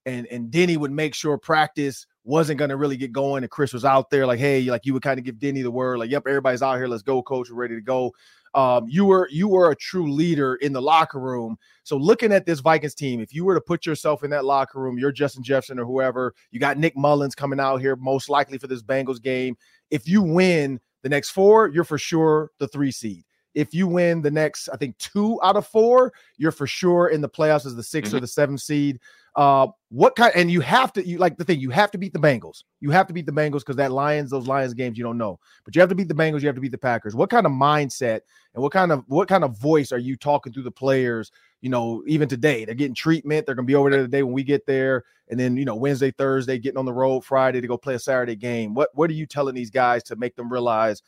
and 0.05 0.25
and 0.27 0.49
Denny 0.49 0.77
would 0.77 0.91
make 0.91 1.13
sure 1.13 1.37
practice 1.37 2.05
wasn't 2.23 2.59
going 2.59 2.69
to 2.69 2.77
really 2.77 2.95
get 2.95 3.11
going, 3.11 3.43
and 3.43 3.51
Cris 3.51 3.73
was 3.73 3.83
out 3.83 4.09
there 4.09 4.25
like, 4.25 4.39
"Hey," 4.39 4.61
like 4.61 4.85
you 4.85 4.93
would 4.93 5.03
kind 5.03 5.19
of 5.19 5.25
give 5.25 5.37
Denny 5.37 5.63
the 5.63 5.71
word, 5.71 5.99
like, 5.99 6.11
"Yep, 6.11 6.27
everybody's 6.27 6.61
out 6.61 6.77
here, 6.77 6.87
let's 6.87 7.03
go, 7.03 7.21
coach, 7.21 7.49
we're 7.49 7.57
ready 7.57 7.75
to 7.75 7.81
go." 7.81 8.13
Um, 8.53 8.87
you 8.87 9.05
were 9.05 9.27
you 9.31 9.47
were 9.47 9.71
a 9.71 9.75
true 9.75 10.11
leader 10.11 10.55
in 10.55 10.73
the 10.73 10.81
locker 10.81 11.19
room. 11.19 11.57
So 11.83 11.97
looking 11.97 12.31
at 12.31 12.45
this 12.45 12.59
Vikings 12.59 12.95
team, 12.95 13.19
if 13.19 13.33
you 13.33 13.45
were 13.45 13.55
to 13.55 13.61
put 13.61 13.85
yourself 13.85 14.23
in 14.23 14.29
that 14.31 14.45
locker 14.45 14.79
room, 14.79 14.97
you're 14.97 15.11
Justin 15.11 15.43
Jefferson 15.43 15.79
or 15.79 15.85
whoever. 15.85 16.33
You 16.51 16.59
got 16.59 16.77
Nick 16.77 16.95
Mullens 16.95 17.35
coming 17.35 17.59
out 17.59 17.77
here, 17.77 17.95
most 17.95 18.29
likely 18.29 18.57
for 18.57 18.67
this 18.67 18.81
Bengals 18.81 19.21
game. 19.21 19.55
If 19.91 20.07
you 20.07 20.21
win 20.21 20.79
the 21.03 21.09
next 21.09 21.29
four, 21.31 21.67
you're 21.67 21.83
for 21.83 21.97
sure 21.97 22.51
the 22.59 22.67
three 22.67 22.91
seed. 22.91 23.23
If 23.55 23.73
you 23.73 23.87
win 23.87 24.21
the 24.21 24.31
next, 24.31 24.69
I 24.69 24.77
think 24.77 24.97
two 24.99 25.39
out 25.43 25.55
of 25.55 25.65
four, 25.67 26.13
you're 26.37 26.51
for 26.51 26.67
sure 26.67 27.07
in 27.07 27.21
the 27.21 27.29
playoffs 27.29 27.65
as 27.65 27.75
the 27.75 27.81
6th 27.81 28.07
mm-hmm. 28.07 28.17
or 28.17 28.19
the 28.19 28.27
seventh 28.27 28.61
seed. 28.61 28.99
Uh, 29.39 29.67
what 29.87 30.17
kind? 30.17 30.33
And 30.35 30.51
you 30.51 30.59
have 30.59 30.91
to, 30.91 31.07
you 31.07 31.17
like 31.17 31.37
the 31.37 31.45
thing, 31.45 31.61
you 31.61 31.69
have 31.69 31.91
to 31.91 31.97
beat 31.97 32.11
the 32.11 32.19
Bengals. 32.19 32.65
You 32.81 32.91
have 32.91 33.07
to 33.07 33.13
beat 33.13 33.25
the 33.25 33.31
Bengals 33.31 33.59
because 33.59 33.77
that 33.77 33.93
Lions, 33.93 34.31
those 34.31 34.47
Lions 34.47 34.73
games, 34.73 34.97
you 34.97 35.03
don't 35.05 35.17
know. 35.17 35.39
But 35.63 35.73
you 35.73 35.79
have 35.79 35.87
to 35.87 35.95
beat 35.95 36.09
the 36.09 36.13
Bengals. 36.13 36.41
You 36.41 36.47
have 36.47 36.55
to 36.55 36.61
beat 36.61 36.73
the 36.73 36.77
Packers. 36.77 37.15
What 37.15 37.29
kind 37.29 37.45
of 37.45 37.53
mindset 37.53 38.19
and 38.53 38.61
what 38.61 38.73
kind 38.73 38.91
of 38.91 39.05
what 39.07 39.29
kind 39.29 39.45
of 39.45 39.57
voice 39.57 39.93
are 39.93 39.97
you 39.97 40.17
talking 40.17 40.51
through 40.51 40.63
the 40.63 40.71
players? 40.71 41.31
You 41.61 41.69
know, 41.69 42.03
even 42.05 42.27
today, 42.27 42.65
they're 42.65 42.75
getting 42.75 42.93
treatment. 42.93 43.45
They're 43.45 43.55
gonna 43.55 43.65
be 43.65 43.75
over 43.75 43.89
there 43.89 44.01
today 44.01 44.23
when 44.23 44.33
we 44.33 44.43
get 44.43 44.65
there, 44.65 45.05
and 45.29 45.39
then 45.39 45.55
you 45.55 45.63
know 45.63 45.75
Wednesday, 45.75 46.11
Thursday, 46.11 46.57
getting 46.57 46.77
on 46.77 46.83
the 46.83 46.91
road 46.91 47.23
Friday 47.23 47.61
to 47.61 47.67
go 47.67 47.77
play 47.77 47.95
a 47.95 47.99
Saturday 47.99 48.35
game. 48.35 48.73
What 48.73 48.89
what 48.93 49.09
are 49.09 49.13
you 49.13 49.25
telling 49.25 49.55
these 49.55 49.71
guys 49.71 50.03
to 50.03 50.17
make 50.17 50.35
them 50.35 50.51
realize 50.51 51.01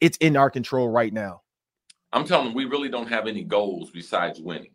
it's 0.00 0.16
in 0.16 0.34
our 0.34 0.48
control 0.48 0.88
right 0.88 1.12
now? 1.12 1.42
I'm 2.14 2.26
telling 2.26 2.46
them 2.46 2.54
we 2.54 2.64
really 2.64 2.88
don't 2.88 3.08
have 3.08 3.26
any 3.26 3.44
goals 3.44 3.90
besides 3.90 4.40
winning 4.40 4.70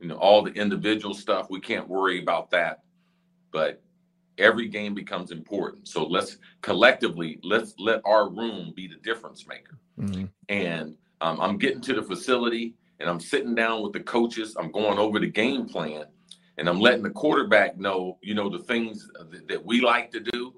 you 0.00 0.08
know 0.08 0.16
all 0.16 0.42
the 0.42 0.52
individual 0.52 1.14
stuff 1.14 1.48
we 1.50 1.60
can't 1.60 1.88
worry 1.88 2.20
about 2.20 2.50
that. 2.50 2.82
But 3.50 3.82
every 4.38 4.68
game 4.68 4.94
becomes 4.94 5.30
important. 5.30 5.88
So 5.88 6.04
let's 6.06 6.38
collectively 6.62 7.40
let's 7.42 7.74
let 7.78 8.00
our 8.04 8.28
room 8.28 8.72
be 8.74 8.86
the 8.86 8.96
difference 8.96 9.46
maker. 9.46 9.78
Mm-hmm. 9.98 10.26
and 10.48 10.94
um, 11.20 11.40
i'm 11.40 11.58
getting 11.58 11.80
to 11.80 11.92
the 11.92 12.02
facility 12.04 12.76
and 13.00 13.10
i'm 13.10 13.18
sitting 13.18 13.56
down 13.56 13.82
with 13.82 13.92
the 13.92 13.98
coaches. 13.98 14.54
I'm 14.56 14.70
going 14.70 14.96
over 14.96 15.18
the 15.18 15.26
game 15.26 15.66
plan 15.66 16.04
and 16.56 16.68
i'm 16.68 16.78
letting 16.78 17.02
the 17.02 17.10
quarterback 17.10 17.76
know 17.76 18.16
you 18.22 18.34
know 18.34 18.48
the 18.48 18.60
things 18.60 19.10
that, 19.32 19.48
that 19.48 19.64
we 19.64 19.80
like 19.80 20.12
to 20.12 20.20
do 20.20 20.54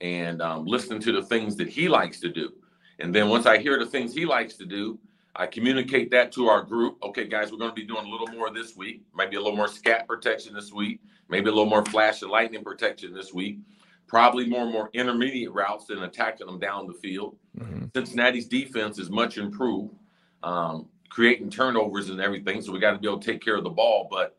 and 0.00 0.40
um, 0.40 0.64
listening 0.64 1.00
to 1.00 1.12
the 1.12 1.22
things 1.22 1.54
that 1.56 1.68
he 1.68 1.86
likes 1.88 2.18
to 2.20 2.28
do. 2.28 2.50
And 2.98 3.14
then 3.14 3.28
once 3.28 3.44
i 3.44 3.58
hear 3.58 3.78
the 3.78 3.84
things 3.84 4.14
he 4.14 4.24
likes 4.24 4.54
to 4.54 4.64
do 4.64 4.98
I 5.34 5.46
communicate 5.46 6.10
that 6.10 6.30
to 6.32 6.48
our 6.48 6.62
group. 6.62 6.98
Okay, 7.02 7.26
guys, 7.26 7.50
we're 7.50 7.58
going 7.58 7.70
to 7.70 7.74
be 7.74 7.86
doing 7.86 8.04
a 8.04 8.08
little 8.08 8.28
more 8.28 8.52
this 8.52 8.76
week. 8.76 9.02
Maybe 9.16 9.36
a 9.36 9.40
little 9.40 9.56
more 9.56 9.68
scat 9.68 10.06
protection 10.06 10.54
this 10.54 10.72
week. 10.72 11.00
Maybe 11.28 11.48
a 11.48 11.52
little 11.52 11.70
more 11.70 11.84
flash 11.86 12.20
and 12.20 12.30
lightning 12.30 12.62
protection 12.62 13.14
this 13.14 13.32
week. 13.32 13.58
Probably 14.06 14.46
more 14.46 14.64
and 14.64 14.72
more 14.72 14.90
intermediate 14.92 15.52
routes 15.52 15.86
than 15.86 16.02
attacking 16.02 16.46
them 16.46 16.58
down 16.58 16.86
the 16.86 16.92
field. 16.92 17.36
Mm-hmm. 17.58 17.86
Cincinnati's 17.96 18.46
defense 18.46 18.98
is 18.98 19.08
much 19.08 19.38
improved, 19.38 19.94
um, 20.42 20.86
creating 21.08 21.48
turnovers 21.48 22.10
and 22.10 22.20
everything. 22.20 22.60
So 22.60 22.72
we 22.72 22.78
got 22.78 22.92
to 22.92 22.98
be 22.98 23.08
able 23.08 23.20
to 23.20 23.32
take 23.32 23.42
care 23.42 23.56
of 23.56 23.64
the 23.64 23.70
ball. 23.70 24.08
But 24.10 24.36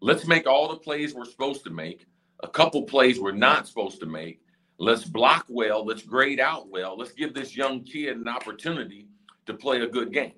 let's 0.00 0.26
make 0.26 0.46
all 0.46 0.66
the 0.66 0.76
plays 0.76 1.14
we're 1.14 1.26
supposed 1.26 1.62
to 1.64 1.70
make. 1.70 2.06
A 2.42 2.48
couple 2.48 2.82
plays 2.84 3.20
we're 3.20 3.32
not 3.32 3.68
supposed 3.68 4.00
to 4.00 4.06
make. 4.06 4.40
Let's 4.78 5.04
block 5.04 5.44
well. 5.50 5.84
Let's 5.84 6.02
grade 6.02 6.40
out 6.40 6.70
well. 6.70 6.96
Let's 6.96 7.12
give 7.12 7.34
this 7.34 7.54
young 7.54 7.84
kid 7.84 8.16
an 8.16 8.28
opportunity 8.28 9.08
to 9.46 9.54
play 9.54 9.80
a 9.80 9.86
good 9.86 10.12
game. 10.12 10.34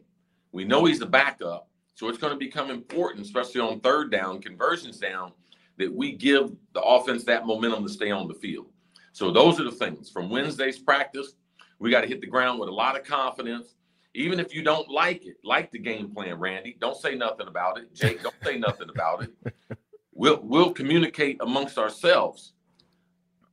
We 0.52 0.64
know 0.64 0.84
he's 0.84 0.98
the 0.98 1.06
backup, 1.06 1.68
so 1.94 2.08
it's 2.08 2.18
going 2.18 2.32
to 2.32 2.38
become 2.38 2.70
important, 2.70 3.24
especially 3.24 3.60
on 3.60 3.80
third 3.80 4.10
down, 4.10 4.40
conversions 4.40 4.98
down, 4.98 5.32
that 5.78 5.92
we 5.92 6.12
give 6.12 6.52
the 6.72 6.82
offense 6.82 7.24
that 7.24 7.46
momentum 7.46 7.86
to 7.86 7.92
stay 7.92 8.10
on 8.10 8.28
the 8.28 8.34
field. 8.34 8.66
So 9.12 9.30
those 9.30 9.60
are 9.60 9.64
the 9.64 9.72
things 9.72 10.10
from 10.10 10.30
Wednesday's 10.30 10.78
practice. 10.78 11.34
We 11.78 11.90
got 11.90 12.02
to 12.02 12.06
hit 12.06 12.20
the 12.20 12.26
ground 12.26 12.60
with 12.60 12.68
a 12.68 12.72
lot 12.72 12.98
of 12.98 13.04
confidence. 13.04 13.74
Even 14.14 14.38
if 14.38 14.54
you 14.54 14.62
don't 14.62 14.88
like 14.88 15.26
it, 15.26 15.36
like 15.42 15.72
the 15.72 15.78
game 15.78 16.12
plan, 16.14 16.38
Randy, 16.38 16.76
don't 16.80 16.96
say 16.96 17.16
nothing 17.16 17.48
about 17.48 17.78
it. 17.78 17.92
Jake, 17.94 18.22
don't 18.22 18.34
say 18.44 18.58
nothing 18.58 18.88
about 18.90 19.24
it. 19.24 19.54
We'll 20.16 20.38
we'll 20.44 20.72
communicate 20.72 21.38
amongst 21.40 21.76
ourselves, 21.76 22.52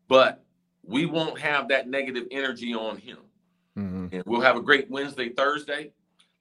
but 0.08 0.46
we 0.84 1.08
won't 1.08 1.40
have 1.40 1.68
that 1.70 1.90
negative 1.90 2.28
energy 2.30 2.76
on 2.76 2.98
him. 2.98 3.18
Mm-hmm. 3.78 4.08
And 4.16 4.24
we'll 4.26 4.42
have 4.42 4.58
a 4.58 4.62
great 4.62 4.90
Wednesday, 4.90 5.30
Thursday. 5.30 5.92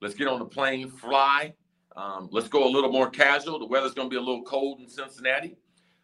Let's 0.01 0.15
get 0.15 0.27
on 0.27 0.39
the 0.39 0.45
plane, 0.45 0.89
fly. 0.89 1.53
Um, 1.95 2.29
let's 2.31 2.47
go 2.47 2.67
a 2.67 2.69
little 2.69 2.91
more 2.91 3.09
casual. 3.09 3.59
The 3.59 3.65
weather's 3.65 3.93
going 3.93 4.09
to 4.09 4.13
be 4.13 4.17
a 4.17 4.21
little 4.21 4.43
cold 4.43 4.79
in 4.79 4.87
Cincinnati. 4.89 5.57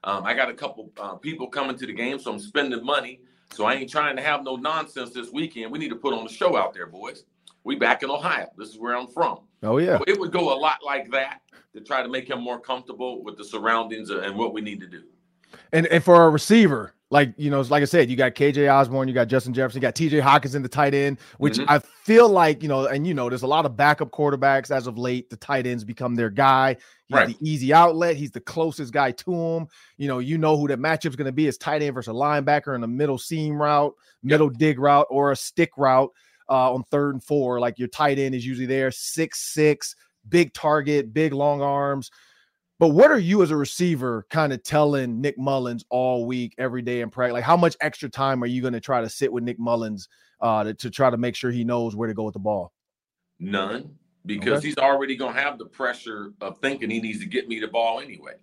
Um, 0.03 0.25
I 0.25 0.33
got 0.33 0.49
a 0.49 0.53
couple 0.53 0.91
uh, 0.99 1.15
people 1.15 1.47
coming 1.47 1.77
to 1.77 1.85
the 1.85 1.93
game, 1.93 2.19
so 2.19 2.31
I'm 2.31 2.39
spending 2.39 2.83
money. 2.83 3.21
So 3.51 3.65
I 3.65 3.75
ain't 3.75 3.89
trying 3.89 4.15
to 4.17 4.21
have 4.21 4.43
no 4.43 4.55
nonsense 4.55 5.11
this 5.11 5.31
weekend. 5.31 5.71
We 5.71 5.79
need 5.79 5.89
to 5.89 5.95
put 5.95 6.13
on 6.13 6.25
a 6.25 6.29
show 6.29 6.57
out 6.57 6.73
there, 6.73 6.85
boys. 6.85 7.23
We 7.63 7.75
back 7.75 8.03
in 8.03 8.09
Ohio. 8.09 8.47
This 8.57 8.69
is 8.69 8.77
where 8.77 8.95
I'm 8.95 9.07
from. 9.07 9.39
Oh 9.63 9.77
yeah. 9.77 9.97
So 9.97 10.03
it 10.07 10.19
would 10.19 10.31
go 10.31 10.53
a 10.53 10.57
lot 10.57 10.79
like 10.85 11.09
that 11.11 11.41
to 11.73 11.81
try 11.81 12.03
to 12.03 12.09
make 12.09 12.29
him 12.29 12.41
more 12.41 12.59
comfortable 12.59 13.23
with 13.23 13.37
the 13.37 13.43
surroundings 13.43 14.09
and 14.09 14.37
what 14.37 14.53
we 14.53 14.61
need 14.61 14.79
to 14.81 14.87
do. 14.87 15.03
And 15.71 15.87
and 15.87 16.03
for 16.03 16.23
a 16.25 16.29
receiver, 16.29 16.93
like 17.09 17.33
you 17.37 17.49
know, 17.49 17.61
like 17.61 17.81
I 17.81 17.85
said, 17.85 18.09
you 18.09 18.17
got 18.17 18.35
KJ 18.35 18.71
Osborn, 18.71 19.07
you 19.07 19.13
got 19.13 19.29
Justin 19.29 19.53
Jefferson, 19.53 19.77
you 19.77 19.81
got 19.81 19.95
TJ 19.95 20.19
Hawkins 20.19 20.55
in 20.55 20.61
the 20.61 20.69
tight 20.69 20.93
end, 20.93 21.19
which 21.37 21.53
mm-hmm. 21.53 21.69
I 21.69 21.79
feel 21.79 22.27
like 22.27 22.61
you 22.61 22.67
know, 22.67 22.85
and 22.85 23.07
you 23.07 23.13
know, 23.13 23.29
there's 23.29 23.43
a 23.43 23.47
lot 23.47 23.65
of 23.65 23.77
backup 23.77 24.11
quarterbacks 24.11 24.71
as 24.71 24.87
of 24.87 24.97
late. 24.97 25.29
The 25.29 25.37
tight 25.37 25.65
ends 25.65 25.85
become 25.85 26.15
their 26.15 26.29
guy. 26.29 26.75
He's 27.05 27.15
right. 27.15 27.27
the 27.27 27.49
easy 27.49 27.73
outlet. 27.73 28.17
He's 28.17 28.31
the 28.31 28.41
closest 28.41 28.91
guy 28.91 29.11
to 29.11 29.33
him. 29.33 29.67
You 29.97 30.09
know, 30.09 30.19
you 30.19 30.37
know 30.37 30.57
who 30.57 30.67
the 30.67 30.75
matchup's 30.75 31.15
going 31.15 31.27
to 31.27 31.31
be 31.31 31.47
is 31.47 31.57
tight 31.57 31.81
end 31.81 31.93
versus 31.93 32.11
a 32.11 32.13
linebacker 32.13 32.75
in 32.75 32.83
a 32.83 32.87
middle 32.87 33.17
seam 33.17 33.61
route, 33.61 33.95
middle 34.21 34.47
yep. 34.47 34.57
dig 34.57 34.79
route, 34.79 35.07
or 35.09 35.31
a 35.31 35.35
stick 35.35 35.71
route 35.77 36.11
uh, 36.49 36.73
on 36.73 36.83
third 36.83 37.13
and 37.13 37.23
four. 37.23 37.61
Like 37.61 37.79
your 37.79 37.87
tight 37.87 38.19
end 38.19 38.35
is 38.35 38.45
usually 38.45 38.67
there, 38.67 38.91
six 38.91 39.53
six, 39.53 39.95
big 40.27 40.53
target, 40.53 41.13
big 41.13 41.31
long 41.31 41.61
arms. 41.61 42.11
But 42.79 42.89
what 42.89 43.09
are 43.09 43.17
you 43.17 43.41
as 43.41 43.49
a 43.49 43.57
receiver 43.57 44.27
kind 44.29 44.53
of 44.53 44.61
telling 44.61 45.19
Nick 45.19 45.37
Mullens 45.37 45.83
all 45.89 46.27
week, 46.27 46.53
every 46.59 46.83
day 46.83 47.01
in 47.01 47.09
practice? 47.09 47.33
Like, 47.33 47.43
how 47.43 47.57
much 47.57 47.75
extra 47.81 48.07
time 48.07 48.43
are 48.43 48.47
you 48.47 48.61
going 48.61 48.73
to 48.73 48.79
try 48.79 49.01
to 49.01 49.09
sit 49.09 49.33
with 49.33 49.43
Nick 49.43 49.57
Mullens 49.57 50.07
uh, 50.41 50.63
to, 50.63 50.73
to, 50.75 50.89
try 50.91 51.09
to 51.09 51.17
make 51.17 51.35
sure 51.35 51.49
he 51.49 51.63
knows 51.63 51.95
where 51.95 52.07
to 52.07 52.13
go 52.13 52.23
with 52.23 52.33
the 52.33 52.39
ball? 52.39 52.71
None, 53.39 53.95
because 54.25 54.59
okay. 54.59 54.67
he's 54.67 54.77
already 54.77 55.15
going 55.15 55.33
to 55.33 55.41
have 55.41 55.57
the 55.57 55.65
pressure 55.65 56.33
of 56.39 56.59
thinking 56.59 56.91
he 56.91 57.01
needs 57.01 57.19
to 57.19 57.25
get 57.25 57.47
me 57.47 57.59
the 57.59 57.67
ball 57.67 57.99
anyway. 57.99 58.33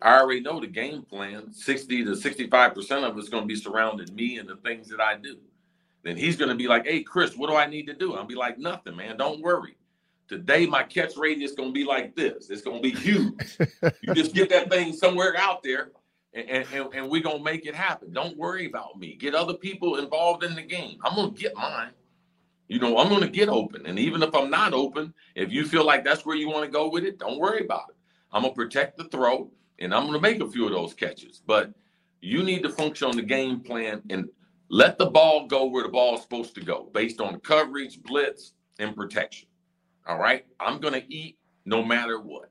I 0.00 0.18
already 0.20 0.40
know 0.40 0.60
the 0.60 0.66
game 0.68 1.02
plan. 1.02 1.52
60 1.52 2.04
to 2.04 2.10
65% 2.12 3.08
of 3.08 3.18
it's 3.18 3.28
going 3.28 3.42
to 3.42 3.48
be 3.48 3.56
surrounding 3.56 4.14
me 4.14 4.38
and 4.38 4.48
the 4.48 4.56
things 4.56 4.88
that 4.90 5.00
I 5.00 5.16
do. 5.16 5.38
Then 6.04 6.16
he's 6.16 6.36
going 6.36 6.50
to 6.50 6.54
be 6.54 6.68
like, 6.68 6.86
hey, 6.86 7.02
Cris, 7.02 7.36
what 7.36 7.48
do 7.48 7.56
I 7.56 7.66
need 7.66 7.86
to 7.86 7.94
do? 7.94 8.14
I'll 8.14 8.26
be 8.26 8.34
like, 8.34 8.58
nothing, 8.58 8.94
man. 8.94 9.16
Don't 9.16 9.40
worry. 9.40 9.76
Today, 10.28 10.66
my 10.66 10.82
catch 10.82 11.16
radius 11.16 11.50
is 11.50 11.56
going 11.56 11.68
to 11.68 11.72
be 11.72 11.84
like 11.84 12.16
this. 12.16 12.48
It's 12.48 12.62
going 12.62 12.82
to 12.82 12.82
be 12.82 12.98
huge. 12.98 13.58
you 14.02 14.14
just 14.14 14.34
get 14.34 14.48
that 14.50 14.70
thing 14.70 14.92
somewhere 14.92 15.36
out 15.36 15.62
there, 15.62 15.92
and, 16.32 16.48
and, 16.48 16.94
and 16.94 17.10
we're 17.10 17.22
going 17.22 17.38
to 17.38 17.44
make 17.44 17.66
it 17.66 17.74
happen. 17.74 18.12
Don't 18.12 18.36
worry 18.36 18.66
about 18.66 18.98
me. 18.98 19.16
Get 19.16 19.34
other 19.34 19.54
people 19.54 19.96
involved 19.96 20.42
in 20.42 20.54
the 20.54 20.62
game. 20.62 20.98
I'm 21.04 21.14
going 21.14 21.34
to 21.34 21.40
get 21.40 21.54
mine. 21.54 21.90
You 22.68 22.78
know, 22.78 22.96
I'm 22.96 23.10
going 23.10 23.20
to 23.20 23.28
get 23.28 23.50
open. 23.50 23.84
And 23.84 23.98
even 23.98 24.22
if 24.22 24.34
I'm 24.34 24.48
not 24.48 24.72
open, 24.72 25.12
if 25.34 25.52
you 25.52 25.66
feel 25.66 25.84
like 25.84 26.04
that's 26.04 26.24
where 26.24 26.36
you 26.36 26.48
want 26.48 26.64
to 26.64 26.70
go 26.70 26.88
with 26.88 27.04
it, 27.04 27.18
don't 27.18 27.38
worry 27.38 27.62
about 27.62 27.90
it. 27.90 27.96
I'm 28.32 28.42
going 28.42 28.54
to 28.54 28.56
protect 28.56 28.96
the 28.96 29.04
throw, 29.04 29.50
and 29.78 29.94
I'm 29.94 30.02
going 30.04 30.14
to 30.14 30.20
make 30.20 30.40
a 30.40 30.50
few 30.50 30.64
of 30.64 30.72
those 30.72 30.94
catches. 30.94 31.42
But 31.46 31.72
you 32.22 32.42
need 32.42 32.62
to 32.62 32.70
function 32.70 33.08
on 33.08 33.16
the 33.16 33.22
game 33.22 33.60
plan 33.60 34.00
and 34.08 34.30
let 34.70 34.96
the 34.96 35.06
ball 35.06 35.46
go 35.46 35.66
where 35.66 35.82
the 35.82 35.90
ball 35.90 36.14
is 36.14 36.22
supposed 36.22 36.54
to 36.54 36.62
go 36.62 36.88
based 36.94 37.20
on 37.20 37.38
coverage, 37.40 38.02
blitz, 38.02 38.54
and 38.78 38.96
protection. 38.96 39.46
All 40.06 40.18
right. 40.18 40.44
I'm 40.60 40.80
going 40.80 40.94
to 40.94 41.14
eat 41.14 41.38
no 41.64 41.82
matter 41.84 42.20
what. 42.20 42.48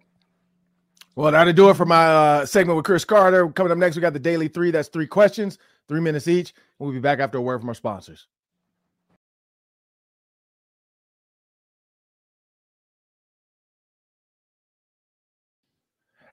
Well, 1.15 1.31
that'll 1.31 1.53
do 1.53 1.69
it 1.69 1.75
for 1.75 1.85
my 1.85 2.05
uh, 2.07 2.45
segment 2.45 2.75
with 2.75 2.85
Cris 2.85 3.05
Carter. 3.05 3.47
Coming 3.49 3.71
up 3.71 3.77
next, 3.77 3.95
we 3.95 4.01
got 4.01 4.13
the 4.13 4.19
daily 4.19 4.47
three. 4.47 4.71
That's 4.71 4.87
three 4.87 5.05
questions, 5.05 5.59
three 5.87 6.01
minutes 6.01 6.27
each. 6.27 6.55
We'll 6.79 6.91
be 6.91 6.99
back 6.99 7.19
after 7.19 7.37
a 7.37 7.41
word 7.41 7.59
from 7.59 7.69
our 7.69 7.75
sponsors. 7.75 8.27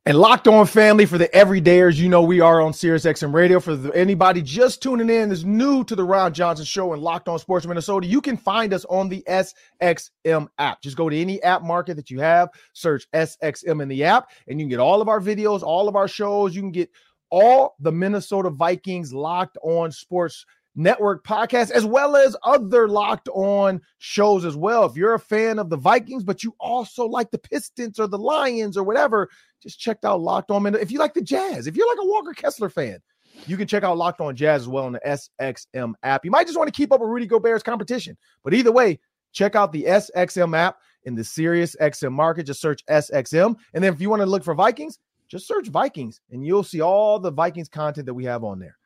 And 0.06 0.16
locked 0.16 0.48
on 0.48 0.66
family 0.66 1.04
for 1.04 1.18
the 1.18 1.28
everydayers, 1.28 1.96
you 1.96 2.08
know 2.08 2.22
we 2.22 2.40
are 2.40 2.62
on 2.62 2.72
SiriusXM 2.72 3.34
Radio. 3.34 3.60
For 3.60 3.76
the, 3.76 3.94
anybody 3.94 4.40
just 4.40 4.82
tuning 4.82 5.10
in, 5.10 5.30
is 5.30 5.44
new 5.44 5.84
to 5.84 5.94
the 5.94 6.02
Ron 6.02 6.32
Johnson 6.32 6.64
Show 6.64 6.94
and 6.94 7.02
Locked 7.02 7.28
On 7.28 7.38
Sports 7.38 7.66
Minnesota, 7.66 8.06
you 8.06 8.22
can 8.22 8.38
find 8.38 8.72
us 8.72 8.86
on 8.86 9.10
the 9.10 9.22
SXM 9.28 10.48
app. 10.56 10.80
Just 10.80 10.96
go 10.96 11.10
to 11.10 11.16
any 11.16 11.42
app 11.42 11.60
market 11.62 11.96
that 11.96 12.10
you 12.10 12.18
have, 12.18 12.48
search 12.72 13.06
SXM 13.12 13.82
in 13.82 13.88
the 13.88 14.02
app, 14.04 14.30
and 14.48 14.58
you 14.58 14.64
can 14.64 14.70
get 14.70 14.80
all 14.80 15.02
of 15.02 15.08
our 15.08 15.20
videos, 15.20 15.62
all 15.62 15.86
of 15.86 15.96
our 15.96 16.08
shows. 16.08 16.54
You 16.54 16.62
can 16.62 16.72
get 16.72 16.88
all 17.30 17.76
the 17.78 17.92
Minnesota 17.92 18.48
Vikings 18.48 19.12
Locked 19.12 19.58
On 19.62 19.92
Sports 19.92 20.46
Network 20.76 21.24
podcast, 21.24 21.70
as 21.70 21.84
well 21.84 22.16
as 22.16 22.36
other 22.42 22.88
locked 22.88 23.28
on 23.28 23.80
shows 23.98 24.44
as 24.44 24.56
well. 24.56 24.84
If 24.84 24.96
you're 24.96 25.14
a 25.14 25.20
fan 25.20 25.58
of 25.58 25.68
the 25.68 25.76
Vikings, 25.76 26.22
but 26.22 26.44
you 26.44 26.54
also 26.60 27.06
like 27.06 27.30
the 27.30 27.38
Pistons 27.38 27.98
or 27.98 28.06
the 28.06 28.18
Lions 28.18 28.76
or 28.76 28.84
whatever, 28.84 29.28
just 29.62 29.80
check 29.80 29.98
out 30.04 30.20
Locked 30.20 30.50
On. 30.50 30.64
And 30.66 30.76
If 30.76 30.90
you 30.90 30.98
like 30.98 31.14
the 31.14 31.22
Jazz, 31.22 31.66
if 31.66 31.76
you're 31.76 31.88
like 31.88 32.02
a 32.02 32.06
Walker 32.06 32.32
Kessler 32.32 32.70
fan, 32.70 32.98
you 33.46 33.56
can 33.56 33.66
check 33.66 33.82
out 33.82 33.98
Locked 33.98 34.20
On 34.20 34.34
Jazz 34.34 34.62
as 34.62 34.68
well 34.68 34.84
on 34.84 34.92
the 34.92 35.00
SXM 35.40 35.94
app. 36.02 36.24
You 36.24 36.30
might 36.30 36.46
just 36.46 36.58
want 36.58 36.68
to 36.68 36.76
keep 36.76 36.92
up 36.92 37.00
with 37.00 37.10
Rudy 37.10 37.26
Gobert's 37.26 37.62
competition, 37.62 38.16
but 38.44 38.54
either 38.54 38.72
way, 38.72 38.98
check 39.32 39.54
out 39.54 39.72
the 39.72 39.84
SXM 39.84 40.56
app 40.56 40.78
in 41.04 41.14
the 41.14 41.24
Sirius 41.24 41.76
XM 41.80 42.12
market. 42.12 42.44
Just 42.44 42.60
search 42.60 42.84
SXM. 42.86 43.56
And 43.74 43.84
then 43.84 43.92
if 43.92 44.00
you 44.00 44.10
want 44.10 44.20
to 44.20 44.26
look 44.26 44.44
for 44.44 44.54
Vikings, 44.54 44.98
just 45.28 45.46
search 45.46 45.68
Vikings 45.68 46.20
and 46.30 46.44
you'll 46.44 46.64
see 46.64 46.80
all 46.80 47.18
the 47.18 47.30
Vikings 47.30 47.68
content 47.68 48.06
that 48.06 48.14
we 48.14 48.24
have 48.24 48.44
on 48.44 48.58
there. 48.58 48.76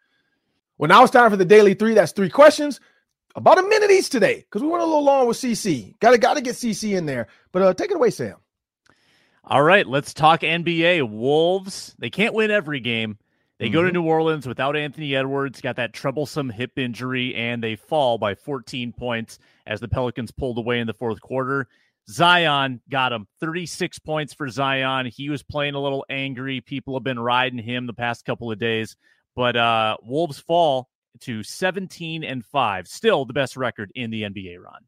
Well, 0.78 0.88
now 0.88 1.02
it's 1.02 1.12
time 1.12 1.30
for 1.30 1.36
the 1.36 1.44
daily 1.44 1.74
three. 1.74 1.94
That's 1.94 2.12
three 2.12 2.30
questions, 2.30 2.80
about 3.36 3.58
a 3.58 3.62
minute 3.62 3.90
each 3.90 4.08
today, 4.08 4.38
because 4.38 4.62
we 4.62 4.68
went 4.68 4.82
a 4.82 4.86
little 4.86 5.04
long 5.04 5.26
with 5.26 5.36
CC. 5.36 5.98
Got 6.00 6.12
to 6.12 6.18
got 6.18 6.34
to 6.34 6.40
get 6.40 6.56
CC 6.56 6.96
in 6.96 7.06
there. 7.06 7.28
But 7.52 7.62
uh, 7.62 7.74
take 7.74 7.90
it 7.90 7.96
away, 7.96 8.10
Sam. 8.10 8.36
All 9.44 9.62
right, 9.62 9.86
let's 9.86 10.14
talk 10.14 10.40
NBA. 10.40 11.08
Wolves. 11.08 11.94
They 11.98 12.10
can't 12.10 12.34
win 12.34 12.50
every 12.50 12.80
game. 12.80 13.18
They 13.58 13.66
mm-hmm. 13.66 13.74
go 13.74 13.82
to 13.82 13.88
mm-hmm. 13.88 13.94
New 13.94 14.04
Orleans 14.04 14.48
without 14.48 14.76
Anthony 14.76 15.14
Edwards, 15.14 15.60
got 15.60 15.76
that 15.76 15.92
troublesome 15.92 16.50
hip 16.50 16.78
injury, 16.78 17.34
and 17.34 17.62
they 17.62 17.76
fall 17.76 18.18
by 18.18 18.34
14 18.34 18.92
points 18.92 19.38
as 19.66 19.80
the 19.80 19.88
Pelicans 19.88 20.32
pulled 20.32 20.58
away 20.58 20.80
in 20.80 20.86
the 20.86 20.94
fourth 20.94 21.20
quarter. 21.20 21.68
Zion 22.08 22.80
got 22.90 23.12
him 23.12 23.26
36 23.40 23.98
points 24.00 24.34
for 24.34 24.48
Zion. 24.48 25.06
He 25.06 25.30
was 25.30 25.42
playing 25.42 25.74
a 25.74 25.80
little 25.80 26.04
angry. 26.10 26.60
People 26.60 26.94
have 26.94 27.04
been 27.04 27.18
riding 27.18 27.58
him 27.58 27.86
the 27.86 27.94
past 27.94 28.24
couple 28.24 28.50
of 28.50 28.58
days. 28.58 28.96
But 29.34 29.56
uh, 29.56 29.96
Wolves 30.02 30.38
fall 30.38 30.88
to 31.20 31.42
17 31.42 32.24
and 32.24 32.44
5, 32.44 32.88
still 32.88 33.24
the 33.24 33.32
best 33.32 33.56
record 33.56 33.90
in 33.94 34.10
the 34.10 34.22
NBA 34.22 34.58
run. 34.58 34.82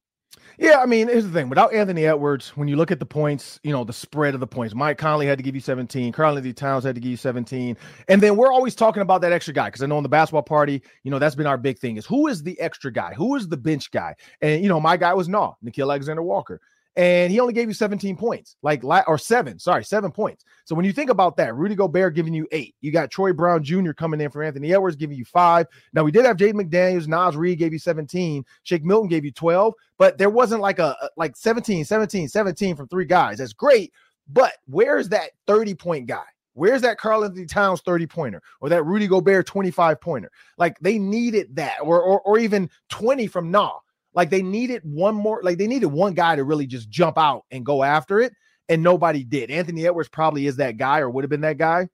Yeah, 0.58 0.78
I 0.78 0.86
mean, 0.86 1.08
here's 1.08 1.24
the 1.24 1.32
thing. 1.32 1.48
Without 1.48 1.74
Anthony 1.74 2.06
Edwards, 2.06 2.50
when 2.56 2.66
you 2.66 2.76
look 2.76 2.90
at 2.90 2.98
the 2.98 3.06
points, 3.06 3.60
you 3.62 3.72
know, 3.72 3.84
the 3.84 3.92
spread 3.92 4.32
of 4.32 4.40
the 4.40 4.46
points, 4.46 4.74
Mike 4.74 4.96
Conley 4.96 5.26
had 5.26 5.38
to 5.38 5.44
give 5.44 5.54
you 5.54 5.60
17, 5.60 6.12
Karl-Anthony 6.12 6.54
Towns 6.54 6.84
had 6.84 6.94
to 6.94 7.00
give 7.00 7.10
you 7.10 7.16
17. 7.16 7.76
And 8.08 8.22
then 8.22 8.36
we're 8.36 8.52
always 8.52 8.74
talking 8.74 9.02
about 9.02 9.20
that 9.20 9.32
extra 9.32 9.52
guy 9.52 9.68
because 9.68 9.82
I 9.82 9.86
know 9.86 9.98
in 9.98 10.02
the 10.02 10.08
basketball 10.08 10.42
party, 10.42 10.82
you 11.02 11.10
know, 11.10 11.18
that's 11.18 11.34
been 11.34 11.46
our 11.46 11.58
big 11.58 11.78
thing 11.78 11.96
is 11.96 12.06
who 12.06 12.26
is 12.26 12.42
the 12.42 12.58
extra 12.60 12.90
guy? 12.90 13.12
Who 13.14 13.34
is 13.36 13.48
the 13.48 13.56
bench 13.56 13.90
guy? 13.90 14.14
And, 14.40 14.62
you 14.62 14.68
know, 14.68 14.80
my 14.80 14.96
guy 14.96 15.12
was 15.12 15.28
NAW, 15.28 15.54
Nickeil 15.64 15.90
Alexander 15.90 16.22
Walker 16.22 16.60
and 16.96 17.30
he 17.30 17.40
only 17.40 17.52
gave 17.52 17.68
you 17.68 17.74
17 17.74 18.16
points, 18.16 18.56
like 18.62 18.82
or 18.84 19.18
seven, 19.18 19.58
sorry, 19.58 19.84
seven 19.84 20.10
points. 20.10 20.44
So 20.64 20.74
when 20.74 20.84
you 20.84 20.92
think 20.92 21.10
about 21.10 21.36
that, 21.36 21.54
Rudy 21.54 21.74
Gobert 21.74 22.14
giving 22.14 22.32
you 22.32 22.48
eight, 22.52 22.74
you 22.80 22.90
got 22.90 23.10
Troy 23.10 23.32
Brown 23.32 23.62
Jr. 23.62 23.92
coming 23.92 24.20
in 24.20 24.30
for 24.30 24.42
Anthony 24.42 24.72
Edwards 24.72 24.96
giving 24.96 25.16
you 25.16 25.24
five. 25.24 25.66
Now 25.92 26.04
we 26.04 26.10
did 26.10 26.24
have 26.24 26.36
Jaden 26.36 26.54
McDaniels, 26.54 27.06
Naz 27.06 27.36
Reid 27.36 27.58
gave 27.58 27.72
you 27.72 27.78
17, 27.78 28.44
Shake 28.62 28.84
Milton 28.84 29.08
gave 29.08 29.24
you 29.24 29.32
12, 29.32 29.74
but 29.98 30.16
there 30.16 30.30
wasn't 30.30 30.62
like 30.62 30.78
a 30.78 30.96
like 31.16 31.36
17, 31.36 31.84
17, 31.84 32.28
17 32.28 32.76
from 32.76 32.88
three 32.88 33.04
guys. 33.04 33.38
That's 33.38 33.52
great, 33.52 33.92
but 34.28 34.54
where's 34.66 35.08
that 35.10 35.30
30 35.46 35.74
point 35.74 36.06
guy? 36.06 36.24
Where's 36.54 36.80
that 36.82 36.96
Karl-Anthony 36.96 37.44
Towns 37.44 37.82
30 37.82 38.06
pointer 38.06 38.42
or 38.62 38.70
that 38.70 38.84
Rudy 38.84 39.06
Gobert 39.06 39.46
25 39.46 40.00
pointer? 40.00 40.30
Like 40.56 40.78
they 40.80 40.98
needed 40.98 41.54
that, 41.56 41.80
or, 41.82 42.00
or, 42.00 42.22
or 42.22 42.38
even 42.38 42.70
20 42.88 43.26
from 43.26 43.50
NAW. 43.50 43.80
Like 44.16 44.30
they 44.30 44.42
needed 44.42 44.80
one 44.82 45.14
more, 45.14 45.40
like 45.44 45.58
they 45.58 45.66
needed 45.66 45.86
one 45.86 46.14
guy 46.14 46.34
to 46.34 46.42
really 46.42 46.66
just 46.66 46.88
jump 46.88 47.18
out 47.18 47.44
and 47.50 47.64
go 47.64 47.82
after 47.84 48.18
it. 48.18 48.32
And 48.68 48.82
nobody 48.82 49.22
did. 49.22 49.50
Anthony 49.50 49.86
Edwards 49.86 50.08
probably 50.08 50.46
is 50.46 50.56
that 50.56 50.78
guy 50.78 50.98
or 50.98 51.08
would 51.08 51.22
have 51.22 51.30
been 51.30 51.42
that 51.42 51.58
guy. 51.58 51.88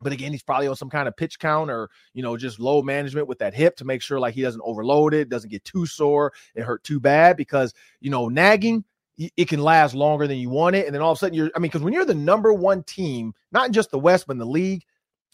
But 0.00 0.12
again, 0.12 0.32
he's 0.32 0.42
probably 0.42 0.66
on 0.66 0.76
some 0.76 0.90
kind 0.90 1.08
of 1.08 1.16
pitch 1.16 1.38
count 1.38 1.70
or, 1.70 1.90
you 2.14 2.22
know, 2.22 2.36
just 2.36 2.58
low 2.60 2.82
management 2.82 3.26
with 3.26 3.38
that 3.40 3.54
hip 3.54 3.76
to 3.76 3.84
make 3.84 4.00
sure 4.00 4.18
like 4.18 4.34
he 4.34 4.42
doesn't 4.42 4.62
overload 4.64 5.12
it, 5.12 5.28
doesn't 5.28 5.50
get 5.50 5.64
too 5.64 5.86
sore 5.86 6.32
and 6.54 6.64
hurt 6.64 6.84
too 6.84 7.00
bad 7.00 7.36
because, 7.36 7.74
you 8.00 8.10
know, 8.10 8.28
nagging, 8.28 8.84
it 9.18 9.48
can 9.48 9.60
last 9.60 9.94
longer 9.94 10.26
than 10.26 10.38
you 10.38 10.50
want 10.50 10.76
it. 10.76 10.86
And 10.86 10.94
then 10.94 11.02
all 11.02 11.12
of 11.12 11.16
a 11.16 11.20
sudden 11.20 11.34
you're, 11.34 11.50
I 11.54 11.58
mean, 11.58 11.68
because 11.68 11.82
when 11.82 11.92
you're 11.92 12.04
the 12.04 12.14
number 12.14 12.52
one 12.52 12.82
team, 12.84 13.34
not 13.52 13.70
just 13.72 13.90
the 13.90 13.98
West, 13.98 14.26
but 14.26 14.32
in 14.32 14.38
the 14.38 14.46
league, 14.46 14.84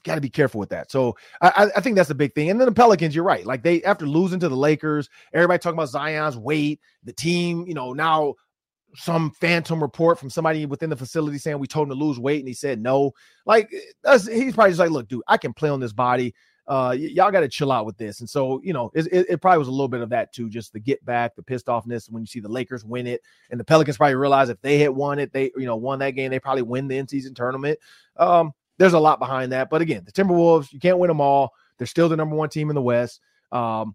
got 0.05 0.17
to 0.17 0.21
be 0.21 0.31
careful 0.31 0.59
with 0.59 0.71
that. 0.71 0.91
So 0.91 1.17
I, 1.41 1.71
I 1.77 1.81
think 1.81 1.97
that's 1.97 2.09
the 2.09 2.15
big 2.15 2.35
thing. 2.35 2.51
And 2.51 2.61
then 2.61 2.67
the 2.67 2.73
Pelicans, 2.73 3.15
you're 3.15 3.25
right. 3.25 3.45
Like 3.45 3.63
they 3.63 3.83
after 3.85 4.07
losing 4.07 4.41
to 4.41 4.49
the 4.49 4.57
Lakers, 4.57 5.09
everybody 5.33 5.59
talking 5.59 5.79
about 5.79 5.89
Zion's 5.89 6.37
weight, 6.37 6.81
the 7.05 7.13
team, 7.13 7.67
you 7.67 7.75
know, 7.75 7.93
now 7.93 8.35
some 8.97 9.31
phantom 9.33 9.81
report 9.81 10.19
from 10.19 10.31
somebody 10.31 10.67
within 10.67 10.91
the 10.91 10.97
facility 10.97 11.39
saying 11.39 11.59
we 11.59 11.67
told 11.67 11.87
him 11.87 11.97
to 11.97 12.05
lose 12.05 12.19
weight 12.19 12.41
and 12.41 12.49
he 12.49 12.55
said 12.55 12.81
no. 12.81 13.13
Like 13.47 13.71
he's 13.71 14.55
probably 14.55 14.71
just 14.71 14.81
like, 14.81 14.91
look, 14.91 15.09
dude, 15.09 15.23
I 15.29 15.37
can 15.37 15.53
play 15.53 15.71
on 15.71 15.81
this 15.81 15.93
body 15.93 16.35
uh, 16.71 16.91
y- 16.93 17.11
y'all 17.13 17.33
got 17.33 17.41
to 17.41 17.49
chill 17.49 17.73
out 17.73 17.85
with 17.85 17.99
this. 17.99 18.21
And 18.21 18.31
so, 18.31 18.61
you 18.63 18.73
know, 18.73 18.93
it, 18.95 19.09
it, 19.11 19.27
it, 19.29 19.41
probably 19.41 19.59
was 19.59 19.67
a 19.67 19.73
little 19.73 19.89
bit 19.89 20.03
of 20.03 20.11
that 20.11 20.33
too, 20.33 20.49
just 20.49 20.73
the 20.73 20.79
get 20.79 21.05
back, 21.05 21.35
the 21.35 21.43
pissed 21.43 21.67
offness 21.67 22.09
when 22.09 22.23
you 22.23 22.29
see 22.29 22.39
the 22.39 22.49
Lakers 22.49 22.85
win 22.85 23.09
it, 23.09 23.23
and 23.51 23.59
the 23.59 23.65
Pelicans 23.65 23.97
probably 23.97 24.15
realize 24.15 24.49
if 24.49 24.61
they 24.61 24.79
had 24.79 24.91
won 24.91 25.19
it, 25.19 25.33
they 25.33 25.51
you 25.57 25.67
know 25.67 25.75
won 25.75 25.99
that 25.99 26.13
game, 26.13 26.31
they 26.31 26.39
probably 26.39 26.63
win 26.63 26.87
the 26.87 26.97
in 26.97 27.09
season 27.09 27.35
tournament. 27.35 27.77
Um, 28.17 28.53
there's 28.81 28.95
a 28.95 28.99
lot 28.99 29.19
behind 29.19 29.53
that, 29.53 29.69
but 29.69 29.83
again, 29.83 30.05
the 30.07 30.13
Timberwolves, 30.13 30.73
you 30.73 30.81
can't 30.81 30.99
win 30.99 31.09
them 31.09 31.21
all. 31.21 31.53
They're 31.77 31.87
still 31.87 32.09
the 32.09 32.17
number 32.17 32.35
one 32.35 32.49
team 32.49 32.71
in 32.71 32.75
the 32.75 32.81
West. 32.81 33.21
Um, 33.53 33.95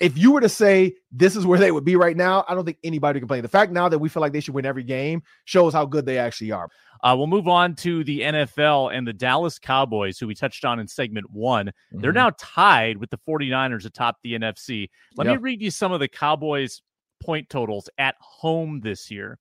if 0.00 0.16
you 0.16 0.32
were 0.32 0.40
to 0.40 0.48
say 0.48 0.94
this 1.10 1.36
is 1.36 1.44
where 1.44 1.58
they 1.58 1.70
would 1.70 1.84
be 1.84 1.94
right 1.94 2.16
now, 2.16 2.42
I 2.48 2.54
don't 2.54 2.64
think 2.64 2.78
anybody 2.82 3.20
can 3.20 3.28
play. 3.28 3.42
The 3.42 3.48
fact 3.48 3.70
now 3.70 3.90
that 3.90 3.98
we 3.98 4.08
feel 4.08 4.22
like 4.22 4.32
they 4.32 4.40
should 4.40 4.54
win 4.54 4.64
every 4.64 4.82
game 4.82 5.22
shows 5.44 5.74
how 5.74 5.84
good 5.84 6.06
they 6.06 6.16
actually 6.16 6.52
are. 6.52 6.70
Uh, 7.02 7.14
we'll 7.18 7.26
move 7.26 7.48
on 7.48 7.74
to 7.74 8.02
the 8.04 8.20
NFL 8.20 8.96
and 8.96 9.06
the 9.06 9.12
Dallas 9.12 9.58
Cowboys, 9.58 10.18
who 10.18 10.26
we 10.26 10.34
touched 10.34 10.64
on 10.64 10.80
in 10.80 10.88
segment 10.88 11.30
one. 11.30 11.66
Mm-hmm. 11.66 12.00
They're 12.00 12.14
now 12.14 12.30
tied 12.38 12.96
with 12.96 13.10
the 13.10 13.18
49ers 13.28 13.84
atop 13.84 14.16
the 14.22 14.32
NFC. 14.32 14.88
Let 15.16 15.26
yep. 15.26 15.36
me 15.36 15.42
read 15.42 15.60
you 15.60 15.70
some 15.70 15.92
of 15.92 16.00
the 16.00 16.08
Cowboys' 16.08 16.80
point 17.22 17.50
totals 17.50 17.90
at 17.98 18.14
home 18.20 18.80
this 18.80 19.10
year 19.10 19.38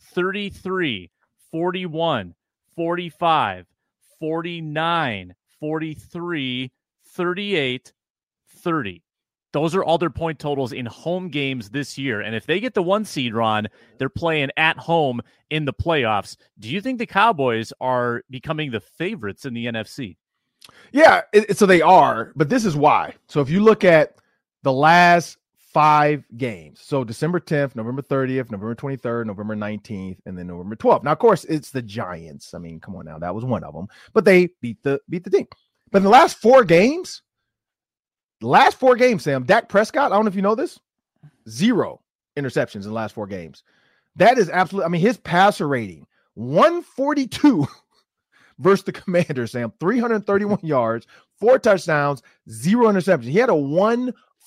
33, 0.00 1.12
41, 1.52 2.34
45, 2.74 3.66
49, 4.18 5.34
43, 5.60 6.72
38, 7.04 7.92
30. 8.48 9.02
Those 9.52 9.76
are 9.76 9.84
all 9.84 9.98
their 9.98 10.10
point 10.10 10.40
totals 10.40 10.72
in 10.72 10.84
home 10.86 11.28
games 11.28 11.70
this 11.70 11.96
year. 11.96 12.20
And 12.20 12.34
if 12.34 12.44
they 12.44 12.58
get 12.58 12.74
the 12.74 12.82
one 12.82 13.04
seed, 13.04 13.34
Ron, 13.34 13.68
they're 13.98 14.08
playing 14.08 14.50
at 14.56 14.76
home 14.78 15.20
in 15.48 15.64
the 15.64 15.72
playoffs. 15.72 16.36
Do 16.58 16.68
you 16.68 16.80
think 16.80 16.98
the 16.98 17.06
Cowboys 17.06 17.72
are 17.80 18.24
becoming 18.30 18.72
the 18.72 18.80
favorites 18.80 19.44
in 19.44 19.54
the 19.54 19.66
NFC? 19.66 20.16
Yeah, 20.92 21.20
it, 21.32 21.56
so 21.56 21.66
they 21.66 21.82
are, 21.82 22.32
but 22.34 22.48
this 22.48 22.64
is 22.64 22.74
why. 22.74 23.14
So 23.28 23.40
if 23.40 23.48
you 23.48 23.62
look 23.62 23.84
at 23.84 24.16
the 24.64 24.72
last 24.72 25.38
five 25.74 26.24
games, 26.36 26.80
so 26.80 27.02
December 27.02 27.40
10th, 27.40 27.74
November 27.74 28.00
30th, 28.00 28.50
November 28.50 28.76
23rd, 28.76 29.26
November 29.26 29.56
19th, 29.56 30.18
and 30.24 30.38
then 30.38 30.46
November 30.46 30.76
12th. 30.76 31.02
Now, 31.02 31.12
of 31.12 31.18
course, 31.18 31.44
it's 31.44 31.70
the 31.70 31.82
Giants. 31.82 32.54
I 32.54 32.58
mean, 32.58 32.78
come 32.78 32.94
on 32.94 33.04
now, 33.04 33.18
that 33.18 33.34
was 33.34 33.44
one 33.44 33.64
of 33.64 33.74
them, 33.74 33.88
but 34.12 34.24
they 34.24 34.50
beat 34.62 34.82
the 34.84 35.00
beat 35.10 35.24
the 35.24 35.30
team. 35.30 35.48
But 35.90 35.98
in 35.98 36.04
the 36.04 36.10
last 36.10 36.38
four 36.38 36.64
games, 36.64 37.22
the 38.40 38.46
last 38.46 38.78
four 38.78 38.94
games, 38.94 39.24
Sam, 39.24 39.44
Dak 39.44 39.68
Prescott, 39.68 40.12
I 40.12 40.14
don't 40.14 40.24
know 40.24 40.28
if 40.28 40.36
you 40.36 40.42
know 40.42 40.54
this, 40.54 40.78
zero 41.48 42.00
interceptions 42.36 42.76
in 42.76 42.82
the 42.82 42.92
last 42.92 43.14
four 43.14 43.26
games. 43.26 43.64
That 44.16 44.38
is 44.38 44.48
absolutely, 44.50 44.86
I 44.86 44.88
mean, 44.90 45.00
his 45.00 45.16
passer 45.16 45.66
rating, 45.66 46.06
142 46.34 47.66
versus 48.58 48.84
the 48.84 48.92
commander, 48.92 49.46
Sam, 49.48 49.72
331 49.80 50.60
yards, 50.62 51.06
four 51.40 51.58
touchdowns, 51.58 52.22
zero 52.48 52.86
interceptions. 52.86 53.24
He 53.24 53.38
had 53.38 53.50
a 53.50 53.54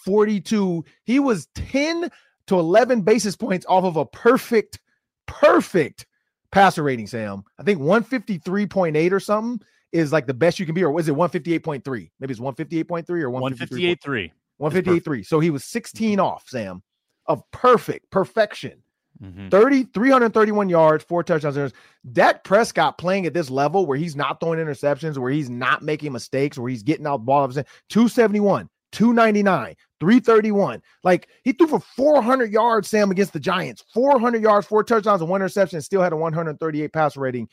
142. 0.06 0.86
He 1.06 1.20
was 1.20 1.48
10 1.56 2.10
to 2.48 2.60
11 2.60 3.02
basis 3.02 3.36
points 3.36 3.66
off 3.68 3.84
of 3.84 3.98
a 3.98 4.06
perfect, 4.06 4.80
perfect 5.26 6.06
passer 6.52 6.84
rating, 6.84 7.08
Sam. 7.08 7.43
I 7.60 7.64
think 7.64 7.80
153.8 7.80 9.12
or 9.12 9.20
something 9.20 9.66
is 9.91 10.12
like 10.12 10.28
the 10.28 10.34
best 10.34 10.60
you 10.60 10.66
can 10.66 10.76
be, 10.76 10.84
or 10.84 10.91
was 10.91 11.08
it 11.08 11.16
158.3? 11.16 12.10
Maybe 12.20 12.32
it's 12.32 12.41
158.3 12.41 13.10
or 13.22 13.30
158.3. 13.30 14.32
158.3. 14.60 15.26
So 15.26 15.39
he 15.39 15.50
was 15.50 15.64
16 15.66 16.20
off, 16.20 16.45
Sam, 16.48 16.82
of 17.26 17.43
perfect 17.52 18.10
perfection. 18.10 18.82
Mm-hmm. 19.22 19.50
30, 19.50 19.86
331 19.86 20.70
yards, 20.70 21.04
four 21.04 21.24
touchdowns. 21.24 21.74
Dak 22.12 22.43
Prescott 22.43 22.98
playing 22.98 23.26
at 23.26 23.34
this 23.34 23.50
level 23.50 23.86
where 23.86 23.98
he's 23.98 24.16
not 24.16 24.39
throwing 24.39 24.60
interceptions, 24.60 25.18
where 25.18 25.32
he's 25.32 25.50
not 25.50 25.82
making 25.82 26.12
mistakes, 26.12 26.58
where 26.58 26.70
he's 26.70 26.84
getting 26.84 27.08
out 27.08 27.18
the 27.18 27.26
ball. 27.26 27.48
271, 27.48 28.70
299, 28.92 29.76
331. 30.00 30.82
Like 31.04 31.28
he 31.44 31.52
threw 31.52 31.68
for 31.68 31.80
400 31.80 32.52
yards, 32.52 32.90
Sam, 32.90 33.12
against 33.12 33.34
the 33.34 33.40
Giants. 33.40 33.84
400 33.94 34.42
yards, 34.42 34.68
four 34.68 34.84
touchdowns, 34.84 35.22
and 35.22 35.30
one 35.30 35.42
interception, 35.42 35.82
still 35.82 36.02
had 36.02 36.14
a 36.14 36.18
138 36.18 36.94
pass 36.94 37.18
rating. 37.18 37.48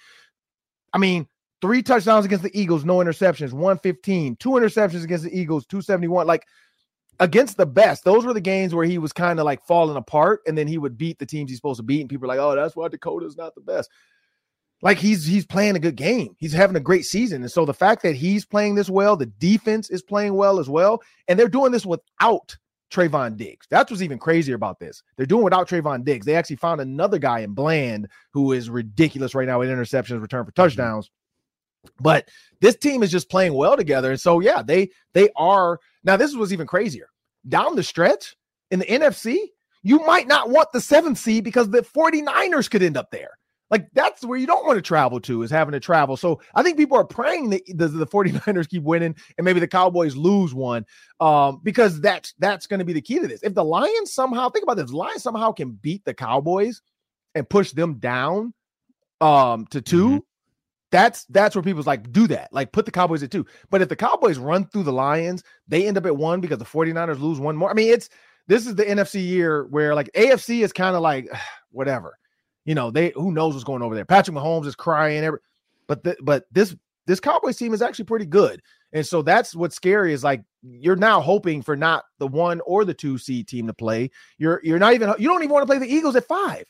I 0.92 0.98
mean, 0.98 1.26
three 1.60 1.82
touchdowns 1.82 2.24
against 2.24 2.44
the 2.44 2.58
Eagles, 2.58 2.84
no 2.84 2.98
interceptions, 2.98 3.52
115, 3.52 4.36
two 4.36 4.50
interceptions 4.50 5.04
against 5.04 5.24
the 5.24 5.38
Eagles, 5.38 5.66
271. 5.66 6.26
Like 6.26 6.46
against 7.20 7.56
the 7.56 7.66
best, 7.66 8.04
those 8.04 8.24
were 8.24 8.34
the 8.34 8.40
games 8.40 8.74
where 8.74 8.84
he 8.84 8.98
was 8.98 9.12
kind 9.12 9.38
of 9.38 9.44
like 9.44 9.64
falling 9.66 9.96
apart, 9.96 10.40
and 10.46 10.56
then 10.56 10.68
he 10.68 10.78
would 10.78 10.98
beat 10.98 11.18
the 11.18 11.26
teams 11.26 11.50
he's 11.50 11.58
supposed 11.58 11.78
to 11.78 11.84
beat, 11.84 12.00
and 12.00 12.10
people 12.10 12.26
are 12.26 12.28
like, 12.28 12.38
"Oh, 12.38 12.54
that's 12.54 12.76
why 12.76 12.88
Dakota's 12.88 13.36
not 13.36 13.54
the 13.54 13.60
best." 13.60 13.90
Like 14.84 14.98
he's 14.98 15.24
he's 15.24 15.46
playing 15.46 15.76
a 15.76 15.80
good 15.80 15.96
game. 15.96 16.36
He's 16.38 16.52
having 16.52 16.76
a 16.76 16.80
great 16.80 17.06
season, 17.06 17.40
and 17.42 17.50
so 17.50 17.64
the 17.64 17.72
fact 17.72 18.02
that 18.02 18.14
he's 18.14 18.44
playing 18.44 18.74
this 18.74 18.90
well, 18.90 19.16
the 19.16 19.26
defense 19.26 19.88
is 19.88 20.02
playing 20.02 20.34
well 20.34 20.60
as 20.60 20.68
well, 20.68 21.02
and 21.26 21.38
they're 21.38 21.48
doing 21.48 21.72
this 21.72 21.86
without 21.86 22.54
Trevon 22.92 23.38
Diggs. 23.38 23.66
That's 23.70 23.90
what's 23.90 24.02
even 24.02 24.18
crazier 24.18 24.54
about 24.54 24.78
this. 24.78 25.02
They're 25.16 25.24
doing 25.24 25.42
without 25.42 25.70
Trevon 25.70 26.04
Diggs. 26.04 26.26
They 26.26 26.36
actually 26.36 26.56
found 26.56 26.82
another 26.82 27.18
guy 27.18 27.40
in 27.40 27.54
Bland 27.54 28.08
who 28.34 28.52
is 28.52 28.68
ridiculous 28.68 29.34
right 29.34 29.48
now 29.48 29.58
with 29.58 29.70
interceptions, 29.70 30.20
return 30.20 30.44
for 30.44 30.52
mm-hmm. 30.52 30.62
touchdowns. 30.62 31.10
But 31.98 32.28
this 32.60 32.76
team 32.76 33.02
is 33.02 33.10
just 33.10 33.30
playing 33.30 33.54
well 33.54 33.78
together. 33.78 34.10
And 34.10 34.20
so, 34.20 34.40
yeah, 34.40 34.62
they 34.62 34.90
they 35.14 35.30
are 35.34 35.80
now. 36.04 36.18
This 36.18 36.34
was 36.34 36.52
even 36.52 36.66
crazier. 36.66 37.08
Down 37.48 37.74
the 37.74 37.82
stretch 37.82 38.36
in 38.70 38.80
the 38.80 38.86
NFC, 38.86 39.38
you 39.82 40.00
might 40.00 40.28
not 40.28 40.50
want 40.50 40.72
the 40.72 40.80
seventh 40.80 41.18
seed 41.18 41.42
because 41.42 41.70
the 41.70 41.80
49ers 41.80 42.70
could 42.70 42.82
end 42.82 42.98
up 42.98 43.10
there. 43.10 43.38
Like 43.74 43.88
that's 43.92 44.24
where 44.24 44.38
you 44.38 44.46
don't 44.46 44.64
want 44.64 44.76
to 44.76 44.82
travel 44.82 45.18
to 45.22 45.42
is 45.42 45.50
having 45.50 45.72
to 45.72 45.80
travel. 45.80 46.16
So 46.16 46.40
I 46.54 46.62
think 46.62 46.76
people 46.76 46.96
are 46.96 47.04
praying 47.04 47.50
that 47.50 47.62
the, 47.66 47.88
the 47.88 48.06
49ers 48.06 48.68
keep 48.68 48.84
winning 48.84 49.16
and 49.36 49.44
maybe 49.44 49.58
the 49.58 49.66
Cowboys 49.66 50.14
lose 50.14 50.54
one. 50.54 50.86
Um, 51.18 51.60
because 51.64 52.00
that's 52.00 52.34
that's 52.38 52.68
going 52.68 52.78
to 52.78 52.84
be 52.84 52.92
the 52.92 53.00
key 53.00 53.18
to 53.18 53.26
this. 53.26 53.42
If 53.42 53.54
the 53.54 53.64
Lions 53.64 54.12
somehow 54.12 54.48
think 54.48 54.62
about 54.62 54.76
this, 54.76 54.92
Lions 54.92 55.24
somehow 55.24 55.50
can 55.50 55.72
beat 55.72 56.04
the 56.04 56.14
Cowboys 56.14 56.82
and 57.34 57.50
push 57.50 57.72
them 57.72 57.94
down 57.94 58.54
um 59.20 59.66
to 59.70 59.82
2 59.82 60.06
mm-hmm. 60.06 60.18
That's 60.92 61.24
that's 61.24 61.56
where 61.56 61.62
people's 61.64 61.88
like 61.88 62.12
do 62.12 62.28
that. 62.28 62.52
Like 62.52 62.70
put 62.70 62.84
the 62.84 62.92
Cowboys 62.92 63.24
at 63.24 63.32
two. 63.32 63.44
But 63.70 63.82
if 63.82 63.88
the 63.88 63.96
Cowboys 63.96 64.38
run 64.38 64.66
through 64.66 64.84
the 64.84 64.92
Lions, 64.92 65.42
they 65.66 65.88
end 65.88 65.98
up 65.98 66.06
at 66.06 66.16
one 66.16 66.40
because 66.40 66.58
the 66.58 66.64
49ers 66.64 67.18
lose 67.18 67.40
one 67.40 67.56
more. 67.56 67.68
I 67.68 67.74
mean, 67.74 67.92
it's 67.92 68.08
this 68.46 68.68
is 68.68 68.76
the 68.76 68.84
NFC 68.84 69.26
year 69.26 69.66
where 69.66 69.96
like 69.96 70.08
AFC 70.14 70.62
is 70.62 70.72
kind 70.72 70.94
of 70.94 71.02
like 71.02 71.28
whatever. 71.72 72.16
You 72.64 72.74
know, 72.74 72.90
they 72.90 73.12
who 73.14 73.32
knows 73.32 73.54
what's 73.54 73.64
going 73.64 73.82
over 73.82 73.94
there. 73.94 74.04
Patrick 74.04 74.36
Mahomes 74.36 74.66
is 74.66 74.74
crying 74.74 75.22
every 75.22 75.40
but 75.86 76.02
the, 76.02 76.16
but 76.22 76.46
this 76.50 76.74
this 77.06 77.20
Cowboys 77.20 77.56
team 77.56 77.74
is 77.74 77.82
actually 77.82 78.06
pretty 78.06 78.26
good. 78.26 78.62
And 78.92 79.06
so 79.06 79.22
that's 79.22 79.54
what's 79.54 79.76
scary 79.76 80.12
is 80.12 80.24
like 80.24 80.42
you're 80.62 80.96
now 80.96 81.20
hoping 81.20 81.62
for 81.62 81.76
not 81.76 82.04
the 82.18 82.26
one 82.26 82.60
or 82.60 82.84
the 82.84 82.94
two 82.94 83.18
seed 83.18 83.48
team 83.48 83.66
to 83.66 83.74
play. 83.74 84.10
You're 84.38 84.60
you're 84.62 84.78
not 84.78 84.94
even 84.94 85.12
you 85.18 85.28
don't 85.28 85.42
even 85.42 85.52
want 85.52 85.64
to 85.64 85.66
play 85.66 85.78
the 85.78 85.92
Eagles 85.92 86.16
at 86.16 86.26
five. 86.26 86.64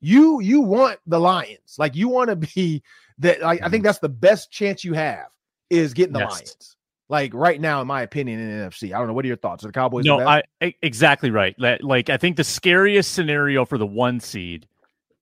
You 0.00 0.40
you 0.40 0.60
want 0.60 0.98
the 1.06 1.20
Lions. 1.20 1.76
Like 1.78 1.94
you 1.94 2.08
want 2.08 2.30
to 2.30 2.36
be 2.36 2.82
that 3.18 3.42
like, 3.42 3.60
I 3.60 3.64
think 3.64 3.74
mm-hmm. 3.74 3.84
that's 3.84 3.98
the 3.98 4.08
best 4.08 4.50
chance 4.50 4.84
you 4.84 4.94
have 4.94 5.26
is 5.70 5.94
getting 5.94 6.14
the 6.14 6.20
yes. 6.20 6.32
Lions. 6.32 6.76
Like 7.08 7.32
right 7.34 7.60
now, 7.60 7.80
in 7.80 7.86
my 7.86 8.02
opinion, 8.02 8.40
in 8.40 8.68
NFC. 8.68 8.92
I 8.92 8.98
don't 8.98 9.06
know. 9.06 9.12
What 9.12 9.24
are 9.24 9.28
your 9.28 9.36
thoughts? 9.36 9.62
Are 9.62 9.68
the 9.68 9.72
Cowboys? 9.72 10.04
No, 10.04 10.18
I 10.18 10.42
exactly 10.82 11.30
right. 11.30 11.54
Like 11.58 12.10
I 12.10 12.16
think 12.16 12.36
the 12.36 12.44
scariest 12.44 13.12
scenario 13.12 13.64
for 13.64 13.78
the 13.78 13.86
one 13.86 14.18
seed 14.18 14.66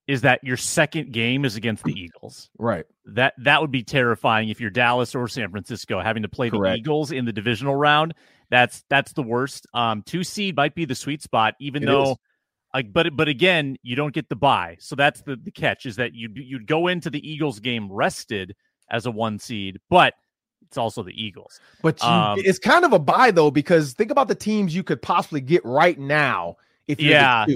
is 0.07 0.21
that 0.23 0.45
your 0.45 0.57
second 0.57 1.13
game 1.13 1.45
is 1.45 1.57
against 1.57 1.85
the 1.85 1.93
Eagles. 1.93 2.51
Right. 2.59 2.85
That 3.07 3.35
that 3.39 3.61
would 3.61 3.71
be 3.71 3.83
terrifying 3.83 4.49
if 4.49 4.61
you're 4.61 4.71
Dallas 4.71 5.15
or 5.15 5.29
San 5.29 5.51
Francisco 5.51 6.01
having 6.01 6.23
to 6.23 6.29
play 6.29 6.51
Correct. 6.51 6.75
the 6.75 6.81
Eagles 6.81 7.11
in 7.11 7.25
the 7.25 7.33
divisional 7.33 7.75
round. 7.75 8.15
That's 8.51 8.85
that's 8.91 9.13
the 9.13 9.23
worst. 9.23 9.67
Um, 9.73 10.03
two 10.03 10.25
seed 10.25 10.57
might 10.57 10.75
be 10.75 10.85
the 10.85 10.95
sweet 10.95 11.23
spot, 11.23 11.55
even 11.59 11.83
it 11.83 11.87
though. 11.87 12.13
Is 12.13 12.17
like, 12.75 12.93
but 12.93 13.17
but 13.17 13.29
again, 13.29 13.77
you 13.83 13.97
don't 13.97 14.13
get 14.13 14.29
the 14.29 14.37
buy. 14.37 14.77
So 14.81 14.97
that's 14.97 15.23
the, 15.23 15.37
the 15.37 15.51
catch 15.51 15.87
is 15.87 15.97
that 15.97 16.15
you 16.15 16.29
you'd 16.35 16.67
go 16.67 16.89
into 16.89 17.09
the 17.09 17.27
Eagles 17.27 17.61
game 17.61 17.91
rested 17.91 18.55
as 18.91 19.07
a 19.07 19.11
one 19.11 19.39
seed, 19.39 19.79
but 19.89 20.15
it's 20.67 20.77
also 20.77 21.03
the 21.03 21.13
Eagles. 21.13 21.61
But 21.83 22.03
you, 22.03 22.09
um, 22.09 22.39
it's 22.45 22.59
kind 22.59 22.85
of 22.85 22.93
a 22.93 22.99
buy 22.99 23.31
though 23.31 23.51
because 23.51 23.95
think 23.95 24.11
about 24.11 24.29
the 24.29 24.35
teams 24.35 24.75
you 24.75 24.83
could 24.83 25.01
possibly 25.01 25.41
get 25.41 25.65
right 25.65 25.99
now 25.99 26.57
if 26.87 27.01
you're 27.01 27.13
yeah. 27.13 27.47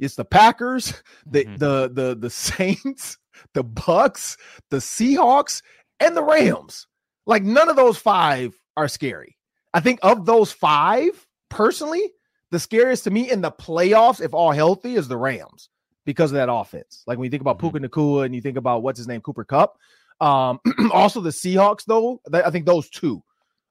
It's 0.00 0.16
the 0.16 0.24
Packers, 0.24 0.94
the 1.26 1.44
mm-hmm. 1.44 1.56
the 1.56 1.90
the 1.92 2.16
the 2.16 2.30
Saints, 2.30 3.18
the 3.54 3.62
Bucks, 3.62 4.36
the 4.70 4.78
Seahawks, 4.78 5.62
and 6.00 6.16
the 6.16 6.24
Rams. 6.24 6.86
Like 7.26 7.42
none 7.42 7.68
of 7.68 7.76
those 7.76 7.98
five 7.98 8.58
are 8.76 8.88
scary. 8.88 9.36
I 9.72 9.80
think 9.80 10.00
of 10.02 10.26
those 10.26 10.50
five, 10.50 11.26
personally, 11.48 12.12
the 12.50 12.58
scariest 12.58 13.04
to 13.04 13.10
me 13.10 13.30
in 13.30 13.40
the 13.40 13.52
playoffs, 13.52 14.20
if 14.20 14.34
all 14.34 14.50
healthy, 14.50 14.96
is 14.96 15.06
the 15.06 15.16
Rams 15.16 15.68
because 16.04 16.32
of 16.32 16.36
that 16.36 16.50
offense. 16.50 17.04
Like 17.06 17.18
when 17.18 17.26
you 17.26 17.30
think 17.30 17.42
about 17.42 17.58
mm-hmm. 17.58 17.76
Puka 17.76 17.88
Nacua 17.88 18.24
and 18.24 18.34
you 18.34 18.40
think 18.40 18.56
about 18.56 18.82
what's 18.82 18.98
his 18.98 19.06
name, 19.06 19.20
Cooper 19.20 19.44
Kupp. 19.44 19.76
Um, 20.20 20.60
also 20.92 21.20
the 21.20 21.30
Seahawks, 21.30 21.84
though, 21.84 22.20
I 22.32 22.50
think 22.50 22.66
those 22.66 22.90
two, 22.90 23.22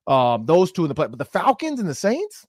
um, 0.07 0.45
those 0.45 0.71
two 0.71 0.83
in 0.83 0.89
the 0.89 0.95
play, 0.95 1.07
but 1.07 1.19
the 1.19 1.25
Falcons 1.25 1.79
and 1.79 1.89
the 1.89 1.95
Saints. 1.95 2.45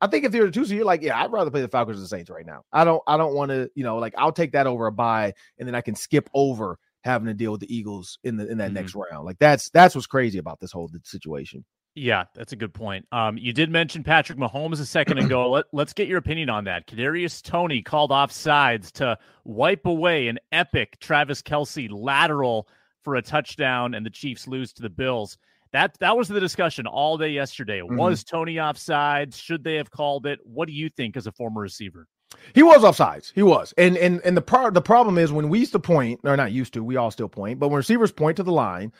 I 0.00 0.06
think 0.06 0.24
if 0.24 0.32
the 0.32 0.50
two, 0.50 0.64
so 0.64 0.74
you're 0.74 0.84
like, 0.84 1.02
yeah, 1.02 1.20
I'd 1.20 1.32
rather 1.32 1.50
play 1.50 1.60
the 1.60 1.68
Falcons 1.68 1.98
or 1.98 2.00
the 2.00 2.08
Saints 2.08 2.30
right 2.30 2.46
now. 2.46 2.62
I 2.72 2.84
don't, 2.84 3.02
I 3.06 3.16
don't 3.16 3.34
want 3.34 3.50
to, 3.50 3.70
you 3.74 3.82
know, 3.82 3.98
like 3.98 4.14
I'll 4.16 4.32
take 4.32 4.52
that 4.52 4.66
over 4.66 4.86
a 4.86 4.92
bye, 4.92 5.34
and 5.58 5.66
then 5.66 5.74
I 5.74 5.80
can 5.80 5.94
skip 5.94 6.30
over 6.34 6.78
having 7.04 7.26
to 7.26 7.34
deal 7.34 7.52
with 7.52 7.60
the 7.60 7.74
Eagles 7.74 8.18
in 8.24 8.36
the 8.36 8.48
in 8.48 8.58
that 8.58 8.66
mm-hmm. 8.66 8.74
next 8.74 8.94
round. 8.94 9.24
Like 9.24 9.38
that's 9.38 9.70
that's 9.70 9.94
what's 9.94 10.06
crazy 10.06 10.38
about 10.38 10.60
this 10.60 10.72
whole 10.72 10.90
situation. 11.04 11.64
Yeah, 11.94 12.24
that's 12.34 12.52
a 12.52 12.56
good 12.56 12.72
point. 12.72 13.06
Um, 13.10 13.38
you 13.38 13.52
did 13.52 13.70
mention 13.70 14.04
Patrick 14.04 14.38
Mahomes 14.38 14.80
a 14.80 14.86
second 14.86 15.18
ago. 15.18 15.50
Let, 15.50 15.64
let's 15.72 15.92
get 15.92 16.06
your 16.06 16.18
opinion 16.18 16.48
on 16.48 16.64
that. 16.64 16.86
Kadarius 16.86 17.42
Toney 17.42 17.82
called 17.82 18.12
off 18.12 18.30
sides 18.30 18.92
to 18.92 19.18
wipe 19.44 19.84
away 19.84 20.28
an 20.28 20.38
epic 20.52 21.00
Travis 21.00 21.42
Kelce 21.42 21.88
lateral 21.90 22.68
for 23.02 23.16
a 23.16 23.22
touchdown, 23.22 23.94
and 23.94 24.06
the 24.06 24.10
Chiefs 24.10 24.46
lose 24.46 24.72
to 24.74 24.82
the 24.82 24.90
Bills. 24.90 25.38
That 25.72 25.96
that 26.00 26.16
was 26.16 26.28
the 26.28 26.40
discussion 26.40 26.86
all 26.86 27.18
day 27.18 27.30
yesterday. 27.30 27.80
Mm-hmm. 27.80 27.96
Was 27.96 28.24
Toney 28.24 28.56
offsides? 28.56 29.36
Should 29.36 29.64
they 29.64 29.76
have 29.76 29.90
called 29.90 30.26
it? 30.26 30.38
What 30.44 30.66
do 30.66 30.72
you 30.72 30.88
think 30.88 31.16
as 31.16 31.26
a 31.26 31.32
former 31.32 31.60
receiver? 31.60 32.06
He 32.54 32.62
was 32.62 32.82
offsides. 32.82 33.32
He 33.34 33.42
was, 33.42 33.74
and 33.78 33.96
and 33.96 34.20
and 34.24 34.36
the 34.36 34.42
part 34.42 34.74
the 34.74 34.82
problem 34.82 35.18
is 35.18 35.32
when 35.32 35.48
we 35.48 35.60
used 35.60 35.72
to 35.72 35.78
point, 35.78 36.20
or 36.24 36.36
not 36.36 36.52
used 36.52 36.74
to, 36.74 36.84
we 36.84 36.96
all 36.96 37.10
still 37.10 37.28
point, 37.28 37.58
but 37.58 37.68
when 37.68 37.76
receivers 37.76 38.12
point 38.12 38.36
to 38.36 38.42
the 38.42 38.52
line 38.52 38.92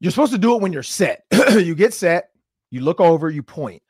you're 0.00 0.10
supposed 0.10 0.32
to 0.32 0.38
do 0.38 0.54
it 0.54 0.62
when 0.62 0.72
you're 0.72 0.82
set. 0.82 1.24
you 1.52 1.74
get 1.74 1.94
set, 1.94 2.30
you 2.70 2.80
look 2.80 3.00
over, 3.00 3.30
you 3.30 3.42
point. 3.42 3.82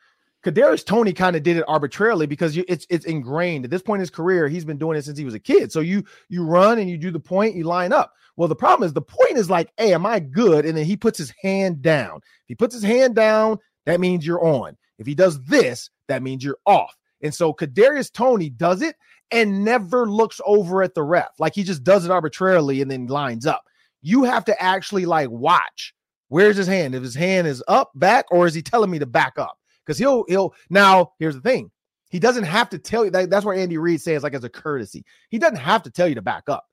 Kadarius 0.49 0.85
Toney 0.85 1.13
kind 1.13 1.37
of 1.37 1.43
did 1.43 1.57
it 1.57 1.65
arbitrarily 1.69 2.27
because 2.27 2.57
you, 2.57 2.65
it's 2.69 2.87
it's 2.91 3.05
ingrained 3.05 3.65
at 3.65 3.71
this 3.71 3.83
point 3.83 3.99
in 3.99 4.03
his 4.03 4.11
career. 4.11 4.49
He's 4.49 4.65
been 4.65 4.79
doing 4.79 4.97
it 4.97 5.05
since 5.05 5.19
he 5.19 5.25
was 5.25 5.35
a 5.35 5.41
kid. 5.41 5.73
So 5.73 5.81
you 5.81 6.05
you 6.29 6.45
run 6.45 6.79
and 6.79 6.89
you 6.89 6.97
do 6.97 7.11
the 7.11 7.21
point, 7.21 7.55
you 7.55 7.65
line 7.65 7.93
up. 7.93 8.13
Well, 8.37 8.49
the 8.49 8.57
problem 8.57 8.87
is 8.87 8.93
the 8.93 9.03
point 9.03 9.37
is 9.37 9.51
like, 9.51 9.73
hey, 9.77 9.95
am 9.95 10.07
I 10.07 10.21
good? 10.21 10.65
And 10.65 10.77
then 10.77 10.85
he 10.85 10.97
puts 10.97 11.19
his 11.19 11.33
hand 11.43 11.83
down. 11.83 12.17
If 12.17 12.49
he 12.49 12.55
puts 12.55 12.75
his 12.75 12.85
hand 12.85 13.15
down, 13.15 13.59
that 13.87 14.01
means 14.01 14.27
you're 14.27 14.45
on. 14.45 14.77
If 14.99 15.07
he 15.07 15.15
does 15.15 15.43
this, 15.45 15.91
that 16.09 16.23
means 16.23 16.45
you're 16.45 16.59
off. 16.67 16.97
And 17.23 17.35
so 17.35 17.53
Kadarius 17.53 18.13
Toney 18.13 18.51
does 18.51 18.83
it 18.83 18.97
and 19.31 19.65
never 19.65 20.09
looks 20.09 20.41
over 20.47 20.83
at 20.83 20.95
the 20.95 21.03
ref. 21.03 21.31
Like 21.39 21.55
he 21.55 21.65
just 21.65 21.83
does 21.83 22.05
it 22.05 22.11
arbitrarily 22.11 22.81
and 22.81 22.91
then 22.91 23.07
lines 23.07 23.45
up. 23.45 23.65
You 24.03 24.25
have 24.25 24.45
to 24.45 24.63
actually 24.63 25.05
like 25.05 25.31
watch 25.31 25.95
Where's 26.29 26.57
his 26.57 26.67
hand? 26.67 26.95
If 26.95 27.03
his 27.03 27.15
hand 27.15 27.47
is 27.47 27.65
up, 27.69 27.91
back, 27.95 28.27
or 28.31 28.47
is 28.47 28.55
he 28.55 28.63
telling 28.63 28.91
me 28.91 28.99
to 28.99 29.07
back 29.07 29.39
up? 29.39 29.58
Because 29.89 29.99
he'll 29.99 30.27
he'll 30.29 30.55
now 30.69 31.15
here's 31.19 31.35
the 31.35 31.41
thing. 31.41 31.71
He 32.11 32.19
doesn't 32.19 32.45
have 32.45 32.69
to 32.71 32.79
tell 32.79 33.07
you 33.07 33.11
that, 33.13 33.31
that's 33.31 33.47
where 33.47 33.57
Andy 33.57 33.79
Reid 33.79 34.03
says 34.03 34.23
like 34.23 34.35
as 34.35 34.45
a 34.45 34.51
courtesy. 34.51 35.03
He 35.31 35.39
doesn't 35.39 35.57
have 35.57 35.83
to 35.85 35.91
tell 35.91 36.07
you 36.07 36.15
to 36.15 36.23
back 36.23 36.51
up. 36.51 36.67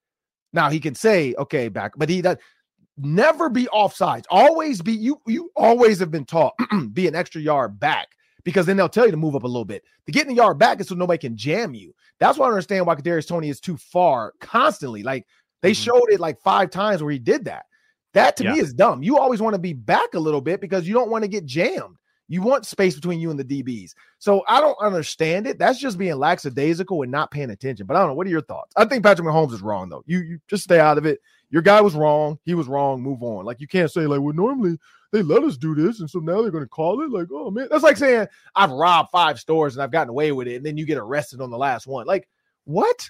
Now 0.51 0.69
he 0.69 0.81
can 0.81 0.95
say, 0.95 1.33
okay, 1.37 1.69
back, 1.69 1.93
but 1.95 2.09
he 2.09 2.21
does 2.21 2.37
never 2.97 3.49
be 3.49 3.67
offsides. 3.67 4.25
Always 4.29 4.81
be 4.81 4.91
you 4.91 5.21
you 5.25 5.49
always 5.55 5.97
have 5.99 6.11
been 6.11 6.25
taught 6.25 6.55
be 6.93 7.07
an 7.07 7.15
extra 7.15 7.39
yard 7.39 7.79
back 7.79 8.09
because 8.43 8.65
then 8.65 8.75
they'll 8.75 8.89
tell 8.89 9.05
you 9.05 9.11
to 9.11 9.17
move 9.17 9.35
up 9.37 9.43
a 9.43 9.47
little 9.47 9.63
bit. 9.63 9.83
To 10.07 10.11
get 10.11 10.23
in 10.23 10.27
the 10.27 10.35
yard 10.35 10.59
back 10.59 10.81
is 10.81 10.89
so 10.89 10.95
nobody 10.95 11.17
can 11.17 11.37
jam 11.37 11.73
you. 11.73 11.95
That's 12.19 12.37
why 12.37 12.47
I 12.47 12.49
understand 12.49 12.85
why 12.85 12.95
Kadarius 12.95 13.27
Toney 13.27 13.47
is 13.47 13.61
too 13.61 13.77
far 13.77 14.33
constantly. 14.41 15.03
Like 15.03 15.25
they 15.61 15.71
mm-hmm. 15.71 15.83
showed 15.83 16.09
it 16.09 16.19
like 16.19 16.41
five 16.41 16.69
times 16.69 17.01
where 17.01 17.13
he 17.13 17.19
did 17.19 17.45
that. 17.45 17.63
That 18.13 18.35
to 18.37 18.43
yeah. 18.43 18.53
me 18.53 18.59
is 18.59 18.73
dumb. 18.73 19.03
You 19.03 19.17
always 19.17 19.41
want 19.41 19.55
to 19.55 19.59
be 19.59 19.73
back 19.73 20.13
a 20.13 20.19
little 20.19 20.41
bit 20.41 20.61
because 20.61 20.87
you 20.87 20.93
don't 20.93 21.09
want 21.09 21.23
to 21.23 21.29
get 21.29 21.45
jammed. 21.45 21.97
You 22.27 22.41
want 22.41 22.65
space 22.65 22.95
between 22.95 23.19
you 23.19 23.29
and 23.29 23.39
the 23.39 23.43
DBs. 23.43 23.93
So 24.17 24.43
I 24.47 24.59
don't 24.59 24.77
understand 24.81 25.45
it. 25.45 25.59
That's 25.59 25.79
just 25.79 25.97
being 25.97 26.15
lackadaisical 26.15 27.03
and 27.03 27.11
not 27.11 27.29
paying 27.31 27.51
attention. 27.51 27.85
But 27.85 27.95
I 27.95 27.99
don't 27.99 28.09
know. 28.09 28.13
What 28.15 28.27
are 28.27 28.31
your 28.31 28.41
thoughts? 28.41 28.73
I 28.75 28.85
think 28.85 29.03
Patrick 29.03 29.27
Mahomes 29.27 29.53
is 29.53 29.61
wrong 29.61 29.89
though. 29.89 30.03
You 30.05 30.19
you 30.19 30.39
just 30.47 30.63
stay 30.63 30.79
out 30.79 30.97
of 30.97 31.05
it. 31.05 31.19
Your 31.51 31.61
guy 31.61 31.81
was 31.81 31.93
wrong. 31.93 32.39
He 32.43 32.55
was 32.55 32.67
wrong. 32.67 33.01
Move 33.01 33.21
on. 33.21 33.45
Like 33.45 33.61
you 33.61 33.67
can't 33.67 33.91
say 33.91 34.07
like, 34.07 34.21
well, 34.21 34.33
normally 34.33 34.77
they 35.11 35.21
let 35.21 35.43
us 35.43 35.55
do 35.55 35.75
this, 35.75 35.99
and 35.99 36.09
so 36.09 36.19
now 36.19 36.41
they're 36.41 36.51
going 36.51 36.63
to 36.63 36.69
call 36.69 37.01
it. 37.01 37.11
Like, 37.11 37.27
oh 37.31 37.51
man, 37.51 37.67
that's 37.69 37.83
like 37.83 37.97
saying 37.97 38.27
I've 38.55 38.71
robbed 38.71 39.11
five 39.11 39.39
stores 39.39 39.75
and 39.75 39.83
I've 39.83 39.91
gotten 39.91 40.09
away 40.09 40.31
with 40.31 40.47
it, 40.47 40.55
and 40.55 40.65
then 40.65 40.77
you 40.77 40.85
get 40.85 40.97
arrested 40.97 41.41
on 41.41 41.51
the 41.51 41.57
last 41.57 41.87
one. 41.87 42.07
Like, 42.07 42.27
what? 42.65 43.09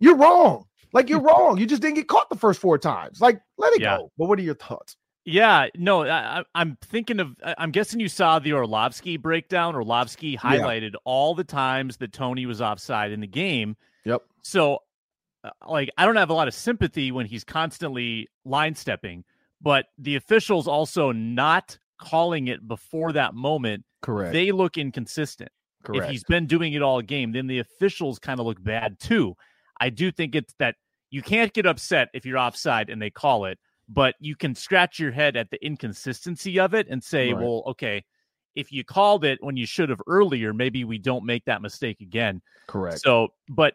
You're 0.00 0.16
wrong. 0.16 0.66
Like 0.92 1.08
you're 1.08 1.20
wrong. 1.22 1.58
You 1.58 1.66
just 1.66 1.82
didn't 1.82 1.96
get 1.96 2.08
caught 2.08 2.28
the 2.28 2.36
first 2.36 2.60
four 2.60 2.78
times. 2.78 3.20
Like 3.20 3.40
let 3.56 3.72
it 3.74 3.80
yeah. 3.80 3.98
go. 3.98 4.12
But 4.18 4.26
what 4.26 4.38
are 4.38 4.42
your 4.42 4.54
thoughts? 4.54 4.96
Yeah, 5.26 5.66
no, 5.76 6.08
I, 6.08 6.44
am 6.54 6.78
thinking 6.82 7.18
of. 7.18 7.34
I'm 7.58 7.72
guessing 7.72 7.98
you 7.98 8.08
saw 8.08 8.38
the 8.38 8.52
Orlovsky 8.52 9.16
breakdown. 9.16 9.74
Orlovsky 9.74 10.36
highlighted 10.36 10.92
yeah. 10.92 11.00
all 11.04 11.34
the 11.34 11.42
times 11.42 11.96
that 11.96 12.12
Toney 12.12 12.46
was 12.46 12.62
offside 12.62 13.10
in 13.10 13.20
the 13.20 13.26
game. 13.26 13.76
Yep. 14.04 14.22
So, 14.42 14.78
uh, 15.42 15.50
like, 15.68 15.90
I 15.98 16.04
don't 16.06 16.14
have 16.14 16.30
a 16.30 16.34
lot 16.34 16.46
of 16.46 16.54
sympathy 16.54 17.10
when 17.10 17.26
he's 17.26 17.42
constantly 17.42 18.28
line 18.44 18.76
stepping, 18.76 19.24
but 19.60 19.86
the 19.98 20.14
officials 20.14 20.68
also 20.68 21.10
not 21.10 21.76
calling 22.00 22.46
it 22.46 22.66
before 22.68 23.10
that 23.12 23.34
moment. 23.34 23.84
Correct. 24.02 24.32
They 24.32 24.52
look 24.52 24.78
inconsistent. 24.78 25.50
Correct. 25.82 26.04
If 26.04 26.10
he's 26.10 26.24
been 26.24 26.46
doing 26.46 26.72
it 26.74 26.82
all 26.82 27.02
game, 27.02 27.32
then 27.32 27.48
the 27.48 27.58
officials 27.58 28.20
kind 28.20 28.38
of 28.38 28.46
look 28.46 28.62
bad 28.62 29.00
too. 29.00 29.34
I 29.80 29.90
do 29.90 30.12
think 30.12 30.36
it's 30.36 30.54
that 30.60 30.76
you 31.10 31.20
can't 31.20 31.52
get 31.52 31.66
upset 31.66 32.10
if 32.14 32.24
you're 32.24 32.38
offside 32.38 32.90
and 32.90 33.02
they 33.02 33.10
call 33.10 33.46
it, 33.46 33.58
but 33.88 34.14
you 34.20 34.36
can 34.36 34.54
scratch 34.54 34.98
your 34.98 35.12
head 35.12 35.36
at 35.36 35.50
the 35.50 35.64
inconsistency 35.64 36.58
of 36.58 36.74
it 36.74 36.88
and 36.88 37.02
say, 37.02 37.32
right. 37.32 37.42
well, 37.42 37.62
okay, 37.68 38.04
if 38.54 38.72
you 38.72 38.84
called 38.84 39.24
it 39.24 39.38
when 39.42 39.56
you 39.56 39.66
should 39.66 39.90
have 39.90 40.00
earlier, 40.06 40.52
maybe 40.52 40.84
we 40.84 40.98
don't 40.98 41.24
make 41.24 41.44
that 41.44 41.62
mistake 41.62 42.00
again. 42.00 42.40
Correct. 42.66 43.00
So, 43.00 43.28
but 43.48 43.74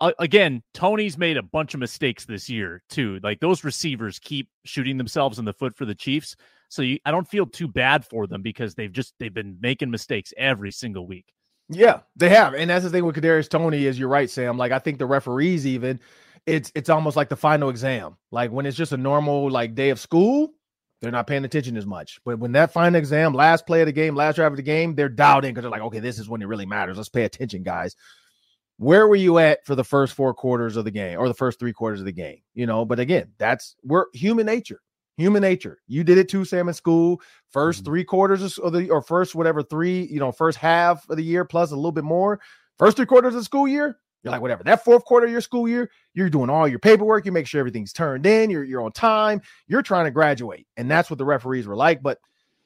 uh, 0.00 0.12
again, 0.18 0.62
Toney's 0.74 1.16
made 1.16 1.36
a 1.36 1.42
bunch 1.42 1.74
of 1.74 1.80
mistakes 1.80 2.24
this 2.24 2.50
year 2.50 2.82
too. 2.90 3.20
Like 3.22 3.40
those 3.40 3.64
receivers 3.64 4.18
keep 4.18 4.48
shooting 4.64 4.98
themselves 4.98 5.38
in 5.38 5.44
the 5.44 5.52
foot 5.52 5.76
for 5.76 5.84
the 5.84 5.94
Chiefs. 5.94 6.36
So 6.68 6.82
you, 6.82 6.98
I 7.04 7.10
don't 7.10 7.28
feel 7.28 7.46
too 7.46 7.68
bad 7.68 8.04
for 8.04 8.26
them 8.26 8.42
because 8.42 8.74
they've 8.74 8.92
just 8.92 9.14
they've 9.18 9.32
been 9.32 9.56
making 9.60 9.90
mistakes 9.90 10.34
every 10.36 10.70
single 10.70 11.06
week. 11.06 11.32
Yeah, 11.70 12.00
they 12.16 12.30
have, 12.30 12.54
and 12.54 12.70
that's 12.70 12.84
the 12.84 12.90
thing 12.90 13.04
with 13.04 13.16
Kadarius 13.16 13.48
Toney 13.48 13.84
is 13.84 13.98
you're 13.98 14.08
right, 14.08 14.30
Sam. 14.30 14.56
Like 14.56 14.72
I 14.72 14.78
think 14.78 14.98
the 14.98 15.06
referees 15.06 15.66
even 15.66 16.00
it's 16.48 16.72
it's 16.74 16.88
almost 16.88 17.16
like 17.16 17.28
the 17.28 17.36
final 17.36 17.68
exam. 17.68 18.16
Like 18.30 18.50
when 18.50 18.66
it's 18.66 18.76
just 18.76 18.92
a 18.92 18.96
normal 18.96 19.50
like 19.50 19.74
day 19.74 19.90
of 19.90 20.00
school, 20.00 20.52
they're 21.00 21.12
not 21.12 21.26
paying 21.26 21.44
attention 21.44 21.76
as 21.76 21.86
much. 21.86 22.20
But 22.24 22.38
when 22.38 22.52
that 22.52 22.72
final 22.72 22.98
exam, 22.98 23.34
last 23.34 23.66
play 23.66 23.80
of 23.82 23.86
the 23.86 23.92
game, 23.92 24.14
last 24.14 24.36
drive 24.36 24.52
of 24.52 24.56
the 24.56 24.62
game, 24.62 24.94
they're 24.94 25.08
dialed 25.08 25.44
in 25.44 25.52
because 25.52 25.62
they're 25.62 25.70
like, 25.70 25.82
okay, 25.82 26.00
this 26.00 26.18
is 26.18 26.28
when 26.28 26.42
it 26.42 26.48
really 26.48 26.66
matters. 26.66 26.96
Let's 26.96 27.08
pay 27.08 27.24
attention, 27.24 27.62
guys. 27.62 27.96
Where 28.78 29.08
were 29.08 29.16
you 29.16 29.38
at 29.38 29.66
for 29.66 29.74
the 29.74 29.84
first 29.84 30.14
four 30.14 30.34
quarters 30.34 30.76
of 30.76 30.84
the 30.84 30.90
game 30.90 31.18
or 31.18 31.28
the 31.28 31.34
first 31.34 31.58
three 31.58 31.72
quarters 31.72 32.00
of 32.00 32.06
the 32.06 32.12
game? 32.12 32.38
You 32.54 32.66
know, 32.66 32.84
but 32.84 33.00
again, 33.00 33.32
that's 33.38 33.76
we're 33.84 34.06
human 34.12 34.46
nature 34.46 34.80
human 35.18 35.42
nature. 35.42 35.78
You 35.88 36.04
did 36.04 36.16
it 36.16 36.30
too, 36.30 36.46
Sam, 36.46 36.68
in 36.68 36.74
school. 36.74 37.20
1st 37.54 37.76
mm-hmm. 37.76 37.84
three 37.84 38.04
quarters 38.04 38.58
of 38.58 38.72
the 38.72 38.88
or 38.88 39.02
first 39.02 39.34
whatever 39.34 39.62
three, 39.62 40.06
you 40.10 40.20
know, 40.20 40.32
first 40.32 40.56
half 40.56 41.06
of 41.10 41.16
the 41.16 41.24
year 41.24 41.44
plus 41.44 41.72
a 41.72 41.76
little 41.76 41.92
bit 41.92 42.04
more. 42.04 42.40
First 42.78 42.96
three 42.96 43.06
quarters 43.06 43.34
of 43.34 43.40
the 43.40 43.44
school 43.44 43.66
year, 43.68 43.98
you're 44.22 44.32
like 44.32 44.40
whatever. 44.40 44.64
That 44.64 44.84
fourth 44.84 45.04
quarter 45.04 45.26
of 45.26 45.32
your 45.32 45.40
school 45.40 45.68
year, 45.68 45.90
you're 46.14 46.30
doing 46.30 46.50
all 46.50 46.66
your 46.66 46.78
paperwork. 46.78 47.24
You 47.24 47.32
make 47.32 47.46
sure 47.46 47.60
everything's 47.60 47.92
turned 47.92 48.26
in. 48.26 48.50
You're 48.50 48.64
you're 48.64 48.82
on 48.82 48.92
time. 48.92 49.40
You're 49.66 49.82
trying 49.82 50.06
to 50.06 50.10
graduate, 50.10 50.66
and 50.76 50.90
that's 50.90 51.10
what 51.10 51.18
the 51.18 51.24
referees 51.24 51.66
were 51.66 51.76
like. 51.76 52.02
But 52.02 52.18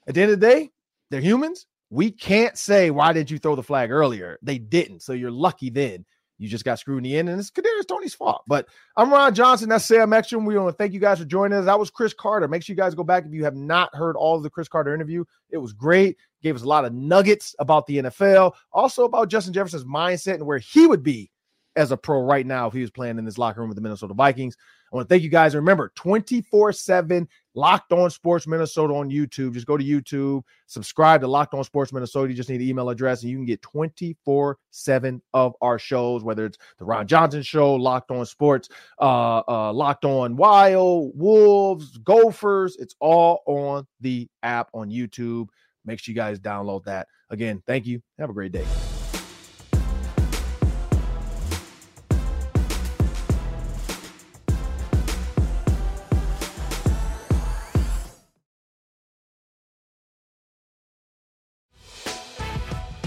at 0.07 0.15
the 0.15 0.23
end 0.23 0.33
of 0.33 0.41
the 0.41 0.47
day, 0.47 0.71
they're 1.11 1.21
humans. 1.21 1.67
We 1.91 2.11
can't 2.11 2.57
say 2.57 2.91
why 2.91 3.13
did 3.13 3.31
you 3.31 3.39
throw 3.39 3.55
the 3.55 3.63
flag 3.63 3.91
earlier? 3.91 4.39
They 4.43 4.59
didn't. 4.59 5.03
So 5.03 5.13
you're 5.13 5.31
lucky 5.31 5.69
then 5.69 6.07
you 6.43 6.49
just 6.49 6.65
got 6.65 6.81
screwed 6.81 6.99
in 6.99 7.05
the 7.05 7.17
end, 7.17 7.29
and 7.29 7.39
it's 7.39 7.53
Kadarius 7.53 7.87
Toney's 7.87 8.15
fault. 8.15 8.43
But 8.49 8.67
I'm 8.97 9.13
Ron 9.13 9.33
Johnson. 9.33 9.69
That's 9.69 9.85
Sam 9.85 10.13
Ekstrom. 10.13 10.45
We 10.45 10.59
want 10.59 10.71
to 10.71 10.77
thank 10.77 10.93
you 10.93 10.99
guys 10.99 11.21
for 11.21 11.25
joining 11.25 11.57
us. 11.57 11.67
That 11.67 11.79
was 11.79 11.89
Cris 11.89 12.13
Carter. 12.13 12.49
Make 12.49 12.65
sure 12.65 12.75
you 12.75 12.77
guys 12.77 12.97
go 12.97 13.05
back 13.05 13.25
if 13.25 13.33
you 13.33 13.45
have 13.45 13.55
not 13.55 13.95
heard 13.95 14.17
all 14.17 14.37
of 14.37 14.43
the 14.43 14.51
Cris 14.51 14.67
Carter 14.67 14.93
interview. 14.93 15.25
It 15.51 15.59
was 15.59 15.73
great. 15.73 16.17
Gave 16.43 16.57
us 16.57 16.63
a 16.63 16.67
lot 16.67 16.85
of 16.85 16.93
nuggets 16.93 17.55
about 17.61 17.87
the 17.87 17.99
NFL, 17.99 18.55
also 18.73 19.05
about 19.05 19.29
Justin 19.29 19.53
Jefferson's 19.53 19.85
mindset 19.85 20.35
and 20.35 20.47
where 20.47 20.59
he 20.59 20.89
would 20.89 21.05
be 21.05 21.31
as 21.77 21.93
a 21.93 21.97
pro 21.97 22.21
right 22.21 22.47
now 22.47 22.67
if 22.67 22.73
he 22.73 22.81
was 22.81 22.91
playing 22.91 23.19
in 23.19 23.25
this 23.25 23.39
locker 23.39 23.61
room 23.61 23.69
with 23.69 23.77
the 23.77 23.83
Minnesota 23.83 24.15
Vikings. 24.15 24.57
I 24.93 24.97
want 24.97 25.09
to 25.09 25.13
thank 25.13 25.23
you 25.23 25.31
guys. 25.31 25.55
Remember, 25.55 25.91
24 25.95 26.73
7 26.73 27.27
Locked 27.55 27.93
On 27.93 28.11
Sports 28.11 28.47
Minnesota 28.47 28.93
on 28.95 29.11
YouTube. 29.11 29.55
Just 29.55 29.67
go 29.67 29.77
to 29.77 29.85
YouTube, 29.85 30.43
subscribe 30.67 31.23
to 31.23 31.29
Locked 31.29 31.55
On 31.55 31.65
Sports 31.65 31.93
Minnesota. 31.93 32.29
You 32.29 32.37
just 32.37 32.51
need 32.51 32.61
an 32.61 32.69
email 32.69 32.91
address 32.91 33.23
and 33.23 33.31
you 33.31 33.37
can 33.39 33.47
get 33.47 33.63
24 33.63 34.59
7 34.71 35.23
of 35.33 35.55
our 35.63 35.79
shows, 35.79 36.23
whether 36.23 36.45
it's 36.45 36.59
the 36.79 36.85
Ron 36.85 37.07
Johnson 37.07 37.43
Show, 37.43 37.75
Locked 37.75 38.11
On 38.11 38.27
Sports, 38.27 38.69
uh, 39.01 39.43
uh, 39.49 39.73
Locked 39.73 40.05
On 40.05 40.37
Wild, 40.37 41.13
Wolves, 41.15 41.97
Gophers. 41.99 42.77
It's 42.79 42.95
all 43.01 43.43
on 43.47 43.87
the 44.01 44.29
app 44.43 44.69
on 44.75 44.91
YouTube. 44.91 45.49
Make 45.85 46.01
sure 46.01 46.13
you 46.13 46.17
guys 46.17 46.39
download 46.39 46.85
that. 46.85 47.09
Again, 47.31 47.63
thank 47.67 47.87
you. 47.87 48.03
Have 48.19 48.31
a 48.31 48.35
great 48.35 48.53
day. 48.53 48.67